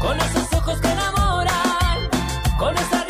Con 0.00 0.18
esos 0.18 0.52
ojos 0.54 0.80
que 0.80 0.88
enamoran. 0.88 2.08
Con 2.58 2.74
esa 2.74 3.09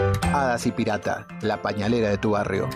Hadas 0.33 0.65
y 0.65 0.71
Pirata, 0.71 1.27
la 1.41 1.61
pañalera 1.61 2.09
de 2.09 2.17
tu 2.17 2.31
barrio. 2.31 2.69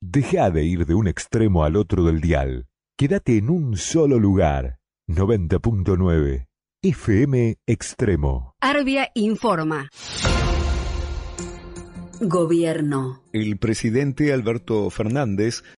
Deja 0.00 0.50
de 0.50 0.64
ir 0.64 0.86
de 0.86 0.94
un 0.94 1.08
extremo 1.08 1.64
al 1.64 1.74
otro 1.74 2.04
del 2.04 2.20
dial. 2.20 2.68
Quédate 2.96 3.38
en 3.38 3.50
un 3.50 3.76
solo 3.76 4.20
lugar. 4.20 4.78
90.9 5.08 6.46
FM 6.82 7.56
Extremo. 7.66 8.54
Arbia 8.60 9.10
informa. 9.14 9.88
Gobierno. 12.20 13.22
El 13.32 13.58
presidente 13.58 14.32
Alberto 14.32 14.88
Fernández 14.90 15.64